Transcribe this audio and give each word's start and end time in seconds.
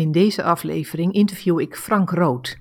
In 0.00 0.12
deze 0.12 0.42
aflevering 0.42 1.12
interview 1.12 1.60
ik 1.60 1.76
Frank 1.76 2.10
Rood. 2.10 2.58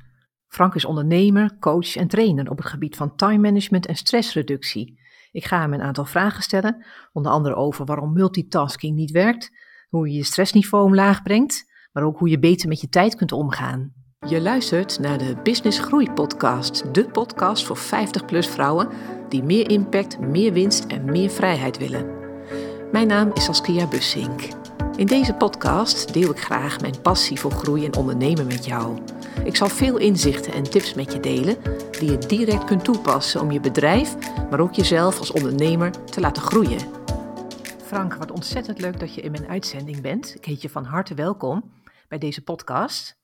Frank 0.47 0.75
is 0.75 0.85
ondernemer, 0.85 1.57
coach 1.59 1.95
en 1.95 2.07
trainer 2.07 2.49
op 2.49 2.57
het 2.57 2.67
gebied 2.67 2.95
van 2.95 3.15
time 3.15 3.37
management 3.37 3.85
en 3.85 3.95
stressreductie. 3.95 4.99
Ik 5.31 5.45
ga 5.45 5.59
hem 5.59 5.73
een 5.73 5.81
aantal 5.81 6.05
vragen 6.05 6.43
stellen, 6.43 6.85
onder 7.11 7.31
andere 7.31 7.55
over 7.55 7.85
waarom 7.85 8.13
multitasking 8.13 8.95
niet 8.95 9.11
werkt, 9.11 9.51
hoe 9.89 10.07
je 10.07 10.15
je 10.15 10.23
stressniveau 10.23 10.85
omlaag 10.85 11.21
brengt, 11.21 11.65
maar 11.91 12.03
ook 12.03 12.17
hoe 12.17 12.29
je 12.29 12.39
beter 12.39 12.67
met 12.67 12.81
je 12.81 12.89
tijd 12.89 13.15
kunt 13.15 13.31
omgaan. 13.31 13.93
Je 14.27 14.41
luistert 14.41 14.99
naar 14.99 15.17
de 15.17 15.35
Business 15.43 15.79
Groei 15.79 16.11
Podcast, 16.11 16.93
de 16.93 17.09
podcast 17.09 17.65
voor 17.65 17.77
50-plus 17.77 18.47
vrouwen 18.47 18.89
die 19.29 19.43
meer 19.43 19.69
impact, 19.69 20.19
meer 20.19 20.53
winst 20.53 20.85
en 20.85 21.05
meer 21.05 21.29
vrijheid 21.29 21.77
willen. 21.77 22.17
Mijn 22.91 23.07
naam 23.07 23.31
is 23.33 23.43
Saskia 23.43 23.87
Bussink. 23.87 24.41
In 24.99 25.05
deze 25.05 25.33
podcast 25.33 26.13
deel 26.13 26.31
ik 26.31 26.39
graag 26.39 26.81
mijn 26.81 27.01
passie 27.01 27.39
voor 27.39 27.51
groei 27.51 27.85
en 27.85 27.95
ondernemen 27.95 28.47
met 28.47 28.65
jou. 28.65 29.01
Ik 29.43 29.55
zal 29.55 29.67
veel 29.67 29.97
inzichten 29.97 30.53
en 30.53 30.63
tips 30.63 30.93
met 30.93 31.13
je 31.13 31.19
delen 31.19 31.57
die 31.91 32.11
je 32.11 32.17
direct 32.17 32.63
kunt 32.63 32.83
toepassen 32.83 33.41
om 33.41 33.51
je 33.51 33.59
bedrijf, 33.59 34.15
maar 34.49 34.59
ook 34.59 34.73
jezelf 34.73 35.19
als 35.19 35.31
ondernemer 35.31 36.05
te 36.05 36.19
laten 36.19 36.41
groeien. 36.41 36.79
Frank, 37.81 38.13
wat 38.13 38.31
ontzettend 38.31 38.79
leuk 38.79 38.99
dat 38.99 39.13
je 39.13 39.21
in 39.21 39.31
mijn 39.31 39.47
uitzending 39.47 40.01
bent. 40.01 40.35
Ik 40.35 40.45
heet 40.45 40.61
je 40.61 40.69
van 40.69 40.85
harte 40.85 41.13
welkom 41.13 41.73
bij 42.07 42.17
deze 42.17 42.43
podcast. 42.43 43.17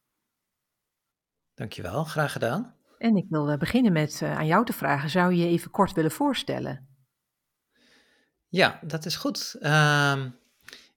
Dankjewel, 1.54 2.04
graag 2.04 2.32
gedaan. 2.32 2.76
En 2.98 3.16
ik 3.16 3.26
wil 3.30 3.50
eh, 3.50 3.58
beginnen 3.58 3.94
met 3.94 4.20
uh, 4.24 4.38
aan 4.38 4.48
jou 4.48 4.66
te 4.66 4.74
vragen, 4.74 5.10
zou 5.10 5.34
je 5.34 5.44
je 5.44 5.48
even 5.48 5.72
kort 5.72 5.94
willen 5.94 6.12
voorstellen? 6.12 6.88
Ja, 8.48 8.80
dat 8.84 9.06
is 9.06 9.16
goed. 9.16 9.56
Uh, 9.60 10.26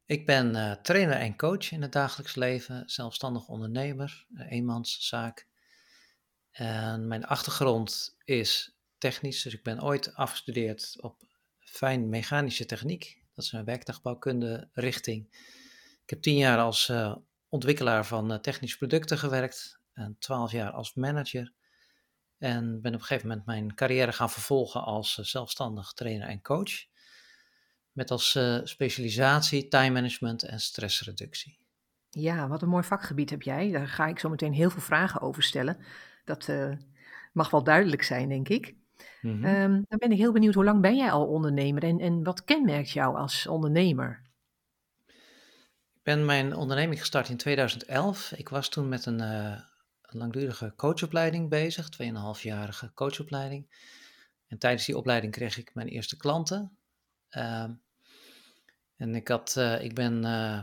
ik 0.08 0.26
ben 0.26 0.56
uh, 0.56 0.72
trainer 0.72 1.16
en 1.16 1.36
coach 1.36 1.72
in 1.72 1.82
het 1.82 1.92
dagelijks 1.92 2.34
leven, 2.34 2.82
zelfstandig 2.86 3.48
ondernemer, 3.48 4.26
eenmanszaak. 4.48 5.48
En 6.50 7.08
mijn 7.08 7.26
achtergrond 7.26 8.16
is 8.24 8.78
technisch, 8.98 9.42
dus 9.42 9.54
ik 9.54 9.62
ben 9.62 9.82
ooit 9.82 10.14
afgestudeerd 10.14 10.96
op 11.00 11.22
fijn 11.58 12.08
mechanische 12.08 12.66
techniek. 12.66 13.22
Dat 13.34 13.44
is 13.44 13.52
een 13.52 13.64
werktuigbouwkunde 13.64 14.68
richting. 14.72 15.26
Ik 16.02 16.10
heb 16.10 16.22
tien 16.22 16.36
jaar 16.36 16.58
als 16.58 16.88
uh, 16.88 17.16
ontwikkelaar 17.48 18.06
van 18.06 18.40
technische 18.40 18.78
producten 18.78 19.18
gewerkt 19.18 19.80
en 19.92 20.16
twaalf 20.18 20.52
jaar 20.52 20.70
als 20.70 20.94
manager. 20.94 21.52
En 22.38 22.80
ben 22.80 22.94
op 22.94 23.00
een 23.00 23.06
gegeven 23.06 23.28
moment 23.28 23.46
mijn 23.46 23.74
carrière 23.74 24.12
gaan 24.12 24.30
vervolgen 24.30 24.82
als 24.82 25.14
zelfstandig 25.14 25.92
trainer 25.92 26.28
en 26.28 26.42
coach. 26.42 26.86
Met 27.98 28.10
als 28.10 28.34
uh, 28.34 28.60
specialisatie 28.64 29.68
time 29.68 29.90
management 29.90 30.42
en 30.42 30.60
stressreductie. 30.60 31.58
Ja, 32.10 32.48
wat 32.48 32.62
een 32.62 32.68
mooi 32.68 32.84
vakgebied 32.84 33.30
heb 33.30 33.42
jij. 33.42 33.70
Daar 33.70 33.88
ga 33.88 34.06
ik 34.06 34.18
zo 34.18 34.28
meteen 34.28 34.52
heel 34.52 34.70
veel 34.70 34.80
vragen 34.80 35.20
over 35.20 35.42
stellen. 35.42 35.76
Dat 36.24 36.48
uh, 36.48 36.72
mag 37.32 37.50
wel 37.50 37.62
duidelijk 37.62 38.02
zijn, 38.02 38.28
denk 38.28 38.48
ik. 38.48 38.74
Mm 39.20 39.42
-hmm. 39.42 39.44
um, 39.44 39.84
dan 39.88 39.98
ben 39.98 40.12
ik 40.12 40.18
heel 40.18 40.32
benieuwd, 40.32 40.54
hoe 40.54 40.64
lang 40.64 40.80
ben 40.80 40.96
jij 40.96 41.10
al 41.10 41.26
ondernemer 41.26 41.82
en, 41.82 42.00
en 42.00 42.22
wat 42.22 42.44
kenmerkt 42.44 42.90
jou 42.90 43.16
als 43.16 43.46
ondernemer? 43.46 44.22
Ik 45.94 46.02
ben 46.02 46.24
mijn 46.24 46.54
onderneming 46.56 46.98
gestart 47.00 47.28
in 47.28 47.36
2011. 47.36 48.32
Ik 48.32 48.48
was 48.48 48.68
toen 48.68 48.88
met 48.88 49.06
een, 49.06 49.20
uh, 49.20 49.60
een 50.02 50.18
langdurige 50.18 50.72
coachopleiding 50.76 51.48
bezig, 51.48 51.88
2,5-jarige 52.02 52.92
coachopleiding. 52.94 53.66
En 54.46 54.58
tijdens 54.58 54.86
die 54.86 54.96
opleiding 54.96 55.32
kreeg 55.32 55.58
ik 55.58 55.74
mijn 55.74 55.88
eerste 55.88 56.16
klanten. 56.16 56.78
Uh, 57.30 57.64
en 58.98 59.14
ik, 59.14 59.28
had, 59.28 59.54
uh, 59.58 59.84
ik 59.84 59.94
ben 59.94 60.14
uh, 60.14 60.60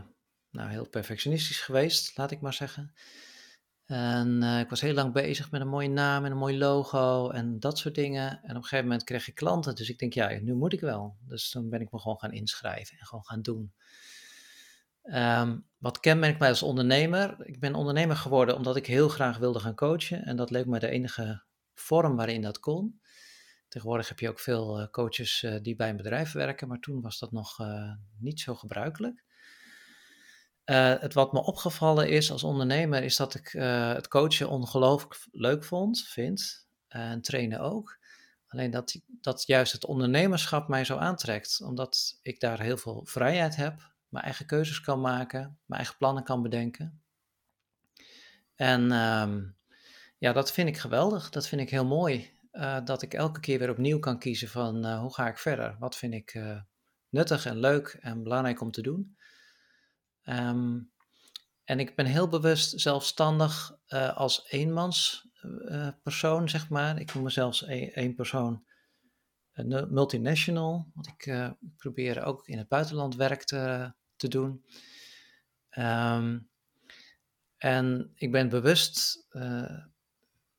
nou, 0.50 0.70
heel 0.70 0.88
perfectionistisch 0.88 1.60
geweest, 1.60 2.16
laat 2.16 2.30
ik 2.30 2.40
maar 2.40 2.54
zeggen. 2.54 2.94
En 3.86 4.42
uh, 4.42 4.60
ik 4.60 4.68
was 4.68 4.80
heel 4.80 4.94
lang 4.94 5.12
bezig 5.12 5.50
met 5.50 5.60
een 5.60 5.68
mooie 5.68 5.88
naam 5.88 6.24
en 6.24 6.30
een 6.30 6.36
mooi 6.36 6.58
logo 6.58 7.30
en 7.30 7.60
dat 7.60 7.78
soort 7.78 7.94
dingen. 7.94 8.30
En 8.42 8.50
op 8.50 8.56
een 8.56 8.62
gegeven 8.62 8.84
moment 8.84 9.04
kreeg 9.04 9.28
ik 9.28 9.34
klanten, 9.34 9.74
dus 9.74 9.88
ik 9.88 9.98
denk, 9.98 10.12
ja, 10.12 10.28
nu 10.40 10.54
moet 10.54 10.72
ik 10.72 10.80
wel. 10.80 11.16
Dus 11.20 11.50
toen 11.50 11.68
ben 11.68 11.80
ik 11.80 11.92
me 11.92 11.98
gewoon 11.98 12.18
gaan 12.18 12.32
inschrijven 12.32 12.98
en 12.98 13.06
gewoon 13.06 13.24
gaan 13.24 13.42
doen. 13.42 13.72
Um, 15.02 15.66
wat 15.78 16.00
kenmerkt 16.00 16.38
mij 16.38 16.48
als 16.48 16.62
ondernemer? 16.62 17.36
Ik 17.46 17.60
ben 17.60 17.74
ondernemer 17.74 18.16
geworden 18.16 18.56
omdat 18.56 18.76
ik 18.76 18.86
heel 18.86 19.08
graag 19.08 19.38
wilde 19.38 19.58
gaan 19.58 19.74
coachen. 19.74 20.24
En 20.24 20.36
dat 20.36 20.50
leek 20.50 20.66
me 20.66 20.78
de 20.78 20.88
enige 20.88 21.42
vorm 21.74 22.16
waarin 22.16 22.42
dat 22.42 22.58
kon. 22.58 23.00
Tegenwoordig 23.68 24.08
heb 24.08 24.18
je 24.18 24.28
ook 24.28 24.40
veel 24.40 24.80
uh, 24.80 24.86
coaches 24.90 25.42
uh, 25.42 25.56
die 25.62 25.76
bij 25.76 25.88
een 25.88 25.96
bedrijf 25.96 26.32
werken, 26.32 26.68
maar 26.68 26.80
toen 26.80 27.00
was 27.00 27.18
dat 27.18 27.32
nog 27.32 27.60
uh, 27.60 27.92
niet 28.18 28.40
zo 28.40 28.54
gebruikelijk. 28.54 29.24
het 30.64 31.14
wat 31.14 31.32
me 31.32 31.42
opgevallen 31.42 32.08
is 32.08 32.30
als 32.30 32.42
ondernemer, 32.42 33.02
is 33.02 33.16
dat 33.16 33.34
ik 33.34 33.48
het 33.96 34.08
coachen 34.08 34.48
ongelooflijk 34.48 35.26
leuk 35.30 35.64
vond, 35.64 36.00
vind, 36.00 36.68
en 36.88 37.22
trainen 37.22 37.60
ook. 37.60 37.98
Alleen 38.46 38.70
dat, 38.70 39.00
dat 39.06 39.46
juist 39.46 39.72
het 39.72 39.84
ondernemerschap 39.84 40.68
mij 40.68 40.84
zo 40.84 40.96
aantrekt, 40.96 41.60
omdat 41.62 42.18
ik 42.22 42.40
daar 42.40 42.60
heel 42.60 42.76
veel 42.76 43.06
vrijheid 43.06 43.56
heb, 43.56 43.92
mijn 44.08 44.24
eigen 44.24 44.46
keuzes 44.46 44.80
kan 44.80 45.00
maken, 45.00 45.40
mijn 45.40 45.80
eigen 45.80 45.96
plannen 45.98 46.24
kan 46.24 46.42
bedenken. 46.42 47.02
En 48.54 48.92
um, 48.92 49.56
ja, 50.18 50.32
dat 50.32 50.52
vind 50.52 50.68
ik 50.68 50.78
geweldig, 50.78 51.30
dat 51.30 51.48
vind 51.48 51.60
ik 51.60 51.70
heel 51.70 51.86
mooi. 51.86 52.35
Uh, 52.56 52.84
dat 52.84 53.02
ik 53.02 53.14
elke 53.14 53.40
keer 53.40 53.58
weer 53.58 53.70
opnieuw 53.70 53.98
kan 53.98 54.18
kiezen 54.18 54.48
van 54.48 54.86
uh, 54.86 55.00
hoe 55.00 55.14
ga 55.14 55.28
ik 55.28 55.38
verder? 55.38 55.76
Wat 55.78 55.96
vind 55.96 56.14
ik 56.14 56.34
uh, 56.34 56.60
nuttig 57.08 57.46
en 57.46 57.58
leuk 57.58 57.98
en 58.00 58.22
belangrijk 58.22 58.60
om 58.60 58.70
te 58.70 58.82
doen? 58.82 59.16
Um, 60.24 60.92
en 61.64 61.80
ik 61.80 61.96
ben 61.96 62.06
heel 62.06 62.28
bewust 62.28 62.80
zelfstandig 62.80 63.76
als 64.14 64.50
eenmanspersoon, 64.50 66.48
zeg 66.48 66.68
maar. 66.68 67.00
Ik 67.00 67.14
noem 67.14 67.22
mezelf 67.22 67.62
één 67.62 68.14
persoon 68.14 68.64
multinational, 69.88 70.90
want 70.94 71.06
ik 71.06 71.50
probeer 71.76 72.24
ook 72.24 72.46
in 72.46 72.58
het 72.58 72.68
buitenland 72.68 73.14
werk 73.14 73.44
te, 73.44 73.92
te 74.16 74.28
doen. 74.28 74.64
Um, 75.78 76.50
en 77.56 78.12
ik 78.14 78.32
ben 78.32 78.48
bewust 78.48 79.26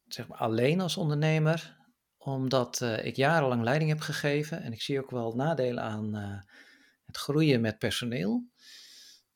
zeg 0.08 0.28
maar 0.28 0.38
alleen 0.38 0.82
als 0.82 0.98
ondernemer 0.98 1.77
omdat 2.28 2.82
uh, 2.82 3.06
ik 3.06 3.16
jarenlang 3.16 3.64
leiding 3.64 3.90
heb 3.90 4.00
gegeven 4.00 4.62
en 4.62 4.74
ik 4.74 4.82
zie 4.82 5.00
ook 5.00 5.12
wel 5.12 5.36
nadelen 5.36 5.84
aan 5.84 6.16
uh, 6.16 6.40
het 7.06 7.18
groeien 7.18 7.62
met 7.62 7.80
personeel. 7.80 8.44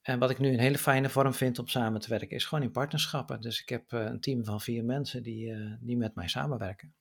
En 0.02 0.19
wat 0.19 0.29
ik 0.29 0.40
nu 0.40 0.53
een 0.53 0.59
hele 0.59 0.78
fijne 0.78 1.09
vorm 1.09 1.34
vind 1.34 1.59
om 1.59 1.68
samen 1.68 2.01
te 2.01 2.09
werken, 2.09 2.35
is 2.35 2.46
gewoon 2.46 2.63
in 2.63 2.72
partnerschappen. 2.72 3.41
Dus 3.41 3.62
ik 3.62 3.69
heb 3.69 3.91
uh, 3.91 4.03
een 4.03 4.19
team 4.19 4.46
van 4.46 4.62
vier 4.62 4.84
mensen 4.84 5.24
die, 5.24 5.53
die 5.80 5.97
met 5.97 6.16
mij 6.16 6.28
samenwerken. 6.28 6.94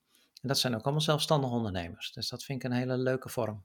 En 0.43 0.49
dat 0.49 0.59
zijn 0.59 0.75
ook 0.75 0.83
allemaal 0.83 1.01
zelfstandige 1.01 1.55
ondernemers. 1.55 2.13
Dus 2.13 2.29
dat 2.29 2.45
vind 2.45 2.65
ik 2.65 2.71
een 2.71 2.77
hele 2.77 2.97
leuke 2.97 3.29
vorm. 3.29 3.65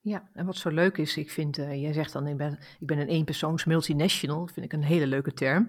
Ja, 0.00 0.30
en 0.32 0.46
wat 0.46 0.56
zo 0.56 0.70
leuk 0.70 0.98
is, 0.98 1.16
ik 1.16 1.30
vind, 1.30 1.56
jij 1.56 1.92
zegt 1.92 2.12
dan, 2.12 2.26
ik 2.26 2.36
ben, 2.36 2.58
ik 2.80 2.86
ben 2.86 2.98
een 2.98 3.08
eenpersoons 3.08 3.64
multinational, 3.64 4.46
vind 4.46 4.66
ik 4.66 4.72
een 4.72 4.84
hele 4.84 5.06
leuke 5.06 5.32
term. 5.32 5.68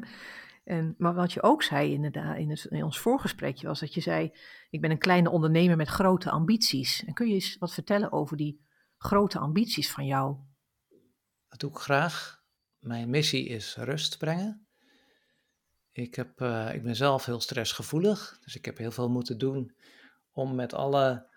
En, 0.69 0.95
maar 0.97 1.13
wat 1.13 1.33
je 1.33 1.43
ook 1.43 1.63
zei 1.63 1.93
inderdaad 1.93 2.37
in, 2.37 2.57
in 2.69 2.83
ons 2.83 2.99
voorgesprekje 2.99 3.67
was 3.67 3.79
dat 3.79 3.93
je 3.93 4.01
zei, 4.01 4.31
ik 4.69 4.81
ben 4.81 4.91
een 4.91 4.97
kleine 4.97 5.29
ondernemer 5.29 5.77
met 5.77 5.87
grote 5.87 6.29
ambities. 6.29 7.05
En 7.05 7.13
kun 7.13 7.27
je 7.27 7.33
eens 7.33 7.57
wat 7.57 7.73
vertellen 7.73 8.11
over 8.11 8.37
die 8.37 8.65
grote 8.97 9.39
ambities 9.39 9.91
van 9.91 10.05
jou? 10.05 10.37
Dat 11.47 11.59
doe 11.59 11.69
ik 11.69 11.77
graag. 11.77 12.43
Mijn 12.79 13.09
missie 13.09 13.47
is 13.47 13.75
rust 13.75 14.17
brengen. 14.17 14.67
Ik, 15.91 16.15
heb, 16.15 16.41
uh, 16.41 16.73
ik 16.73 16.83
ben 16.83 16.95
zelf 16.95 17.25
heel 17.25 17.41
stressgevoelig, 17.41 18.39
dus 18.43 18.55
ik 18.55 18.65
heb 18.65 18.77
heel 18.77 18.91
veel 18.91 19.09
moeten 19.09 19.37
doen 19.37 19.75
om 20.31 20.55
met 20.55 20.73
alle, 20.73 21.27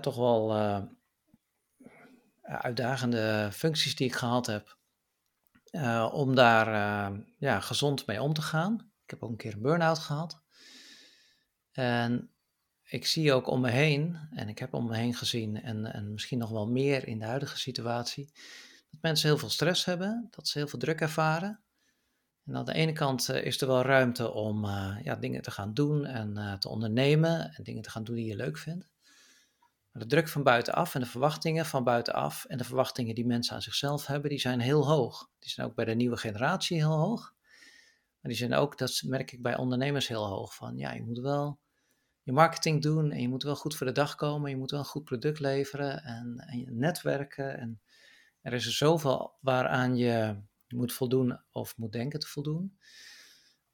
toch 0.00 0.16
wel 0.16 0.56
uh, 0.56 0.82
uitdagende 2.42 3.48
functies 3.52 3.96
die 3.96 4.06
ik 4.06 4.14
gehad 4.14 4.46
heb, 4.46 4.77
uh, 5.72 6.10
om 6.12 6.34
daar 6.34 6.68
uh, 6.68 7.18
ja, 7.38 7.60
gezond 7.60 8.06
mee 8.06 8.22
om 8.22 8.32
te 8.32 8.42
gaan. 8.42 8.92
Ik 9.04 9.10
heb 9.10 9.22
ook 9.22 9.30
een 9.30 9.36
keer 9.36 9.52
een 9.52 9.62
burn-out 9.62 9.98
gehad. 9.98 10.42
En 11.72 12.30
ik 12.82 13.06
zie 13.06 13.32
ook 13.32 13.46
om 13.46 13.60
me 13.60 13.70
heen, 13.70 14.18
en 14.30 14.48
ik 14.48 14.58
heb 14.58 14.74
om 14.74 14.86
me 14.86 14.96
heen 14.96 15.14
gezien, 15.14 15.62
en, 15.62 15.92
en 15.92 16.12
misschien 16.12 16.38
nog 16.38 16.50
wel 16.50 16.68
meer 16.68 17.06
in 17.06 17.18
de 17.18 17.24
huidige 17.24 17.58
situatie, 17.58 18.32
dat 18.90 19.00
mensen 19.00 19.28
heel 19.28 19.38
veel 19.38 19.50
stress 19.50 19.84
hebben, 19.84 20.28
dat 20.30 20.48
ze 20.48 20.58
heel 20.58 20.68
veel 20.68 20.78
druk 20.78 21.00
ervaren. 21.00 21.60
En 22.44 22.56
aan 22.56 22.64
de 22.64 22.72
ene 22.72 22.92
kant 22.92 23.28
uh, 23.28 23.44
is 23.44 23.60
er 23.60 23.66
wel 23.66 23.82
ruimte 23.82 24.32
om 24.32 24.66
ja, 25.02 25.16
dingen 25.20 25.42
te 25.42 25.50
gaan 25.50 25.74
doen 25.74 26.04
en 26.04 26.58
te 26.58 26.68
ondernemen 26.68 27.54
en 27.54 27.62
dingen 27.62 27.82
te 27.82 27.90
gaan 27.90 28.04
doen 28.04 28.14
die 28.14 28.26
je 28.26 28.36
leuk 28.36 28.58
vindt. 28.58 28.90
De 29.92 30.06
druk 30.06 30.28
van 30.28 30.42
buitenaf 30.42 30.94
en 30.94 31.00
de 31.00 31.06
verwachtingen 31.06 31.66
van 31.66 31.84
buitenaf 31.84 32.44
en 32.44 32.58
de 32.58 32.64
verwachtingen 32.64 33.14
die 33.14 33.26
mensen 33.26 33.54
aan 33.54 33.62
zichzelf 33.62 34.06
hebben, 34.06 34.30
die 34.30 34.40
zijn 34.40 34.60
heel 34.60 34.86
hoog. 34.86 35.30
Die 35.38 35.50
zijn 35.50 35.66
ook 35.66 35.74
bij 35.74 35.84
de 35.84 35.94
nieuwe 35.94 36.16
generatie 36.16 36.76
heel 36.76 36.98
hoog. 36.98 37.34
Maar 38.20 38.30
die 38.30 38.36
zijn 38.36 38.54
ook, 38.54 38.78
dat 38.78 39.02
merk 39.06 39.32
ik 39.32 39.42
bij 39.42 39.56
ondernemers 39.56 40.08
heel 40.08 40.26
hoog, 40.26 40.54
van 40.54 40.76
ja, 40.76 40.92
je 40.92 41.02
moet 41.02 41.18
wel 41.18 41.60
je 42.28 42.34
marketing 42.34 42.82
doen 42.82 43.10
en 43.10 43.20
je 43.20 43.28
moet 43.28 43.42
wel 43.42 43.56
goed 43.56 43.76
voor 43.76 43.86
de 43.86 43.92
dag 43.92 44.14
komen, 44.14 44.50
je 44.50 44.56
moet 44.56 44.70
wel 44.70 44.80
een 44.80 44.86
goed 44.86 45.04
product 45.04 45.40
leveren 45.40 46.02
en, 46.02 46.44
en 46.46 46.78
netwerken. 46.78 47.58
En 47.58 47.80
er 48.40 48.52
is 48.52 48.66
er 48.66 48.72
zoveel 48.72 49.36
waaraan 49.40 49.96
je 49.96 50.42
moet 50.68 50.92
voldoen 50.92 51.40
of 51.52 51.76
moet 51.76 51.92
denken 51.92 52.20
te 52.20 52.26
voldoen. 52.26 52.78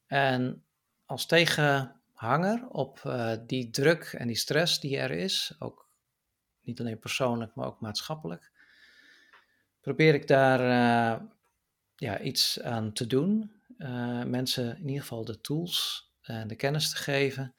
En 0.06 0.64
als 1.04 1.26
tegenhanger 1.26 2.68
op 2.68 3.16
die 3.46 3.70
druk 3.70 4.02
en 4.18 4.26
die 4.26 4.36
stress 4.36 4.80
die 4.80 4.98
er 4.98 5.10
is, 5.10 5.54
ook 5.58 5.83
niet 6.64 6.80
alleen 6.80 6.98
persoonlijk, 6.98 7.54
maar 7.54 7.66
ook 7.66 7.80
maatschappelijk, 7.80 8.50
probeer 9.80 10.14
ik 10.14 10.26
daar 10.26 10.60
ja, 11.96 12.20
iets 12.20 12.60
aan 12.60 12.92
te 12.92 13.06
doen. 13.06 13.52
mensen 14.26 14.76
in 14.76 14.88
ieder 14.88 15.02
geval 15.02 15.24
de 15.24 15.40
tools 15.40 16.08
en 16.22 16.48
de 16.48 16.56
kennis 16.56 16.90
te 16.90 16.96
geven 16.96 17.54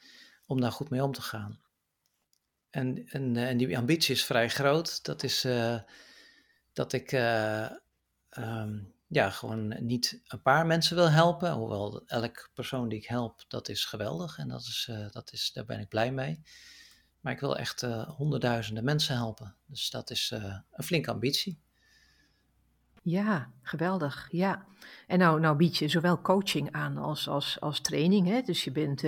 om 0.46 0.62
daar 0.62 0.72
goed 0.72 0.90
mee 0.90 1.04
om 1.04 1.12
te 1.12 1.22
gaan. 1.22 1.60
En, 2.70 3.08
en, 3.08 3.38
en 3.38 3.58
die 3.58 3.78
ambitie 3.78 4.16
is 4.16 4.26
vrij 4.26 4.50
groot. 4.50 5.04
Dat 5.04 5.24
is 5.24 5.48
dat 6.74 6.94
ik 6.94 7.12
um, 7.12 8.94
ja, 9.08 9.30
gewoon 9.30 9.86
niet 9.86 10.22
een 10.28 10.42
paar 10.42 10.66
mensen 10.66 10.96
wil 10.96 11.10
helpen. 11.10 11.52
Hoewel 11.52 12.04
elk 12.06 12.50
persoon 12.54 12.90
die 12.90 13.00
ik 13.00 13.06
help, 13.06 13.44
dat 13.48 13.70
is 13.70 13.86
geweldig. 13.86 14.38
En 14.38 14.48
dat 14.48 14.62
is, 14.62 14.90
dat 15.12 15.32
is, 15.32 15.52
daar 15.54 15.66
ben 15.66 15.80
ik 15.80 15.90
blij 15.90 16.12
mee. 16.12 16.42
Maar 17.26 17.34
ik 17.34 17.40
wil 17.40 17.58
echt 17.58 17.82
honderdduizenden 18.08 18.84
mensen 18.84 19.16
helpen. 19.16 19.56
Dus 19.66 19.90
dat 19.90 20.10
is 20.10 20.34
een 20.72 20.84
flinke 20.84 21.12
ambitie. 21.12 21.60
Ja, 23.02 23.52
geweldig. 23.62 24.28
Ja. 24.32 24.66
En 25.08 25.20
nou, 25.20 25.40
nou 25.40 25.56
bied 25.56 25.78
je 25.78 25.88
zowel 25.88 26.22
coaching 26.22 26.72
aan 26.72 26.98
als, 26.98 27.28
als, 27.28 27.60
als 27.60 27.80
training. 27.80 28.28
Hè? 28.28 28.42
Dus 28.42 28.64
je 28.64 28.72
bent 28.72 29.02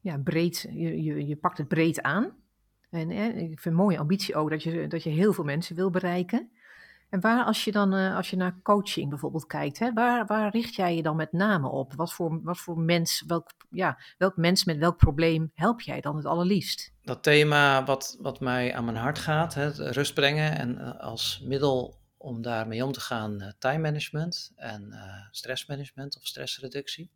ja, 0.00 0.18
breed, 0.24 0.66
je, 0.70 1.02
je, 1.02 1.26
je 1.26 1.36
pakt 1.36 1.58
het 1.58 1.68
breed 1.68 2.02
aan. 2.02 2.32
En 2.90 3.10
ik 3.10 3.60
vind 3.60 3.64
een 3.64 3.74
mooie 3.74 3.98
ambitie 3.98 4.34
ook 4.34 4.50
dat 4.50 4.62
je, 4.62 4.86
dat 4.86 5.02
je 5.02 5.10
heel 5.10 5.32
veel 5.32 5.44
mensen 5.44 5.76
wil 5.76 5.90
bereiken. 5.90 6.50
En 7.08 7.20
waar, 7.20 7.44
als 7.44 7.64
je 7.64 7.72
dan 7.72 7.94
uh, 7.94 8.16
als 8.16 8.30
je 8.30 8.36
naar 8.36 8.60
coaching 8.62 9.08
bijvoorbeeld 9.08 9.46
kijkt, 9.46 9.78
hè, 9.78 9.92
waar, 9.92 10.26
waar 10.26 10.50
richt 10.50 10.74
jij 10.74 10.96
je 10.96 11.02
dan 11.02 11.16
met 11.16 11.32
name 11.32 11.68
op? 11.68 11.94
Wat 11.94 12.12
voor, 12.12 12.42
wat 12.42 12.58
voor 12.58 12.78
mens, 12.78 13.24
welk, 13.26 13.50
ja, 13.70 13.98
welk 14.18 14.36
mens 14.36 14.64
met 14.64 14.78
welk 14.78 14.96
probleem 14.96 15.50
help 15.54 15.80
jij 15.80 16.00
dan 16.00 16.16
het 16.16 16.24
allerliefst? 16.24 16.92
Dat 17.02 17.22
thema 17.22 17.84
wat, 17.84 18.16
wat 18.20 18.40
mij 18.40 18.74
aan 18.74 18.84
mijn 18.84 18.96
hart 18.96 19.18
gaat, 19.18 19.54
hè, 19.54 19.68
rust 19.68 20.14
brengen 20.14 20.58
en 20.58 20.78
uh, 20.78 21.00
als 21.00 21.42
middel 21.44 21.98
om 22.16 22.42
daarmee 22.42 22.84
om 22.84 22.92
te 22.92 23.00
gaan, 23.00 23.42
uh, 23.42 23.48
time 23.58 23.78
management 23.78 24.52
en 24.56 24.94
stressmanagement 25.30 26.16
of 26.16 26.26
stressreductie. 26.26 27.10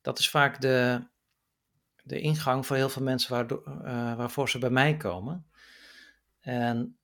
Dat 0.00 0.18
is 0.18 0.30
vaak 0.30 0.60
de, 0.60 1.06
de 2.02 2.20
ingang 2.20 2.66
voor 2.66 2.76
heel 2.76 2.88
veel 2.88 3.02
mensen 3.02 3.32
waardoor, 3.32 3.62
uh, 3.66 4.14
waarvoor 4.14 4.48
ze 4.48 4.58
bij 4.58 4.70
mij 4.70 4.96
komen. 4.96 5.46
En 6.40 6.96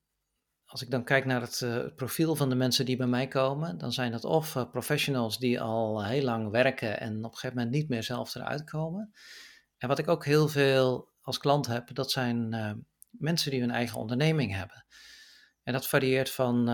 als 0.68 0.82
ik 0.82 0.90
dan 0.90 1.04
kijk 1.04 1.24
naar 1.24 1.40
het, 1.40 1.60
uh, 1.60 1.86
profiel 1.96 2.36
van 2.36 2.48
de 2.48 2.54
mensen 2.54 2.84
die 2.84 2.96
bij 2.96 3.06
mij 3.06 3.28
komen, 3.28 3.78
dan 3.78 3.92
zijn 3.92 4.12
dat 4.12 4.24
of 4.24 4.54
uh, 4.54 4.70
professionals 4.70 5.38
die 5.38 5.60
al 5.60 6.04
heel 6.04 6.22
lang 6.22 6.50
werken 6.50 7.00
en 7.00 7.16
op 7.16 7.24
een 7.24 7.38
gegeven 7.38 7.56
moment 7.56 7.74
niet 7.74 7.88
meer 7.88 8.02
zelf 8.02 8.34
eruit 8.34 8.64
komen. 8.64 9.12
En 9.76 9.88
wat 9.88 9.98
ik 9.98 10.08
ook 10.08 10.24
heel 10.24 10.48
veel 10.48 11.12
als 11.20 11.38
klant 11.38 11.66
heb, 11.66 11.94
dat 11.94 12.10
zijn 12.10 12.48
mensen 13.10 13.50
die 13.50 13.60
hun 13.60 13.70
eigen 13.70 13.98
onderneming 13.98 14.52
hebben. 14.54 14.86
En 15.62 15.72
dat 15.72 15.88
varieert 15.88 16.30
van, 16.30 16.64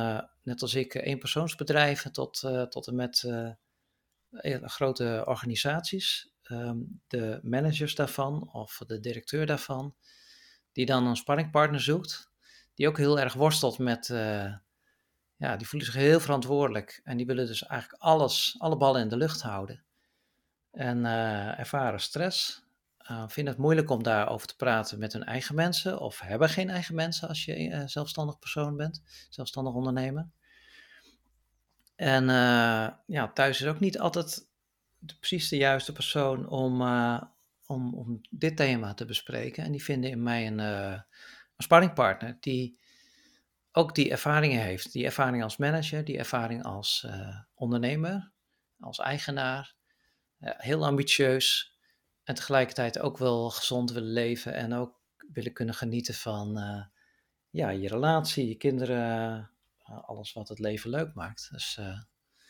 net 0.42 0.62
als 0.62 0.74
ik, 0.74 0.94
eenpersoonsbedrijven 0.94 2.12
tot, 2.12 2.38
tot 2.68 2.86
en 2.86 2.94
met 2.94 3.28
grote 4.62 5.22
organisaties. 5.26 6.32
Ehm, 6.42 6.78
de 7.06 7.40
managers 7.42 7.94
daarvan 7.94 8.52
of 8.52 8.82
de 8.86 9.00
directeur 9.00 9.46
daarvan, 9.46 9.96
die 10.72 10.86
dan 10.86 11.06
een 11.06 11.16
sparringpartner 11.16 11.80
zoekt, 11.80 12.33
die 12.74 12.88
ook 12.88 12.96
heel 12.96 13.20
erg 13.20 13.32
worstelt 13.32 13.78
met, 13.78 14.08
uh, 14.08 14.54
ja, 15.36 15.56
die 15.56 15.68
voelen 15.68 15.88
zich 15.92 16.00
heel 16.00 16.20
verantwoordelijk 16.20 17.00
en 17.04 17.16
die 17.16 17.26
willen 17.26 17.46
dus 17.46 17.66
eigenlijk 17.66 18.02
alles, 18.02 18.54
alle 18.58 18.76
ballen 18.76 19.00
in 19.00 19.08
de 19.08 19.16
lucht 19.16 19.42
houden. 19.42 19.82
En 20.70 20.98
uh, 20.98 21.58
ervaren 21.58 22.00
stress, 22.00 22.64
uh, 23.10 23.24
vinden 23.28 23.52
het 23.52 23.62
moeilijk 23.62 23.90
om 23.90 24.02
daarover 24.02 24.46
te 24.46 24.56
praten 24.56 24.98
met 24.98 25.12
hun 25.12 25.24
eigen 25.24 25.54
mensen 25.54 26.00
of 26.00 26.20
hebben 26.20 26.48
geen 26.48 26.70
eigen 26.70 26.94
mensen 26.94 27.28
als 27.28 27.44
je 27.44 27.82
zelfstandig 27.86 28.38
persoon 28.38 28.76
bent, 28.76 29.02
zelfstandig 29.30 29.74
ondernemer. 29.74 30.28
En 31.96 32.26
ja, 33.06 33.30
thuis 33.34 33.60
is 33.60 33.66
ook 33.66 33.80
niet 33.80 33.98
altijd 33.98 34.48
precies 35.18 35.48
de 35.48 35.56
juiste 35.56 35.92
persoon 35.92 36.48
om, 36.48 36.82
om, 37.66 37.94
om 37.94 38.20
dit 38.30 38.56
thema 38.56 38.94
te 38.94 39.04
bespreken. 39.04 39.64
En 39.64 39.72
die 39.72 39.84
vinden 39.84 40.10
in 40.10 40.22
mij 40.22 40.46
een 40.46 41.04
sparringpartner 41.56 42.36
die 42.40 42.78
ook 43.72 43.94
die 43.94 44.10
ervaringen 44.10 44.62
heeft. 44.62 44.92
Die 44.92 45.04
ervaring 45.04 45.42
als 45.42 45.56
manager, 45.56 46.04
die 46.04 46.18
ervaring 46.18 46.64
als 46.64 47.04
uh, 47.06 47.38
ondernemer, 47.54 48.32
als 48.80 48.98
eigenaar. 48.98 49.74
heel 50.38 50.84
ambitieus 50.84 51.76
en 52.24 52.34
tegelijkertijd 52.34 52.98
ook 52.98 53.18
wel 53.18 53.50
gezond 53.50 53.90
willen 53.92 54.12
leven 54.12 54.54
en 54.54 54.72
ook 54.72 55.00
willen 55.32 55.52
kunnen 55.52 55.74
genieten 55.74 56.14
van 56.14 56.58
ja, 57.50 57.68
je 57.70 57.88
relatie, 57.88 58.48
je 58.48 58.56
kinderen, 58.56 59.50
alles 59.82 60.32
wat 60.32 60.48
het 60.48 60.58
leven 60.58 60.90
leuk 60.90 61.14
maakt. 61.14 61.48
Dus 61.50 61.80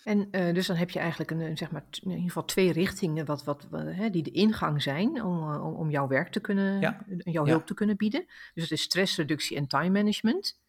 en 0.04 0.28
uh, 0.30 0.54
dus 0.54 0.66
dan 0.66 0.76
heb 0.76 0.90
je 0.90 0.98
eigenlijk 0.98 1.30
een, 1.30 1.56
zeg 1.56 1.70
maar, 1.70 1.84
in 1.90 2.10
ieder 2.10 2.24
geval 2.24 2.44
twee 2.44 2.72
richtingen 2.72 3.24
wat, 3.24 3.44
wat, 3.44 3.66
hè, 3.70 4.10
die 4.10 4.22
de 4.22 4.30
ingang 4.30 4.82
zijn 4.82 5.22
om, 5.22 5.52
uh, 5.52 5.78
om 5.78 5.90
jouw 5.90 6.06
werk 6.06 6.28
te 6.28 6.40
kunnen, 6.40 6.80
ja. 6.80 7.04
jouw 7.18 7.46
hulp 7.46 7.66
te 7.66 7.74
kunnen 7.74 7.96
bieden. 7.96 8.24
Dus 8.54 8.62
het 8.62 8.72
is 8.72 8.82
stressreductie 8.82 9.56
en 9.56 9.66
time 9.66 9.90
management. 9.90 10.60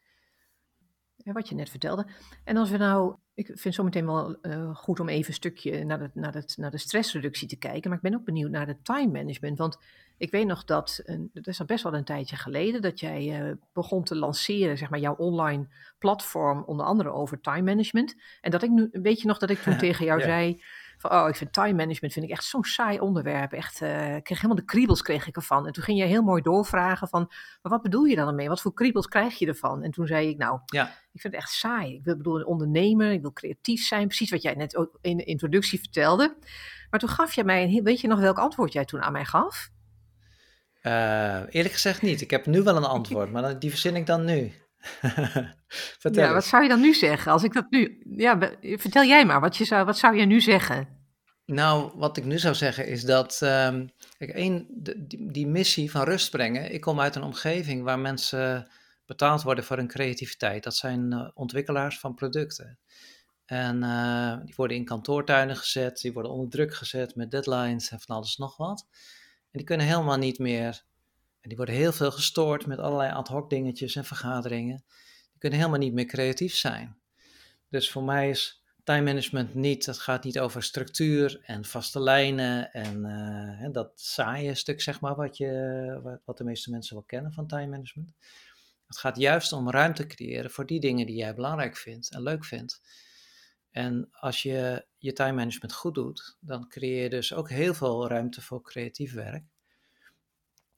wat 1.16 1.50
je 1.50 1.56
net 1.56 1.70
vertelde. 1.70 2.08
En 2.44 2.58
als 2.58 2.70
we 2.70 2.78
nou 2.78 3.16
ik 3.36 3.46
vind 3.46 3.64
het 3.64 3.74
zometeen 3.74 4.06
wel 4.06 4.38
uh, 4.42 4.76
goed 4.76 5.00
om 5.00 5.10
even 5.10 5.28
een 5.28 5.34
stukje 5.34 5.84
naar 5.84 6.00
de, 6.00 6.10
naar, 6.14 6.34
het, 6.34 6.56
naar 6.58 6.72
de 6.72 6.78
stressreductie 6.78 7.48
te 7.48 7.58
kijken. 7.58 7.90
Maar 7.90 7.98
ik 7.98 8.10
ben 8.10 8.16
ook 8.16 8.26
benieuwd 8.26 8.50
naar 8.50 8.66
de 8.66 8.82
time 8.82 9.12
management. 9.12 9.58
Want 9.58 9.78
ik 10.18 10.32
weet 10.32 10.48
nog 10.48 10.64
dat, 10.64 11.04
dat 11.34 11.48
is 11.48 11.60
al 11.60 11.66
best 11.66 11.84
wel 11.84 11.94
een 11.94 12.04
tijdje 12.04 12.36
geleden, 12.36 12.82
dat 12.82 13.00
jij 13.00 13.42
uh, 13.42 13.52
begon 13.74 14.04
te 14.04 14.16
lanceren, 14.16 14.78
zeg 14.78 14.90
maar, 14.90 15.00
jouw 15.00 15.16
online 15.16 15.68
platform, 16.00 16.64
onder 16.64 16.86
andere 16.86 17.12
over 17.12 17.42
time 17.42 17.62
management. 17.62 18.16
En 18.42 18.52
dat 18.52 18.64
ik 18.64 18.70
nu, 18.70 18.90
weet 18.92 19.22
je 19.22 19.28
nog 19.28 19.38
dat 19.38 19.50
ik 19.50 19.60
toen 19.60 19.78
tegen 19.86 20.06
jou 20.06 20.22
zei, 20.22 20.62
van, 20.98 21.12
oh, 21.12 21.30
ik 21.30 21.36
vind 21.36 21.54
time 21.54 21.74
management 21.74 22.14
vind 22.14 22.26
ik 22.26 22.32
echt 22.32 22.44
zo'n 22.44 22.64
saai 22.64 23.00
onderwerp. 23.00 23.52
Echt, 23.52 23.82
uh, 23.82 24.16
ik 24.16 24.24
kreeg 24.24 24.42
helemaal 24.42 24.64
de 24.64 24.72
kriebels 24.72 25.02
kreeg 25.02 25.28
ik 25.28 25.36
ervan. 25.36 25.68
En 25.68 25.74
toen 25.74 25.84
ging 25.84 26.00
je 26.00 26.06
heel 26.06 26.24
mooi 26.24 26.42
doorvragen 26.42 27.08
van, 27.08 27.26
maar 27.62 27.72
wat 27.72 27.82
bedoel 27.82 28.04
je 28.04 28.16
dan 28.16 28.28
ermee? 28.28 28.48
Wat 28.48 28.62
voor 28.62 28.74
kriebels 28.74 29.08
krijg 29.08 29.40
je 29.40 29.48
ervan? 29.48 29.84
En 29.84 29.92
toen 29.92 30.08
zei 30.08 30.30
ik, 30.30 30.38
nou, 30.38 30.60
ja. 30.66 30.88
ik 30.88 31.22
vind 31.22 31.34
het 31.34 31.44
echt 31.44 31.52
saai. 31.52 31.96
Ik 31.96 32.04
bedoel, 32.04 32.40
een 32.40 32.46
ondernemer, 32.46 33.12
ik 33.12 33.22
wil 33.22 33.34
creatief 33.34 33.86
zijn. 33.86 34.08
Precies 34.08 34.30
wat 34.30 34.42
jij 34.42 34.54
net 34.54 34.76
ook 34.76 34.98
in 35.02 35.18
de 35.18 35.24
introductie 35.24 35.80
vertelde. 35.80 36.36
Maar 36.90 37.00
toen 37.00 37.10
gaf 37.10 37.34
je 37.34 37.44
mij, 37.44 37.82
weet 37.84 38.02
je 38.02 38.08
nog 38.08 38.20
welk 38.20 38.38
antwoord 38.38 38.74
jij 38.74 38.86
toen 38.86 39.02
aan 39.02 39.12
mij 39.12 39.26
gaf? 39.26 39.70
Uh, 40.84 41.42
eerlijk 41.50 41.74
gezegd 41.74 42.02
niet. 42.02 42.22
Ik 42.22 42.32
heb 42.32 42.46
nu 42.46 42.64
wel 42.64 42.76
een 42.76 42.84
antwoord, 42.84 43.32
maar 43.32 43.60
die 43.60 43.70
verzin 43.70 43.96
ik 43.96 44.06
dan 44.06 44.26
nu. 44.26 44.52
vertel 46.00 46.24
ja, 46.24 46.34
wat 46.34 46.46
zou 46.46 46.64
je 46.64 46.70
dan 46.70 46.82
nu 46.82 46.94
zeggen? 46.94 47.32
Als 47.32 47.44
ik 47.44 47.54
dat 47.54 47.66
nu. 47.70 48.02
Ja, 48.18 48.38
vertel 48.62 49.04
jij 49.04 49.26
maar, 49.26 49.40
wat, 49.40 49.58
je 49.58 49.66
zou, 49.66 49.86
wat 49.86 49.98
zou 49.98 50.16
je 50.16 50.26
nu 50.26 50.42
zeggen? 50.42 50.88
Nou, 51.46 51.92
wat 51.96 52.18
ik 52.18 52.26
nu 52.26 52.40
zou 52.40 52.56
zeggen 52.56 52.88
is 52.88 53.04
dat. 53.04 53.40
Um, 53.44 53.90
kijk, 54.18 54.32
één, 54.32 54.68
die, 54.70 55.32
die, 55.32 55.48
missie 55.48 55.92
van 55.92 56.04
rust 56.04 56.32
brengen. 56.32 56.74
Ik 56.74 56.82
kom 56.82 57.00
uit 57.00 57.16
een 57.16 57.24
omgeving 57.24 57.84
waar 57.84 58.00
mensen 58.00 58.68
betaald 59.06 59.44
worden 59.44 59.64
voor 59.64 59.78
hun 59.78 59.88
creativiteit. 59.88 60.64
Dat 60.64 60.76
zijn 60.76 61.12
uh, 61.12 61.28
ontwikkelaars 61.34 62.00
van 62.00 62.14
producten. 62.14 62.80
En 63.46 63.84
uh, 63.84 64.38
die 64.46 64.54
worden 64.56 64.78
in 64.78 64.86
kantoortuinen 64.86 65.56
gezet, 65.56 66.02
die 66.02 66.14
worden 66.14 66.32
onder 66.32 66.50
druk 66.50 66.74
gezet 66.74 67.16
met 67.16 67.32
deadlines 67.32 67.90
en 67.90 68.00
van 68.00 68.16
alles 68.16 68.38
nog 68.38 68.58
wat. 68.58 68.88
En 69.52 69.62
die 69.62 69.64
kunnen 69.64 69.88
helemaal 69.88 70.18
niet 70.18 70.40
meer 70.40 70.84
en 71.46 71.52
die 71.52 71.58
worden 71.58 71.76
heel 71.76 71.92
veel 71.92 72.12
gestoord 72.12 72.66
met 72.66 72.80
allerlei 72.80 73.12
ad 73.12 73.28
hoc 73.28 73.50
dingetjes 73.50 73.96
en 73.96 74.06
vergaderingen. 74.06 74.84
Die 75.32 75.40
kunnen 75.40 75.60
helemaal 75.60 75.80
niet 75.80 75.94
meer 75.94 76.06
creatief 76.06 76.56
zijn. 76.56 76.98
Dus 77.70 77.92
voor 77.92 78.04
mij 78.04 78.30
is 78.30 78.64
time 78.84 79.02
management 79.02 79.54
niet, 79.54 79.86
dat 79.86 80.00
gaat 80.00 80.24
niet 80.24 80.40
over 80.40 80.64
structuur 80.64 81.42
en 81.44 81.66
vaste 81.66 82.02
lijnen 82.02 82.72
en 82.72 83.06
uh, 83.62 83.72
dat 83.72 83.92
saaie 83.96 84.56
stuk, 84.56 84.82
zeg 84.82 85.02
maar, 85.02 85.16
wat, 85.16 85.38
je, 85.38 86.20
wat 86.26 86.38
de 86.38 86.44
meeste 86.44 86.72
mensen 86.72 86.96
wel 86.96 87.06
kennen 87.06 87.34
van 87.34 87.48
time 87.48 87.68
management. 87.68 88.14
Het 88.88 88.98
gaat 88.98 89.18
juist 89.18 89.52
om 89.52 89.70
ruimte 89.70 90.06
creëren 90.08 90.52
voor 90.52 90.66
die 90.66 90.80
dingen 90.80 91.06
die 91.06 91.16
jij 91.16 91.36
belangrijk 91.36 91.78
vindt 91.78 92.12
en 92.12 92.22
leuk 92.22 92.46
vindt. 92.46 92.82
En 93.72 94.08
als 94.12 94.42
je 94.42 94.86
je 94.98 95.14
time 95.14 95.34
management 95.34 95.74
goed 95.74 95.96
doet, 95.96 96.38
dan 96.40 96.68
creëer 96.68 97.04
je 97.04 97.10
dus 97.10 97.34
ook 97.34 97.50
heel 97.50 97.74
veel 97.74 98.08
ruimte 98.08 98.42
voor 98.42 98.62
creatief 98.62 99.14
werk 99.14 99.44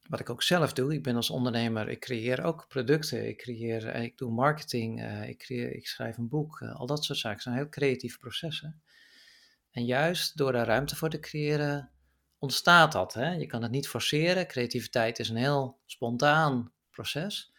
wat 0.09 0.19
ik 0.19 0.29
ook 0.29 0.43
zelf 0.43 0.73
doe, 0.73 0.93
ik 0.93 1.03
ben 1.03 1.15
als 1.15 1.29
ondernemer, 1.29 1.89
ik 1.89 1.99
creëer 1.99 2.43
ook 2.43 2.67
producten, 2.67 3.27
ik, 3.27 3.37
creëer, 3.37 3.87
eh, 3.87 4.03
ik 4.03 4.17
doe 4.17 4.31
marketing, 4.31 5.01
uh, 5.01 5.29
ik, 5.29 5.37
creëer, 5.37 5.75
ik 5.75 5.87
schrijf 5.87 6.17
een 6.17 6.27
boek, 6.27 6.59
uh, 6.59 6.75
al 6.75 6.85
dat 6.85 7.03
soort 7.03 7.19
zaken. 7.19 7.41
zijn 7.41 7.55
heel 7.55 7.69
creatieve 7.69 8.17
processen. 8.17 8.81
En 9.71 9.85
juist 9.85 10.37
door 10.37 10.51
daar 10.51 10.65
ruimte 10.65 10.95
voor 10.95 11.09
te 11.09 11.19
creëren, 11.19 11.91
ontstaat 12.37 12.91
dat. 12.91 13.13
Hè? 13.13 13.31
Je 13.31 13.45
kan 13.45 13.61
het 13.61 13.71
niet 13.71 13.87
forceren. 13.87 14.47
Creativiteit 14.47 15.19
is 15.19 15.29
een 15.29 15.35
heel 15.35 15.79
spontaan 15.85 16.71
proces. 16.89 17.53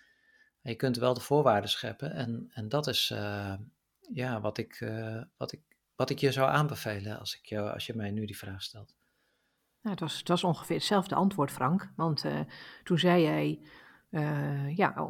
Je 0.61 0.75
kunt 0.75 0.97
wel 0.97 1.15
de 1.15 1.21
voorwaarden 1.21 1.71
scheppen 1.71 2.13
en, 2.13 2.51
en 2.53 2.69
dat 2.69 2.87
is 2.87 3.11
ja, 4.13 4.41
wat, 4.41 4.59
ik, 4.59 4.81
eh, 4.81 5.23
wat, 5.37 5.53
ik, 5.53 5.61
wat 5.97 6.11
ik 6.11 6.19
je 6.19 6.33
zou 6.33 6.51
aanbevelen 6.51 7.19
als, 7.19 7.37
ik 7.37 7.47
jou, 7.47 7.71
als 7.71 7.87
je 7.87 7.95
mij 7.95 8.11
nu 8.11 8.27
die 8.27 8.39
vraag 8.39 8.63
stelt. 8.63 8.97
Nou, 9.83 9.91
het, 9.97 10.01
was, 10.01 10.19
het 10.19 10.29
was 10.29 10.45
ongeveer 10.45 10.77
hetzelfde 10.77 11.15
antwoord, 11.15 11.51
Frank. 11.51 11.93
Want 11.97 12.25
uh, 12.25 12.41
toen 12.85 12.99
zei 12.99 13.23
jij 13.23 13.61
uh, 14.11 14.77
ja, 14.77 15.07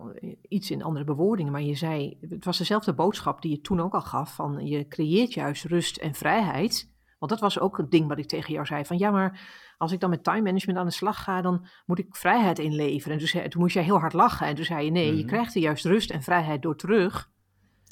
iets 0.48 0.70
in 0.70 0.82
andere 0.82 1.04
bewoordingen, 1.04 1.52
maar 1.52 1.62
je 1.62 1.74
zei, 1.74 2.18
het 2.28 2.44
was 2.44 2.58
dezelfde 2.58 2.94
boodschap 2.94 3.42
die 3.42 3.50
je 3.50 3.60
toen 3.60 3.80
ook 3.80 3.94
al 3.94 4.00
gaf, 4.00 4.34
van 4.34 4.66
je 4.66 4.88
creëert 4.88 5.32
juist 5.32 5.64
rust 5.64 5.96
en 5.96 6.14
vrijheid. 6.14 6.90
Want 7.18 7.30
dat 7.30 7.40
was 7.40 7.58
ook 7.58 7.76
het 7.76 7.90
ding 7.90 8.08
wat 8.08 8.18
ik 8.18 8.28
tegen 8.28 8.52
jou 8.52 8.66
zei, 8.66 8.84
van 8.84 8.98
ja, 8.98 9.10
maar 9.10 9.40
als 9.78 9.92
ik 9.92 10.00
dan 10.00 10.10
met 10.10 10.24
time 10.24 10.42
management 10.42 10.78
aan 10.78 10.86
de 10.86 10.92
slag 10.92 11.22
ga, 11.22 11.40
dan 11.40 11.66
moet 11.86 11.98
ik 11.98 12.16
vrijheid 12.16 12.58
inleveren. 12.58 13.12
En 13.12 13.18
toen, 13.18 13.28
zei, 13.28 13.48
toen 13.48 13.60
moest 13.60 13.74
jij 13.74 13.82
heel 13.82 13.98
hard 13.98 14.12
lachen 14.12 14.46
en 14.46 14.54
toen 14.54 14.64
zei 14.64 14.84
je, 14.84 14.90
nee, 14.90 15.06
je 15.06 15.18
mhm. 15.18 15.26
krijgt 15.26 15.54
er 15.54 15.60
juist 15.60 15.84
rust 15.84 16.10
en 16.10 16.22
vrijheid 16.22 16.62
door 16.62 16.76
terug. 16.76 17.30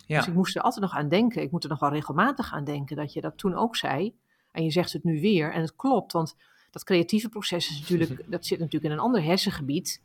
Ja. 0.06 0.18
Dus 0.18 0.26
ik 0.26 0.34
moest 0.34 0.56
er 0.56 0.62
altijd 0.62 0.82
nog 0.82 0.94
aan 0.94 1.08
denken, 1.08 1.42
ik 1.42 1.50
moet 1.50 1.64
er 1.64 1.70
nog 1.70 1.80
wel 1.80 1.90
regelmatig 1.90 2.52
aan 2.52 2.64
denken, 2.64 2.96
dat 2.96 3.12
je 3.12 3.20
dat 3.20 3.38
toen 3.38 3.54
ook 3.54 3.76
zei. 3.76 4.16
En 4.52 4.64
je 4.64 4.70
zegt 4.70 4.92
het 4.92 5.04
nu 5.04 5.20
weer 5.20 5.52
en 5.52 5.60
het 5.60 5.76
klopt, 5.76 6.12
want 6.12 6.36
dat 6.76 6.84
creatieve 6.84 7.28
proces 7.28 7.70
is 7.70 7.80
natuurlijk, 7.80 8.24
dat 8.30 8.46
zit 8.46 8.58
natuurlijk 8.58 8.84
in 8.84 8.90
een 8.90 9.04
ander 9.04 9.22
hersengebied 9.22 10.02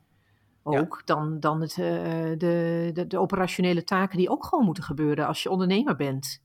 ook 0.63 1.01
dan, 1.05 1.39
dan 1.39 1.61
het, 1.61 1.77
uh, 1.77 1.85
de, 2.37 2.89
de, 2.93 3.07
de, 3.07 3.19
operationele 3.19 3.83
taken 3.83 4.17
die 4.17 4.29
ook 4.29 4.45
gewoon 4.45 4.65
moeten 4.65 4.83
gebeuren 4.83 5.27
als 5.27 5.43
je 5.43 5.49
ondernemer 5.49 5.95
bent. 5.95 6.43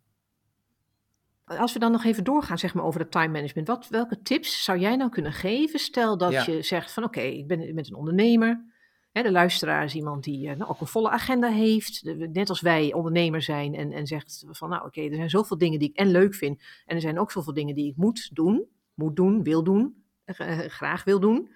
Als 1.45 1.73
we 1.73 1.79
dan 1.79 1.93
nog 1.93 2.05
even 2.05 2.25
doorgaan 2.25 2.59
zeg 2.59 2.75
maar, 2.75 2.85
over 2.85 3.01
het 3.01 3.11
time 3.11 3.29
management, 3.29 3.69
wat, 3.69 3.89
welke 3.89 4.23
tips 4.23 4.65
zou 4.65 4.79
jij 4.79 4.97
nou 4.97 5.11
kunnen 5.11 5.33
geven? 5.33 5.79
Stel 5.79 6.19
dat 6.19 6.45
je 6.45 6.63
zegt 6.63 6.93
van 6.93 7.05
oké, 7.05 7.21
ik 7.21 7.47
ben 7.47 7.75
met 7.75 7.89
een 7.89 7.97
ondernemer. 7.97 8.65
Hè, 9.13 9.23
de 9.23 9.31
luisteraar 9.31 9.85
is 9.85 9.95
iemand 9.95 10.25
die 10.25 10.49
uh, 10.49 10.57
nou, 10.57 10.71
ook 10.71 10.81
een 10.81 10.87
volle 10.87 11.11
agenda 11.11 11.49
heeft, 11.49 12.03
net 12.33 12.49
als 12.49 12.61
wij 12.61 12.93
ondernemer 12.93 13.43
zijn 13.43 13.75
en, 13.75 13.93
en 13.93 14.07
zegt 14.07 14.45
van 14.51 14.69
nou 14.69 14.87
oké, 14.87 15.01
er 15.01 15.15
zijn 15.15 15.31
zoveel 15.31 15.59
dingen 15.59 15.79
die 15.79 15.89
ik 15.89 15.97
en 15.97 16.11
leuk 16.11 16.35
vind 16.35 16.63
en 16.87 16.95
er 16.95 17.03
zijn 17.03 17.19
ook 17.19 17.31
zoveel 17.31 17.55
dingen 17.55 17.75
die 17.75 17.91
ik 17.91 17.97
moet 17.97 18.31
doen, 18.33 18.67
moet 18.95 19.17
doen, 19.17 19.43
wil 19.43 19.65
doen, 19.65 20.06
graag 20.69 21.05
wil 21.05 21.21
doen. 21.21 21.55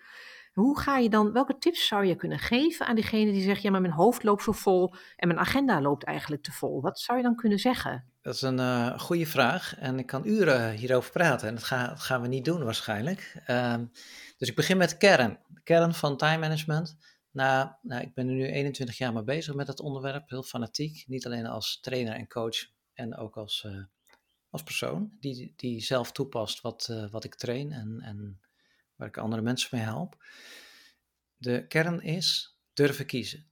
Hoe 0.52 0.80
ga 0.80 0.96
je 0.98 1.08
dan, 1.08 1.32
welke 1.32 1.58
tips 1.58 1.86
zou 1.86 2.04
je 2.04 2.16
kunnen 2.16 2.38
geven 2.38 2.86
aan 2.86 2.94
diegene 2.94 3.32
die 3.32 3.42
zegt, 3.42 3.62
ja, 3.62 3.70
maar 3.70 3.80
mijn 3.80 3.92
hoofd 3.92 4.22
loopt 4.22 4.42
zo 4.42 4.52
vol 4.52 4.94
en 5.16 5.28
mijn 5.28 5.40
agenda 5.40 5.80
loopt 5.80 6.04
eigenlijk 6.04 6.42
te 6.42 6.52
vol? 6.52 6.80
Wat 6.80 7.00
zou 7.00 7.18
je 7.18 7.24
dan 7.24 7.36
kunnen 7.36 7.58
zeggen? 7.58 8.04
Dat 8.20 8.34
is 8.34 8.42
een 8.42 8.58
uh, 8.58 8.98
goede 8.98 9.26
vraag 9.26 9.78
en 9.78 9.98
ik 9.98 10.06
kan 10.06 10.26
uren 10.26 10.72
hierover 10.72 11.12
praten 11.12 11.48
en 11.48 11.54
dat, 11.54 11.64
gaan 12.00 12.22
we 12.22 12.28
niet 12.28 12.44
doen 12.44 12.64
waarschijnlijk. 12.64 13.42
Uh, 13.46 13.74
dus 14.36 14.48
ik 14.48 14.56
begin 14.56 14.76
met 14.76 14.90
de 14.90 14.96
kern, 14.96 15.38
de 15.48 15.60
kern 15.62 15.94
van 15.94 16.16
time 16.16 16.38
management. 16.38 16.96
Nou, 17.30 17.70
nou, 17.82 18.02
ik 18.02 18.14
ben 18.14 18.28
er 18.28 18.34
nu 18.34 18.46
21 18.46 18.98
jaar 18.98 19.12
mee 19.12 19.24
bezig 19.24 19.54
met 19.54 19.66
het 19.66 19.80
onderwerp, 19.80 20.28
heel 20.28 20.42
fanatiek. 20.42 21.04
Niet 21.06 21.26
alleen 21.26 21.46
als 21.46 21.80
trainer 21.80 22.14
en 22.14 22.28
coach 22.28 22.56
en 22.92 23.16
ook 23.16 23.36
als, 23.36 23.64
uh, 23.66 23.84
als 24.50 24.62
persoon 24.62 25.10
die, 25.20 25.52
die 25.56 25.80
zelf 25.80 26.12
toepast 26.12 26.60
wat, 26.60 27.08
wat 27.10 27.24
ik 27.24 27.34
train 27.34 27.72
en, 27.72 28.00
en 28.00 28.40
waar 29.00 29.08
ik 29.08 29.16
andere 29.16 29.42
mensen 29.42 29.68
mee 29.72 29.84
help. 29.84 30.24
De 31.36 31.66
kern 31.66 32.02
is 32.02 32.58
durven 32.72 33.06
kiezen. 33.06 33.46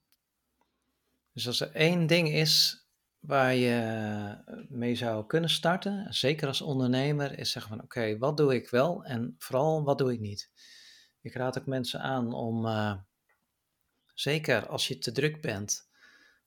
Dus 1.33 1.47
als 1.47 1.59
er 1.59 1.71
één 1.71 2.07
ding 2.07 2.29
is 2.29 2.83
waar 3.19 3.53
je 3.53 4.37
mee 4.69 4.95
zou 4.95 5.25
kunnen 5.25 5.49
starten, 5.49 6.13
zeker 6.13 6.47
als 6.47 6.61
ondernemer, 6.61 7.39
is 7.39 7.51
zeggen 7.51 7.71
van 7.71 7.83
oké, 7.83 8.17
wat 8.17 8.37
doe 8.37 8.53
ik 8.55 8.69
wel 8.69 9.03
en 9.03 9.35
vooral 9.37 9.83
wat 9.83 9.97
doe 9.97 10.13
ik 10.13 10.19
niet. 10.19 10.49
Ik 11.21 11.33
raad 11.33 11.59
ook 11.59 11.65
mensen 11.65 12.01
aan 12.01 12.33
om, 12.33 12.65
uh, 12.65 12.95
zeker 14.13 14.67
als 14.67 14.87
je 14.87 14.97
te 14.97 15.11
druk 15.11 15.41
bent, 15.41 15.89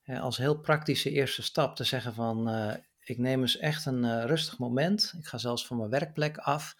als 0.05 0.37
heel 0.37 0.59
praktische 0.59 1.09
eerste 1.09 1.41
stap 1.41 1.75
te 1.75 1.83
zeggen 1.83 2.13
van 2.13 2.49
uh, 2.49 2.73
ik 2.99 3.17
neem 3.17 3.41
eens 3.41 3.57
echt 3.57 3.85
een 3.85 4.03
uh, 4.03 4.23
rustig 4.25 4.57
moment. 4.57 5.13
Ik 5.17 5.25
ga 5.25 5.37
zelfs 5.37 5.67
van 5.67 5.77
mijn 5.77 5.89
werkplek 5.89 6.37
af 6.37 6.75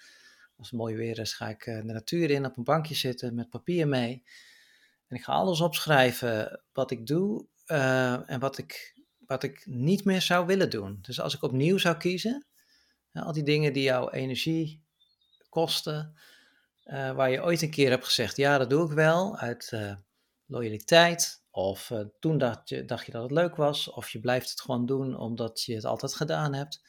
als 0.72 0.88
het 0.88 0.98
weer 0.98 1.20
is, 1.20 1.34
ga 1.34 1.50
ik 1.50 1.66
eh, 1.66 1.76
de 1.76 1.84
natuur 1.84 2.30
in, 2.30 2.46
op 2.46 2.58
een 2.58 2.64
bankje 2.64 2.96
zitten 2.96 3.36
met 3.36 3.50
papier 3.50 3.88
mee. 3.88 4.24
En 5.08 5.16
ik 5.16 5.24
ga 5.24 5.34
alles 5.34 5.62
opschrijven 5.62 6.64
wat 6.74 6.92
ik 6.92 7.08
doe 7.08 7.48
uh, 7.68 8.30
en 8.30 8.40
wat 8.40 8.58
ik, 8.58 9.02
wat 9.26 9.44
ik 9.44 9.66
niet 9.66 10.06
meer 10.06 10.22
zou 10.22 10.46
willen 10.46 10.70
doen. 10.70 11.00
Dus 11.02 11.20
als 11.20 11.36
ik 11.36 11.44
opnieuw 11.44 11.78
zou 11.78 11.98
kiezen, 11.98 12.46
al 13.14 13.34
die 13.34 13.44
dingen 13.44 13.74
die 13.74 13.84
jouw 13.84 14.10
energie 14.10 14.84
kosten, 15.50 16.16
uh, 16.86 17.12
waar 17.12 17.32
je 17.32 17.44
ooit 17.44 17.62
een 17.62 17.70
keer 17.70 17.90
hebt 17.90 18.06
gezegd, 18.06 18.38
ja, 18.38 18.58
dat 18.58 18.70
doe 18.70 18.86
ik 18.86 18.92
wel, 18.92 19.38
uit 19.38 19.74
loyaliteit. 20.46 21.44
Of 21.52 21.92
toen 22.20 22.38
dacht 22.38 22.70
je, 22.70 22.86
dacht 22.86 23.06
je 23.06 23.12
dat 23.12 23.22
het 23.22 23.32
leuk 23.32 23.56
was, 23.56 23.90
of 23.90 24.10
je 24.10 24.20
blijft 24.20 24.50
het 24.50 24.62
gewoon 24.62 24.86
doen 24.86 25.18
omdat 25.18 25.64
je 25.64 25.76
het 25.76 25.86
altijd 25.86 26.16
gedaan 26.16 26.54
hebt. 26.54 26.82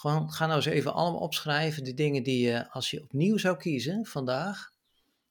Gewoon, 0.00 0.32
ga 0.32 0.46
nou 0.46 0.56
eens 0.56 0.66
even 0.66 0.94
allemaal 0.94 1.20
opschrijven, 1.20 1.84
de 1.84 1.94
dingen 1.94 2.22
die 2.22 2.46
je, 2.46 2.70
als 2.70 2.90
je 2.90 3.02
opnieuw 3.02 3.38
zou 3.38 3.56
kiezen 3.56 4.06
vandaag, 4.06 4.72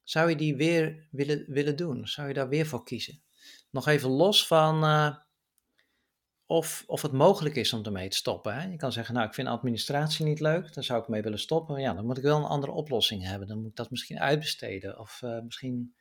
zou 0.03 0.29
je 0.29 0.35
die 0.35 0.55
weer 0.55 1.07
willen, 1.11 1.45
willen 1.47 1.75
doen? 1.75 2.07
Zou 2.07 2.27
je 2.27 2.33
daar 2.33 2.49
weer 2.49 2.65
voor 2.65 2.83
kiezen? 2.83 3.21
Nog 3.69 3.87
even 3.87 4.09
los 4.09 4.47
van 4.47 4.83
uh, 4.83 5.15
of, 6.45 6.83
of 6.87 7.01
het 7.01 7.11
mogelijk 7.11 7.55
is 7.55 7.73
om 7.73 7.85
ermee 7.85 8.09
te 8.09 8.17
stoppen. 8.17 8.53
Hè? 8.53 8.67
Je 8.67 8.77
kan 8.77 8.91
zeggen, 8.91 9.13
nou, 9.13 9.27
ik 9.27 9.33
vind 9.33 9.47
administratie 9.47 10.25
niet 10.25 10.39
leuk, 10.39 10.73
dan 10.73 10.83
zou 10.83 11.01
ik 11.01 11.07
mee 11.07 11.21
willen 11.21 11.39
stoppen. 11.39 11.73
Maar 11.73 11.83
ja, 11.83 11.93
dan 11.93 12.05
moet 12.05 12.17
ik 12.17 12.23
wel 12.23 12.37
een 12.37 12.43
andere 12.43 12.71
oplossing 12.71 13.23
hebben. 13.23 13.47
Dan 13.47 13.57
moet 13.57 13.69
ik 13.69 13.75
dat 13.75 13.91
misschien 13.91 14.19
uitbesteden. 14.19 14.99
Of 14.99 15.21
uh, 15.23 15.41
misschien 15.41 15.95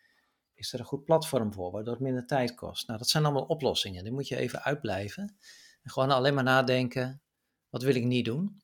is 0.55 0.73
er 0.73 0.79
een 0.79 0.85
goed 0.85 1.05
platform 1.05 1.53
voor, 1.53 1.71
waardoor 1.71 1.95
het 1.95 2.03
minder 2.03 2.27
tijd 2.27 2.55
kost. 2.55 2.87
Nou, 2.87 2.99
dat 2.99 3.09
zijn 3.09 3.25
allemaal 3.25 3.45
oplossingen. 3.45 4.05
Die 4.05 4.13
moet 4.13 4.29
je 4.29 4.37
even 4.37 4.63
uitblijven. 4.63 5.37
En 5.83 5.91
gewoon 5.91 6.11
alleen 6.11 6.35
maar 6.35 6.45
nadenken, 6.45 7.23
wat 7.71 7.83
wil 7.83 7.95
ik 7.95 8.05
niet 8.05 8.25
doen? 8.25 8.63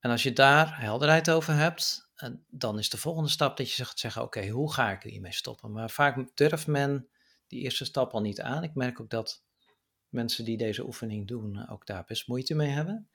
En 0.00 0.10
als 0.10 0.22
je 0.22 0.32
daar 0.32 0.80
helderheid 0.80 1.30
over 1.30 1.54
hebt, 1.54 2.10
dan 2.48 2.78
is 2.78 2.90
de 2.90 2.98
volgende 2.98 3.28
stap 3.28 3.56
dat 3.56 3.68
je 3.68 3.74
zegt 3.74 3.98
zeggen, 3.98 4.22
oké, 4.22 4.48
hoe 4.48 4.72
ga 4.72 4.90
ik 4.90 5.02
hiermee 5.02 5.32
stoppen? 5.32 5.72
Maar 5.72 5.90
vaak 5.90 6.36
durft 6.36 6.66
men 6.66 7.08
die 7.46 7.62
eerste 7.62 7.84
stap 7.84 8.12
al 8.12 8.20
niet 8.20 8.40
aan. 8.40 8.62
Ik 8.62 8.74
merk 8.74 9.00
ook 9.00 9.10
dat 9.10 9.44
mensen 10.08 10.44
die 10.44 10.56
deze 10.56 10.86
oefening 10.86 11.28
doen 11.28 11.68
ook 11.68 11.86
daar 11.86 12.04
best 12.04 12.28
moeite 12.28 12.54
mee 12.54 12.70
hebben. 12.70 13.08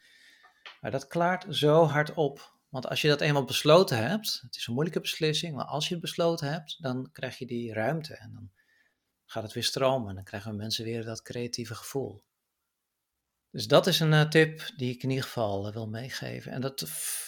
Maar 0.81 0.91
dat 0.91 1.07
klaart 1.07 1.45
zo 1.49 1.83
hard 1.83 2.13
op. 2.13 2.59
Want 2.69 2.87
als 2.87 3.01
je 3.01 3.07
dat 3.07 3.21
eenmaal 3.21 3.45
besloten 3.45 3.97
hebt, 4.07 4.39
het 4.41 4.55
is 4.55 4.67
een 4.67 4.73
moeilijke 4.73 5.01
beslissing, 5.01 5.55
maar 5.55 5.65
als 5.65 5.87
je 5.87 5.93
het 5.93 6.03
besloten 6.03 6.51
hebt, 6.51 6.77
dan 6.81 7.09
krijg 7.11 7.37
je 7.37 7.45
die 7.45 7.73
ruimte 7.73 8.15
en 8.15 8.33
dan 8.33 8.51
gaat 9.25 9.43
het 9.43 9.53
weer 9.53 9.63
stromen. 9.63 10.09
En 10.09 10.15
dan 10.15 10.23
krijgen 10.23 10.55
mensen 10.55 10.83
weer 10.83 11.05
dat 11.05 11.21
creatieve 11.21 11.75
gevoel. 11.75 12.23
Dus 13.51 13.67
dat 13.67 13.87
is 13.87 13.99
een 13.99 14.11
uh, 14.11 14.21
tip 14.21 14.71
die 14.77 14.93
ik 14.93 15.03
in 15.03 15.09
ieder 15.09 15.23
geval 15.25 15.67
uh, 15.67 15.73
wil 15.73 15.87
meegeven. 15.87 16.51
En 16.51 16.61
dat 16.61 16.83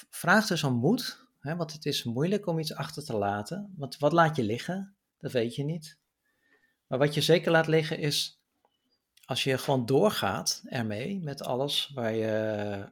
vraagt 0.09 0.47
dus 0.47 0.63
om 0.63 0.73
moed, 0.73 1.25
hè, 1.39 1.55
want 1.55 1.73
het 1.73 1.85
is 1.85 2.03
moeilijk 2.03 2.47
om 2.47 2.59
iets 2.59 2.75
achter 2.75 3.03
te 3.03 3.15
laten. 3.15 3.73
Want 3.75 3.97
wat 3.97 4.11
laat 4.11 4.35
je 4.35 4.43
liggen? 4.43 4.95
Dat 5.19 5.31
weet 5.31 5.55
je 5.55 5.63
niet. 5.63 5.97
Maar 6.87 6.99
wat 6.99 7.13
je 7.13 7.21
zeker 7.21 7.51
laat 7.51 7.67
liggen 7.67 7.99
is, 7.99 8.41
als 9.25 9.43
je 9.43 9.57
gewoon 9.57 9.85
doorgaat 9.85 10.61
ermee 10.65 11.19
met 11.19 11.41
alles 11.41 11.91
waar 11.93 12.13
je 12.13 12.91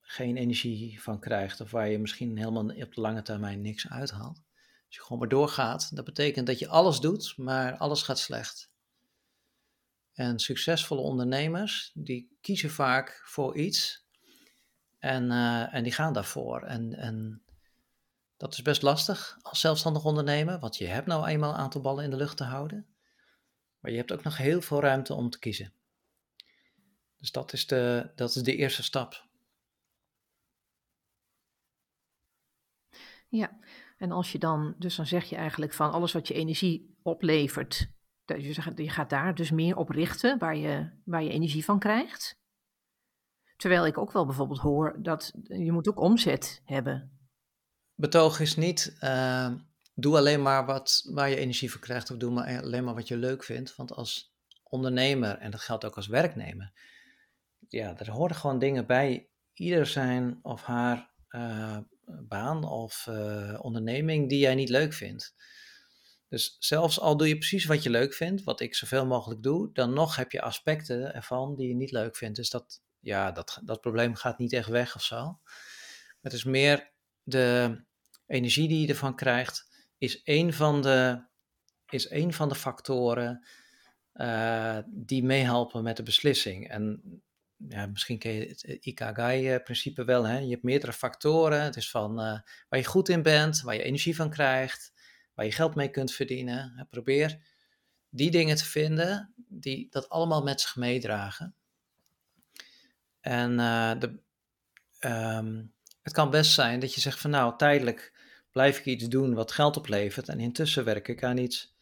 geen 0.00 0.36
energie 0.36 1.02
van 1.02 1.20
krijgt 1.20 1.60
of 1.60 1.70
waar 1.70 1.88
je 1.88 1.98
misschien 1.98 2.36
helemaal 2.36 2.64
op 2.64 2.94
de 2.94 3.00
lange 3.00 3.22
termijn 3.22 3.60
niks 3.60 3.88
uithaalt. 3.88 4.42
Als 4.86 4.96
je 4.96 5.00
gewoon 5.00 5.18
maar 5.18 5.28
doorgaat, 5.28 5.96
dat 5.96 6.04
betekent 6.04 6.46
dat 6.46 6.58
je 6.58 6.68
alles 6.68 7.00
doet, 7.00 7.34
maar 7.36 7.76
alles 7.76 8.02
gaat 8.02 8.18
slecht. 8.18 8.71
En 10.12 10.38
succesvolle 10.38 11.00
ondernemers, 11.00 11.90
die 11.94 12.36
kiezen 12.40 12.70
vaak 12.70 13.22
voor 13.24 13.56
iets 13.56 14.06
en, 14.98 15.30
uh, 15.30 15.74
en 15.74 15.82
die 15.82 15.92
gaan 15.92 16.12
daarvoor. 16.12 16.62
En, 16.62 16.94
en 16.94 17.42
dat 18.36 18.52
is 18.52 18.62
best 18.62 18.82
lastig 18.82 19.38
als 19.42 19.60
zelfstandig 19.60 20.04
ondernemer, 20.04 20.58
want 20.58 20.76
je 20.76 20.86
hebt 20.86 21.06
nou 21.06 21.26
eenmaal 21.26 21.50
een 21.50 21.60
aantal 21.60 21.80
ballen 21.80 22.04
in 22.04 22.10
de 22.10 22.16
lucht 22.16 22.36
te 22.36 22.44
houden. 22.44 22.86
Maar 23.78 23.90
je 23.90 23.96
hebt 23.96 24.12
ook 24.12 24.22
nog 24.22 24.36
heel 24.36 24.60
veel 24.60 24.80
ruimte 24.80 25.14
om 25.14 25.30
te 25.30 25.38
kiezen. 25.38 25.72
Dus 27.16 27.32
dat 27.32 27.52
is 27.52 27.66
de, 27.66 28.12
dat 28.14 28.34
is 28.34 28.42
de 28.42 28.56
eerste 28.56 28.82
stap. 28.82 29.26
Ja, 33.28 33.58
en 33.96 34.12
als 34.12 34.32
je 34.32 34.38
dan, 34.38 34.74
dus 34.78 34.96
dan 34.96 35.06
zeg 35.06 35.24
je 35.24 35.36
eigenlijk 35.36 35.72
van 35.72 35.92
alles 35.92 36.12
wat 36.12 36.28
je 36.28 36.34
energie 36.34 36.96
oplevert, 37.02 37.90
je, 38.40 38.72
je 38.74 38.90
gaat 38.90 39.10
daar 39.10 39.34
dus 39.34 39.50
meer 39.50 39.76
op 39.76 39.88
richten 39.88 40.38
waar 40.38 40.56
je, 40.56 40.90
waar 41.04 41.22
je 41.22 41.30
energie 41.30 41.64
van 41.64 41.78
krijgt. 41.78 42.40
Terwijl 43.56 43.86
ik 43.86 43.98
ook 43.98 44.12
wel 44.12 44.26
bijvoorbeeld 44.26 44.60
hoor 44.60 44.98
dat 45.02 45.32
je 45.42 45.72
moet 45.72 45.88
ook 45.88 46.00
omzet 46.00 46.62
hebben. 46.64 47.18
Betoog 47.94 48.40
is 48.40 48.56
niet, 48.56 48.96
uh, 49.00 49.52
doe 49.94 50.16
alleen 50.16 50.42
maar 50.42 50.66
wat, 50.66 51.08
waar 51.12 51.28
je 51.28 51.36
energie 51.36 51.70
van 51.70 51.80
krijgt 51.80 52.10
of 52.10 52.16
doe 52.16 52.30
maar 52.30 52.62
alleen 52.62 52.84
maar 52.84 52.94
wat 52.94 53.08
je 53.08 53.16
leuk 53.16 53.44
vindt. 53.44 53.76
Want 53.76 53.92
als 53.92 54.34
ondernemer, 54.62 55.38
en 55.38 55.50
dat 55.50 55.60
geldt 55.60 55.84
ook 55.84 55.96
als 55.96 56.06
werknemer, 56.06 56.72
ja, 57.68 57.98
er 57.98 58.10
horen 58.10 58.36
gewoon 58.36 58.58
dingen 58.58 58.86
bij 58.86 59.28
ieder 59.52 59.86
zijn 59.86 60.38
of 60.42 60.62
haar 60.62 61.10
uh, 61.30 61.78
baan 62.04 62.64
of 62.64 63.06
uh, 63.08 63.58
onderneming 63.60 64.28
die 64.28 64.38
jij 64.38 64.54
niet 64.54 64.68
leuk 64.68 64.92
vindt. 64.92 65.34
Dus 66.32 66.56
zelfs 66.58 67.00
al 67.00 67.16
doe 67.16 67.28
je 67.28 67.38
precies 67.38 67.64
wat 67.64 67.82
je 67.82 67.90
leuk 67.90 68.14
vindt, 68.14 68.44
wat 68.44 68.60
ik 68.60 68.74
zoveel 68.74 69.06
mogelijk 69.06 69.42
doe, 69.42 69.70
dan 69.72 69.92
nog 69.92 70.16
heb 70.16 70.32
je 70.32 70.40
aspecten 70.40 71.14
ervan 71.14 71.54
die 71.54 71.68
je 71.68 71.74
niet 71.74 71.90
leuk 71.90 72.16
vindt. 72.16 72.36
Dus 72.36 72.50
dat, 72.50 72.82
ja, 73.00 73.32
dat, 73.32 73.60
dat 73.64 73.80
probleem 73.80 74.14
gaat 74.14 74.38
niet 74.38 74.52
echt 74.52 74.68
weg 74.68 74.94
of 74.94 75.02
zo. 75.02 75.38
Het 76.20 76.32
is 76.32 76.44
meer 76.44 76.92
de 77.22 77.76
energie 78.26 78.68
die 78.68 78.80
je 78.80 78.88
ervan 78.88 79.16
krijgt, 79.16 79.86
is 79.98 80.22
één 80.22 80.52
van 80.52 80.82
de, 80.82 81.24
is 81.88 82.08
één 82.08 82.32
van 82.32 82.48
de 82.48 82.54
factoren 82.54 83.46
uh, 84.14 84.78
die 84.86 85.24
meehelpen 85.24 85.82
met 85.82 85.96
de 85.96 86.02
beslissing. 86.02 86.68
En 86.68 87.02
ja, 87.56 87.86
misschien 87.86 88.18
ken 88.18 88.32
je 88.32 88.46
het 88.46 88.62
Ikigai-principe 88.62 90.04
wel. 90.04 90.26
Hè? 90.26 90.38
Je 90.38 90.50
hebt 90.50 90.62
meerdere 90.62 90.92
factoren. 90.92 91.62
Het 91.62 91.76
is 91.76 91.90
van 91.90 92.10
uh, 92.10 92.38
waar 92.68 92.78
je 92.78 92.84
goed 92.84 93.08
in 93.08 93.22
bent, 93.22 93.60
waar 93.60 93.74
je 93.74 93.82
energie 93.82 94.16
van 94.16 94.30
krijgt, 94.30 94.92
waar 95.34 95.44
je 95.44 95.52
geld 95.52 95.74
mee 95.74 95.88
kunt 95.88 96.12
verdienen. 96.12 96.86
Probeer 96.90 97.38
die 98.08 98.30
dingen 98.30 98.56
te 98.56 98.64
vinden 98.64 99.34
die 99.48 99.86
dat 99.90 100.08
allemaal 100.08 100.42
met 100.42 100.60
zich 100.60 100.76
meedragen. 100.76 101.54
En 103.20 103.50
uh, 103.50 103.92
de, 103.98 104.18
um, 105.00 105.72
het 106.02 106.12
kan 106.12 106.30
best 106.30 106.52
zijn 106.52 106.80
dat 106.80 106.94
je 106.94 107.00
zegt 107.00 107.20
van 107.20 107.30
nou, 107.30 107.56
tijdelijk 107.56 108.12
blijf 108.50 108.78
ik 108.78 108.84
iets 108.84 109.08
doen 109.08 109.34
wat 109.34 109.52
geld 109.52 109.76
oplevert 109.76 110.28
en 110.28 110.40
intussen 110.40 110.84
werk 110.84 111.08
ik 111.08 111.22
aan 111.24 111.38
iets 111.38 111.74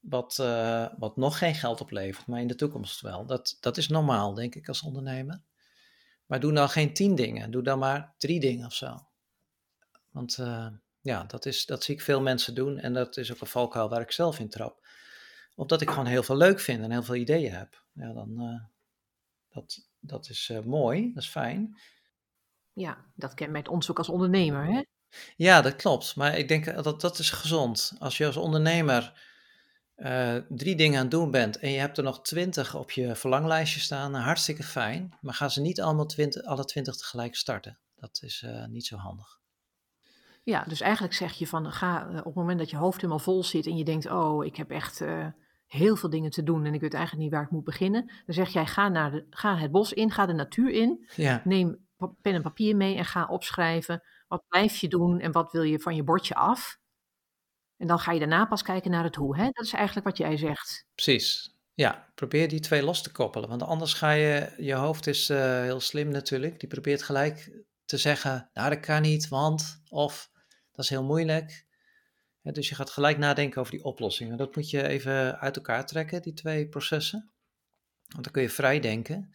wat, 0.00 0.38
uh, 0.40 0.86
wat 0.98 1.16
nog 1.16 1.38
geen 1.38 1.54
geld 1.54 1.80
oplevert, 1.80 2.26
maar 2.26 2.40
in 2.40 2.46
de 2.46 2.54
toekomst 2.54 3.00
wel. 3.00 3.26
Dat, 3.26 3.56
dat 3.60 3.76
is 3.76 3.88
normaal, 3.88 4.34
denk 4.34 4.54
ik, 4.54 4.68
als 4.68 4.82
ondernemer. 4.82 5.42
Maar 6.26 6.40
doe 6.40 6.52
dan 6.52 6.68
geen 6.68 6.94
tien 6.94 7.14
dingen, 7.14 7.50
doe 7.50 7.62
dan 7.62 7.78
maar 7.78 8.14
drie 8.18 8.40
dingen 8.40 8.66
of 8.66 8.74
zo. 8.74 9.06
Want 10.10 10.38
uh, 10.38 10.66
ja, 11.02 11.24
dat, 11.24 11.46
is, 11.46 11.66
dat 11.66 11.84
zie 11.84 11.94
ik 11.94 12.00
veel 12.00 12.20
mensen 12.20 12.54
doen 12.54 12.78
en 12.78 12.92
dat 12.92 13.16
is 13.16 13.32
ook 13.32 13.40
een 13.40 13.46
valkuil 13.46 13.88
waar 13.88 14.00
ik 14.00 14.12
zelf 14.12 14.38
in 14.38 14.48
trap. 14.48 14.86
Omdat 15.54 15.80
ik 15.80 15.88
gewoon 15.88 16.06
heel 16.06 16.22
veel 16.22 16.36
leuk 16.36 16.60
vind 16.60 16.82
en 16.82 16.90
heel 16.90 17.02
veel 17.02 17.14
ideeën 17.14 17.52
heb. 17.52 17.84
Ja, 17.92 18.12
dan, 18.12 18.30
uh, 18.40 18.62
dat, 19.48 19.88
dat 20.00 20.28
is 20.28 20.52
mooi, 20.64 21.12
dat 21.14 21.22
is 21.22 21.28
fijn. 21.28 21.78
Ja, 22.72 23.04
dat 23.14 23.34
kenmerkt 23.34 23.68
ons 23.68 23.90
ook 23.90 23.98
als 23.98 24.08
ondernemer, 24.08 24.64
hè? 24.64 24.82
Ja, 25.36 25.60
dat 25.60 25.76
klopt. 25.76 26.16
Maar 26.16 26.38
ik 26.38 26.48
denk 26.48 26.82
dat 26.82 27.00
dat 27.00 27.18
is 27.18 27.30
gezond. 27.30 27.92
Als 27.98 28.16
je 28.16 28.26
als 28.26 28.36
ondernemer 28.36 29.30
uh, 29.96 30.36
drie 30.48 30.76
dingen 30.76 30.96
aan 30.96 31.02
het 31.02 31.10
doen 31.10 31.30
bent 31.30 31.58
en 31.58 31.70
je 31.70 31.78
hebt 31.78 31.98
er 31.98 32.04
nog 32.04 32.22
twintig 32.22 32.74
op 32.74 32.90
je 32.90 33.14
verlanglijstje 33.14 33.80
staan, 33.80 34.14
hartstikke 34.14 34.62
fijn. 34.62 35.16
Maar 35.20 35.34
ga 35.34 35.48
ze 35.48 35.60
niet 35.60 35.80
allemaal 35.80 36.06
twintig, 36.06 36.42
alle 36.42 36.64
twintig 36.64 36.96
tegelijk 36.96 37.36
starten. 37.36 37.78
Dat 37.94 38.18
is 38.22 38.46
niet 38.68 38.86
zo 38.86 38.96
handig. 38.96 39.41
Ja, 40.42 40.64
dus 40.64 40.80
eigenlijk 40.80 41.14
zeg 41.14 41.32
je 41.32 41.46
van 41.46 41.72
ga 41.72 42.08
uh, 42.08 42.18
op 42.18 42.24
het 42.24 42.34
moment 42.34 42.58
dat 42.58 42.70
je 42.70 42.76
hoofd 42.76 42.96
helemaal 42.96 43.18
vol 43.18 43.44
zit 43.44 43.66
en 43.66 43.76
je 43.76 43.84
denkt, 43.84 44.10
oh, 44.10 44.44
ik 44.44 44.56
heb 44.56 44.70
echt 44.70 45.04
heel 45.66 45.96
veel 45.96 46.10
dingen 46.10 46.30
te 46.30 46.42
doen 46.42 46.64
en 46.64 46.74
ik 46.74 46.80
weet 46.80 46.94
eigenlijk 46.94 47.24
niet 47.24 47.32
waar 47.32 47.42
ik 47.42 47.50
moet 47.50 47.64
beginnen. 47.64 48.06
Dan 48.06 48.34
zeg 48.34 48.48
jij, 48.48 48.66
ga, 48.66 48.88
naar 48.88 49.10
de, 49.10 49.26
ga 49.30 49.56
het 49.56 49.70
bos 49.70 49.92
in, 49.92 50.10
ga 50.10 50.26
de 50.26 50.32
natuur 50.32 50.70
in, 50.70 51.06
ja. 51.16 51.42
neem 51.44 51.86
pen 52.20 52.34
en 52.34 52.42
papier 52.42 52.76
mee 52.76 52.96
en 52.96 53.04
ga 53.04 53.26
opschrijven. 53.26 54.02
Wat 54.26 54.44
blijf 54.48 54.76
je 54.76 54.88
doen 54.88 55.20
en 55.20 55.32
wat 55.32 55.52
wil 55.52 55.62
je 55.62 55.78
van 55.78 55.94
je 55.94 56.02
bordje 56.02 56.34
af? 56.34 56.78
En 57.76 57.86
dan 57.86 57.98
ga 57.98 58.12
je 58.12 58.18
daarna 58.18 58.46
pas 58.46 58.62
kijken 58.62 58.90
naar 58.90 59.04
het 59.04 59.14
hoe. 59.14 59.36
Hè? 59.36 59.44
Dat 59.44 59.64
is 59.64 59.72
eigenlijk 59.72 60.06
wat 60.06 60.16
jij 60.16 60.36
zegt. 60.36 60.86
Precies. 60.94 61.56
Ja, 61.74 62.10
probeer 62.14 62.48
die 62.48 62.60
twee 62.60 62.82
los 62.82 63.02
te 63.02 63.12
koppelen. 63.12 63.48
Want 63.48 63.62
anders 63.62 63.94
ga 63.94 64.10
je, 64.10 64.54
je 64.56 64.74
hoofd 64.74 65.06
is 65.06 65.30
uh, 65.30 65.60
heel 65.60 65.80
slim 65.80 66.08
natuurlijk. 66.08 66.60
Die 66.60 66.68
probeert 66.68 67.02
gelijk 67.02 67.64
te 67.84 67.96
zeggen, 67.96 68.50
nou 68.52 68.70
dat 68.70 68.80
kan 68.80 69.02
niet, 69.02 69.28
want, 69.28 69.82
of, 69.88 70.30
dat 70.72 70.84
is 70.84 70.90
heel 70.90 71.04
moeilijk. 71.04 71.66
Dus 72.42 72.68
je 72.68 72.74
gaat 72.74 72.90
gelijk 72.90 73.18
nadenken 73.18 73.60
over 73.60 73.72
die 73.72 73.84
oplossingen. 73.84 74.36
Dat 74.36 74.56
moet 74.56 74.70
je 74.70 74.88
even 74.88 75.40
uit 75.40 75.56
elkaar 75.56 75.86
trekken, 75.86 76.22
die 76.22 76.32
twee 76.32 76.68
processen. 76.68 77.30
Want 78.08 78.24
dan 78.24 78.32
kun 78.32 78.42
je 78.42 78.50
vrij 78.50 78.80
denken. 78.80 79.32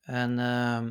En 0.00 0.38
uh, 0.38 0.84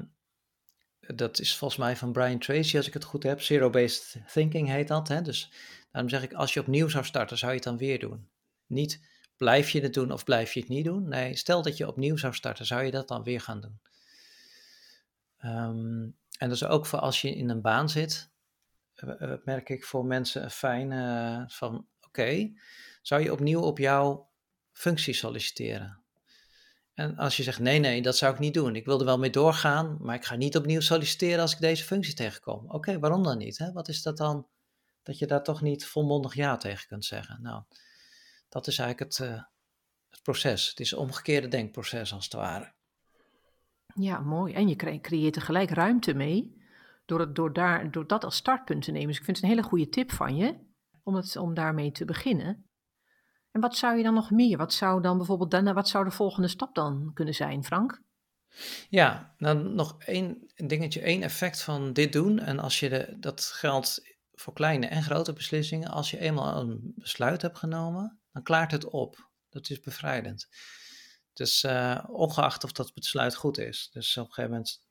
dat 1.15 1.39
is 1.39 1.55
volgens 1.55 1.79
mij 1.79 1.95
van 1.95 2.11
Brian 2.11 2.39
Tracy, 2.39 2.77
als 2.77 2.87
ik 2.87 2.93
het 2.93 3.03
goed 3.03 3.23
heb. 3.23 3.41
Zero-based 3.41 4.15
thinking 4.31 4.67
heet 4.67 4.87
dat. 4.87 5.07
Hè? 5.07 5.21
Dus 5.21 5.51
daarom 5.91 6.09
zeg 6.11 6.23
ik, 6.23 6.33
als 6.33 6.53
je 6.53 6.59
opnieuw 6.59 6.87
zou 6.87 7.05
starten, 7.05 7.37
zou 7.37 7.51
je 7.51 7.57
het 7.57 7.67
dan 7.67 7.77
weer 7.77 7.99
doen. 7.99 8.29
Niet 8.65 9.01
blijf 9.37 9.69
je 9.69 9.81
het 9.81 9.93
doen 9.93 10.11
of 10.11 10.23
blijf 10.23 10.53
je 10.53 10.59
het 10.59 10.69
niet 10.69 10.85
doen. 10.85 11.07
Nee, 11.07 11.35
stel 11.35 11.61
dat 11.61 11.77
je 11.77 11.87
opnieuw 11.87 12.17
zou 12.17 12.33
starten, 12.33 12.65
zou 12.65 12.83
je 12.83 12.91
dat 12.91 13.07
dan 13.07 13.23
weer 13.23 13.41
gaan 13.41 13.61
doen. 13.61 13.79
Um, 15.45 16.17
en 16.37 16.49
dat 16.49 16.51
is 16.51 16.65
ook 16.65 16.85
voor 16.85 16.99
als 16.99 17.21
je 17.21 17.35
in 17.35 17.49
een 17.49 17.61
baan 17.61 17.89
zit, 17.89 18.29
merk 19.43 19.69
ik 19.69 19.85
voor 19.85 20.05
mensen 20.05 20.43
een 20.43 20.51
fijne 20.51 21.43
van, 21.47 21.87
oké, 22.01 22.53
zou 23.01 23.21
je 23.21 23.31
opnieuw 23.31 23.61
op 23.61 23.77
jouw 23.77 24.29
functie 24.71 25.13
solliciteren? 25.13 26.03
En 26.93 27.15
als 27.17 27.37
je 27.37 27.43
zegt, 27.43 27.59
nee, 27.59 27.79
nee, 27.79 28.01
dat 28.01 28.17
zou 28.17 28.33
ik 28.33 28.39
niet 28.39 28.53
doen. 28.53 28.75
Ik 28.75 28.85
wil 28.85 28.99
er 28.99 29.05
wel 29.05 29.19
mee 29.19 29.29
doorgaan, 29.29 29.97
maar 29.99 30.15
ik 30.15 30.25
ga 30.25 30.35
niet 30.35 30.57
opnieuw 30.57 30.79
solliciteren 30.79 31.39
als 31.39 31.53
ik 31.53 31.59
deze 31.59 31.83
functie 31.83 32.13
tegenkom. 32.13 32.71
Oké, 32.71 32.99
waarom 32.99 33.23
dan 33.23 33.37
niet? 33.37 33.57
Hè? 33.57 33.71
Wat 33.71 33.87
is 33.87 34.01
dat 34.01 34.17
dan, 34.17 34.47
dat 35.03 35.17
je 35.17 35.27
daar 35.27 35.43
toch 35.43 35.61
niet 35.61 35.85
volmondig 35.85 36.33
ja 36.33 36.57
tegen 36.57 36.87
kunt 36.87 37.05
zeggen? 37.05 37.41
Nou, 37.41 37.63
dat 38.49 38.67
is 38.67 38.77
eigenlijk 38.77 39.17
het, 39.17 39.27
uh, 39.29 39.43
het 40.09 40.21
proces. 40.21 40.69
Het 40.69 40.79
is 40.79 40.91
een 40.91 40.97
omgekeerde 40.97 41.47
denkproces 41.47 42.13
als 42.13 42.23
het 42.23 42.33
ware. 42.33 42.73
Ja, 43.95 44.19
mooi. 44.19 44.53
En 44.53 44.67
je 44.67 44.99
creëert 45.01 45.35
er 45.35 45.41
gelijk 45.41 45.69
ruimte 45.69 46.13
mee 46.13 46.62
door, 47.17 47.33
door, 47.33 47.53
daar, 47.53 47.91
dat 48.07 48.23
als 48.23 48.35
startpunt 48.35 48.83
te 48.83 48.91
nemen. 48.91 49.07
Dus 49.07 49.17
ik 49.17 49.23
vind 49.23 49.37
het 49.37 49.45
een 49.45 49.51
hele 49.51 49.67
goede 49.67 49.89
tip 49.89 50.11
van 50.11 50.35
je 50.35 50.55
om, 51.03 51.15
het, 51.15 51.35
om 51.35 51.53
daarmee 51.53 51.91
te 51.91 52.05
beginnen. 52.05 52.67
En 53.51 53.61
wat 53.61 53.77
zou 53.77 53.97
je 53.97 54.03
dan 54.03 54.13
nog 54.13 54.31
meer? 54.31 54.57
Wat 54.57 54.73
zou 54.73 55.01
dan 55.01 55.17
bijvoorbeeld 55.17 55.51
daarna, 55.51 55.73
wat 55.73 55.89
zou 55.89 56.05
de 56.05 56.11
volgende 56.11 56.47
stap 56.47 56.75
dan 56.75 57.11
kunnen 57.13 57.33
zijn, 57.33 57.63
Frank? 57.63 58.01
Ja, 58.89 59.33
dan 59.37 59.75
nog 59.75 60.01
één 60.03 60.51
dingetje, 60.55 61.01
één 61.01 61.21
effect 61.21 61.61
van 61.61 61.93
dit 61.93 62.13
doen. 62.13 62.39
En 62.39 62.59
als 62.59 62.79
je 62.79 62.89
de, 62.89 63.15
dat 63.19 63.43
geldt 63.43 64.17
voor 64.33 64.53
kleine 64.53 64.85
en 64.85 65.03
grote 65.03 65.33
beslissingen. 65.33 65.89
Als 65.89 66.11
je 66.11 66.19
eenmaal 66.19 66.59
een 66.59 66.93
besluit 66.95 67.41
hebt 67.41 67.57
genomen, 67.57 68.19
dan 68.31 68.43
klaart 68.43 68.71
het 68.71 68.85
op. 68.85 69.29
Dat 69.49 69.69
is 69.69 69.79
bevrijdend. 69.79 70.47
Dus 71.33 71.63
uh, 71.63 72.03
ongeacht 72.07 72.63
of 72.63 72.71
dat 72.71 72.93
besluit 72.93 73.35
goed 73.35 73.57
is. 73.57 73.89
Dus 73.91 74.17
op 74.17 74.27
een 74.27 74.33
gegeven 74.33 74.51
moment 74.51 74.81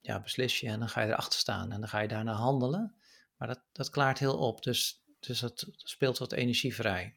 ja, 0.00 0.20
beslis 0.20 0.60
je 0.60 0.68
en 0.68 0.78
dan 0.78 0.88
ga 0.88 1.00
je 1.00 1.08
erachter 1.08 1.38
staan 1.38 1.72
en 1.72 1.80
dan 1.80 1.88
ga 1.88 1.98
je 1.98 2.08
daarna 2.08 2.32
handelen. 2.32 2.94
Maar 3.36 3.48
dat, 3.48 3.60
dat 3.72 3.90
klaart 3.90 4.18
heel 4.18 4.38
op. 4.38 4.62
Dus, 4.62 5.02
dus 5.20 5.40
dat 5.40 5.66
speelt 5.76 6.18
wat 6.18 6.32
energie 6.32 6.74
vrij. 6.74 7.16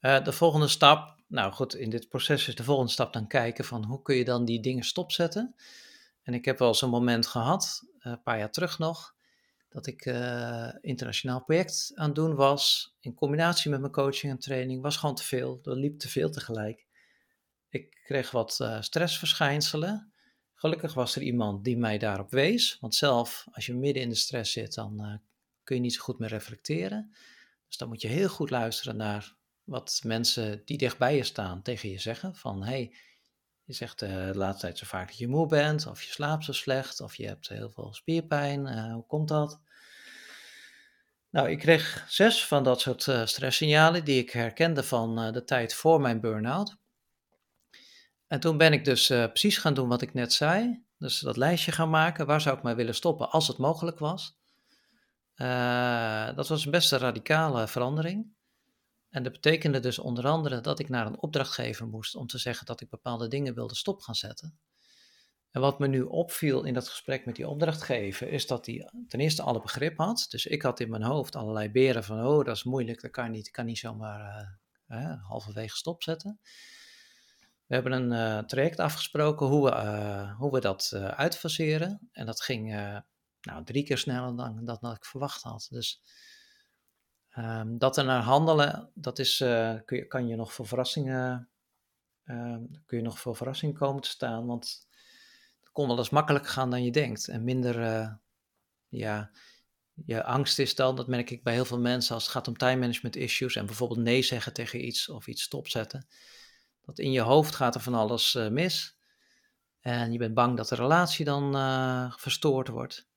Uh, 0.00 0.24
de 0.24 0.32
volgende 0.32 0.68
stap, 0.68 1.20
nou 1.26 1.52
goed, 1.52 1.74
in 1.74 1.90
dit 1.90 2.08
proces 2.08 2.48
is 2.48 2.54
de 2.54 2.64
volgende 2.64 2.92
stap 2.92 3.12
dan 3.12 3.26
kijken 3.26 3.64
van 3.64 3.84
hoe 3.84 4.02
kun 4.02 4.16
je 4.16 4.24
dan 4.24 4.44
die 4.44 4.60
dingen 4.60 4.84
stopzetten. 4.84 5.54
En 6.22 6.34
ik 6.34 6.44
heb 6.44 6.58
wel 6.58 6.74
zo'n 6.74 6.90
moment 6.90 7.26
gehad, 7.26 7.82
uh, 7.84 8.12
een 8.12 8.22
paar 8.22 8.38
jaar 8.38 8.50
terug 8.50 8.78
nog, 8.78 9.14
dat 9.68 9.86
ik 9.86 10.04
uh, 10.04 10.68
internationaal 10.80 11.44
project 11.44 11.92
aan 11.94 12.06
het 12.06 12.14
doen 12.14 12.34
was. 12.34 12.94
In 13.00 13.14
combinatie 13.14 13.70
met 13.70 13.80
mijn 13.80 13.92
coaching 13.92 14.32
en 14.32 14.38
training 14.38 14.82
was 14.82 14.96
gewoon 14.96 15.14
te 15.14 15.24
veel. 15.24 15.60
Er 15.62 15.76
liep 15.76 15.98
te 15.98 16.08
veel 16.08 16.30
tegelijk. 16.30 16.86
Ik 17.68 18.00
kreeg 18.04 18.30
wat 18.30 18.60
stressverschijnselen. 18.80 20.12
Gelukkig 20.58 20.94
was 20.94 21.16
er 21.16 21.22
iemand 21.22 21.64
die 21.64 21.76
mij 21.76 21.98
daarop 21.98 22.30
wees. 22.30 22.78
Want 22.80 22.94
zelf, 22.94 23.46
als 23.52 23.66
je 23.66 23.74
midden 23.74 24.02
in 24.02 24.08
de 24.08 24.14
stress 24.14 24.52
zit, 24.52 24.74
dan 24.74 25.20
kun 25.64 25.76
je 25.76 25.82
niet 25.82 25.94
zo 25.94 26.02
goed 26.02 26.18
meer 26.18 26.28
reflecteren. 26.28 27.14
Dus 27.66 27.76
dan 27.76 27.88
moet 27.88 28.00
je 28.00 28.08
heel 28.08 28.28
goed 28.28 28.50
luisteren 28.50 28.96
naar 28.96 29.36
wat 29.64 30.00
mensen 30.04 30.62
die 30.64 30.78
dichtbij 30.78 31.16
je 31.16 31.24
staan 31.24 31.62
tegen 31.62 31.90
je 31.90 31.98
zeggen. 31.98 32.36
Van 32.36 32.62
hey, 32.62 32.94
je 33.64 33.72
zegt 33.72 34.02
uh, 34.02 34.26
de 34.26 34.36
laatste 34.36 34.66
tijd 34.66 34.78
zo 34.78 34.86
vaak 34.86 35.08
dat 35.08 35.18
je 35.18 35.28
moe 35.28 35.46
bent, 35.46 35.86
of 35.86 36.02
je 36.02 36.10
slaapt 36.10 36.44
zo 36.44 36.52
slecht, 36.52 37.00
of 37.00 37.14
je 37.14 37.26
hebt 37.26 37.48
heel 37.48 37.70
veel 37.70 37.94
spierpijn. 37.94 38.66
Uh, 38.66 38.92
hoe 38.92 39.06
komt 39.06 39.28
dat? 39.28 39.60
Nou, 41.30 41.50
ik 41.50 41.58
kreeg 41.58 42.04
zes 42.08 42.46
van 42.46 42.64
dat 42.64 42.80
soort 42.80 43.02
stresssignalen 43.24 44.04
die 44.04 44.18
ik 44.18 44.30
herkende 44.30 44.82
van 44.82 45.32
de 45.32 45.44
tijd 45.44 45.74
voor 45.74 46.00
mijn 46.00 46.20
burn-out. 46.20 46.76
En 48.26 48.40
toen 48.40 48.56
ben 48.56 48.72
ik 48.72 48.84
dus 48.84 49.06
precies 49.06 49.58
gaan 49.58 49.74
doen 49.74 49.88
wat 49.88 50.02
ik 50.02 50.14
net 50.14 50.32
zei. 50.32 50.84
Dus 50.98 51.18
dat 51.20 51.36
lijstje 51.36 51.72
gaan 51.72 51.90
maken. 51.90 52.26
Waar 52.26 52.40
zou 52.40 52.56
ik 52.56 52.62
mij 52.62 52.76
willen 52.76 52.94
stoppen 52.94 53.30
als 53.30 53.48
het 53.48 53.58
mogelijk 53.58 53.98
was? 53.98 54.38
dat 56.34 56.48
was 56.48 56.64
een 56.64 56.70
best 56.70 56.92
een 56.92 56.98
radicale 56.98 57.68
verandering. 57.68 58.34
En 59.10 59.22
dat 59.22 59.32
betekende 59.32 59.80
dus 59.80 59.98
onder 59.98 60.26
andere 60.26 60.60
dat 60.60 60.78
ik 60.78 60.88
naar 60.88 61.06
een 61.06 61.22
opdrachtgever 61.22 61.86
moest 61.86 62.14
om 62.14 62.26
te 62.26 62.38
zeggen 62.38 62.66
dat 62.66 62.80
ik 62.80 62.88
bepaalde 62.88 63.28
dingen 63.28 63.54
wilde 63.54 63.74
stop 63.74 64.00
gaan 64.00 64.14
zetten. 64.14 64.58
En 65.50 65.60
wat 65.60 65.78
me 65.78 65.86
nu 65.86 66.02
opviel 66.02 66.64
in 66.64 66.74
dat 66.74 66.88
gesprek 66.88 67.26
met 67.26 67.36
die 67.36 67.48
opdrachtgever, 67.48 68.28
is 68.28 68.46
dat 68.46 68.66
hij 68.66 68.90
ten 69.08 69.20
eerste 69.20 69.42
alle 69.42 69.60
begrip 69.60 69.98
had. 69.98 70.26
Dus 70.28 70.46
ik 70.46 70.62
had 70.62 70.80
in 70.80 70.90
mijn 70.90 71.02
hoofd 71.02 71.36
allerlei 71.36 71.70
beren 71.70 72.04
van, 72.04 72.26
oh 72.26 72.44
dat 72.44 72.56
is 72.56 72.64
moeilijk, 72.64 73.00
dat 73.00 73.10
kan 73.10 73.30
niet, 73.30 73.50
kan 73.50 73.66
niet 73.66 73.78
zomaar 73.78 74.58
uh, 74.88 75.28
halverwege 75.28 75.76
stopzetten. 75.76 76.40
We 77.66 77.74
hebben 77.74 77.92
een 77.92 78.12
uh, 78.12 78.44
traject 78.44 78.78
afgesproken 78.78 79.46
hoe 79.46 79.64
we, 79.64 79.70
uh, 79.70 80.38
hoe 80.38 80.52
we 80.52 80.60
dat 80.60 80.92
uitfaseren. 80.94 82.08
En 82.12 82.26
dat 82.26 82.42
ging 82.42 82.72
nou, 83.40 83.64
drie 83.64 83.84
keer 83.84 83.98
sneller 83.98 84.36
dan, 84.36 84.64
dan, 84.64 84.94
ik 84.94 85.04
verwacht 85.04 85.42
had. 85.42 85.66
Dus 85.70 86.00
Ehm, 87.36 87.78
dat 87.78 87.96
er 87.96 88.04
naar 88.04 88.22
handelen, 88.22 88.90
dat 88.94 89.18
is, 89.18 89.40
uh, 89.40 89.74
kun 89.84 89.96
je, 89.96 90.06
kan 90.06 90.26
je 90.26 90.36
nog 90.36 90.52
voor 90.52 90.66
verrassingen, 90.66 91.48
uh, 92.24 92.56
kun 92.86 92.98
je 92.98 93.02
nog 93.02 93.20
voor 93.20 93.36
verrassingen 93.36 93.74
komen 93.74 94.02
te 94.02 94.08
staan, 94.08 94.46
want 94.46 94.86
het 95.60 95.72
kon 95.72 95.86
wel 95.88 95.98
eens 95.98 96.10
makkelijker 96.10 96.50
gaan 96.50 96.70
dan 96.70 96.84
je 96.84 96.90
denkt 96.90 97.28
en 97.28 97.44
minder, 97.44 97.80
uh, 97.80 98.12
ja, 98.88 99.30
je 100.04 100.24
angst 100.24 100.58
is 100.58 100.74
dan, 100.74 100.96
dat 100.96 101.06
merk 101.06 101.30
ik 101.30 101.42
bij 101.42 101.52
heel 101.52 101.64
veel 101.64 101.80
mensen 101.80 102.14
als 102.14 102.22
het 102.22 102.32
gaat 102.32 102.48
om 102.48 102.56
time 102.56 102.80
management 102.80 103.16
issues 103.16 103.56
en 103.56 103.66
bijvoorbeeld 103.66 104.00
nee 104.00 104.22
zeggen 104.22 104.52
tegen 104.52 104.86
iets 104.86 105.08
of 105.08 105.26
iets 105.26 105.42
stopzetten, 105.42 106.06
dat 106.86 106.98
in 106.98 107.12
je 107.12 107.20
hoofd 107.20 107.54
gaat 107.54 107.74
er 107.74 107.80
van 107.80 107.94
alles 107.94 108.34
uh, 108.34 108.48
mis 108.48 108.96
en 109.80 110.12
je 110.12 110.18
bent 110.18 110.34
bang 110.34 110.56
dat 110.56 110.68
de 110.68 110.74
relatie 110.74 111.24
dan 111.24 111.52
verstoord 112.18 112.68
wordt. 112.68 113.08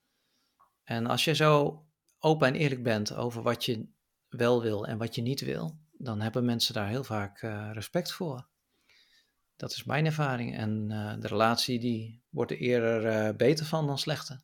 En 0.84 1.06
als 1.06 1.24
je 1.24 1.36
zo 1.36 1.86
open 2.20 2.48
en 2.48 2.56
eerlijk 2.56 2.84
bent 2.84 3.14
over 3.14 3.42
wat 3.42 3.66
je 3.66 3.88
wel 4.30 4.62
wil 4.62 4.88
en 4.88 4.98
wat 4.98 5.16
je 5.16 5.22
niet 5.22 5.42
wil, 5.42 5.80
dan 5.92 6.22
hebben 6.22 6.46
mensen 6.46 6.74
daar 6.74 6.88
heel 6.88 7.04
vaak 7.04 7.42
uh, 7.42 7.70
respect 7.74 8.12
voor. 8.12 8.48
Dat 9.56 9.72
is 9.72 9.84
mijn 9.84 10.06
ervaring. 10.06 10.58
En 10.58 10.88
de 11.20 11.28
relatie 11.28 11.80
die 11.80 12.24
wordt 12.30 12.52
er 12.52 12.58
eerder 12.58 13.36
beter 13.36 13.66
van 13.66 13.88
dan 13.88 13.98
slechter. 13.98 14.42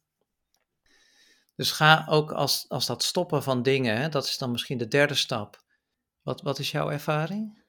Dus 1.56 1.72
ga 1.72 2.06
ook 2.10 2.32
als, 2.32 2.66
als 2.70 2.86
dat 2.86 3.04
stoppen 3.04 3.44
van 3.44 3.62
dingen, 3.62 3.98
hè, 3.98 4.10
dat 4.10 4.26
is 4.26 4.38
dan 4.38 4.52
misschien 4.52 4.78
de 4.78 4.88
derde 4.88 5.14
stap. 5.14 5.64
Wat, 6.22 6.42
wat 6.42 6.60
is 6.60 6.72
jouw 6.72 6.90
ervaring? 6.90 7.64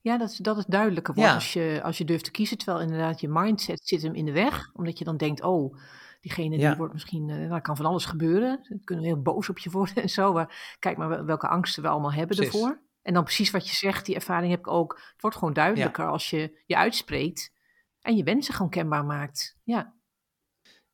Ja, 0.00 0.18
dat 0.18 0.30
is, 0.30 0.36
dat 0.36 0.56
is 0.56 0.64
duidelijker 0.64 1.14
wordt 1.14 1.30
ja. 1.30 1.36
als, 1.36 1.52
je, 1.52 1.80
als 1.82 1.98
je 1.98 2.04
durft 2.04 2.24
te 2.24 2.30
kiezen. 2.30 2.58
Terwijl 2.58 2.80
inderdaad 2.80 3.20
je 3.20 3.28
mindset 3.28 3.80
zit 3.82 4.02
hem 4.02 4.14
in 4.14 4.24
de 4.24 4.32
weg. 4.32 4.70
Omdat 4.72 4.98
je 4.98 5.04
dan 5.04 5.16
denkt, 5.16 5.42
oh, 5.42 5.74
Diegene 6.20 6.58
die 6.58 6.74
wordt 6.74 6.92
misschien, 6.92 7.28
uh, 7.28 7.48
nou, 7.48 7.60
kan 7.60 7.76
van 7.76 7.86
alles 7.86 8.04
gebeuren. 8.04 8.58
Ze 8.62 8.80
kunnen 8.84 9.04
heel 9.04 9.22
boos 9.22 9.48
op 9.48 9.58
je 9.58 9.70
worden 9.70 10.02
en 10.02 10.08
zo. 10.08 10.32
Maar 10.32 10.76
kijk 10.78 10.96
maar 10.96 11.24
welke 11.24 11.48
angsten 11.48 11.82
we 11.82 11.88
allemaal 11.88 12.12
hebben 12.12 12.36
precies. 12.36 12.54
ervoor. 12.54 12.82
En 13.02 13.14
dan 13.14 13.24
precies 13.24 13.50
wat 13.50 13.68
je 13.68 13.74
zegt, 13.74 14.06
die 14.06 14.14
ervaring 14.14 14.50
heb 14.50 14.60
ik 14.60 14.68
ook. 14.68 15.00
Het 15.12 15.22
wordt 15.22 15.36
gewoon 15.36 15.54
duidelijker 15.54 16.04
ja. 16.04 16.10
als 16.10 16.30
je 16.30 16.62
je 16.66 16.76
uitspreekt 16.76 17.52
en 18.00 18.16
je 18.16 18.22
wensen 18.22 18.54
gewoon 18.54 18.70
kenbaar 18.70 19.04
maakt. 19.04 19.58
Ja, 19.64 19.94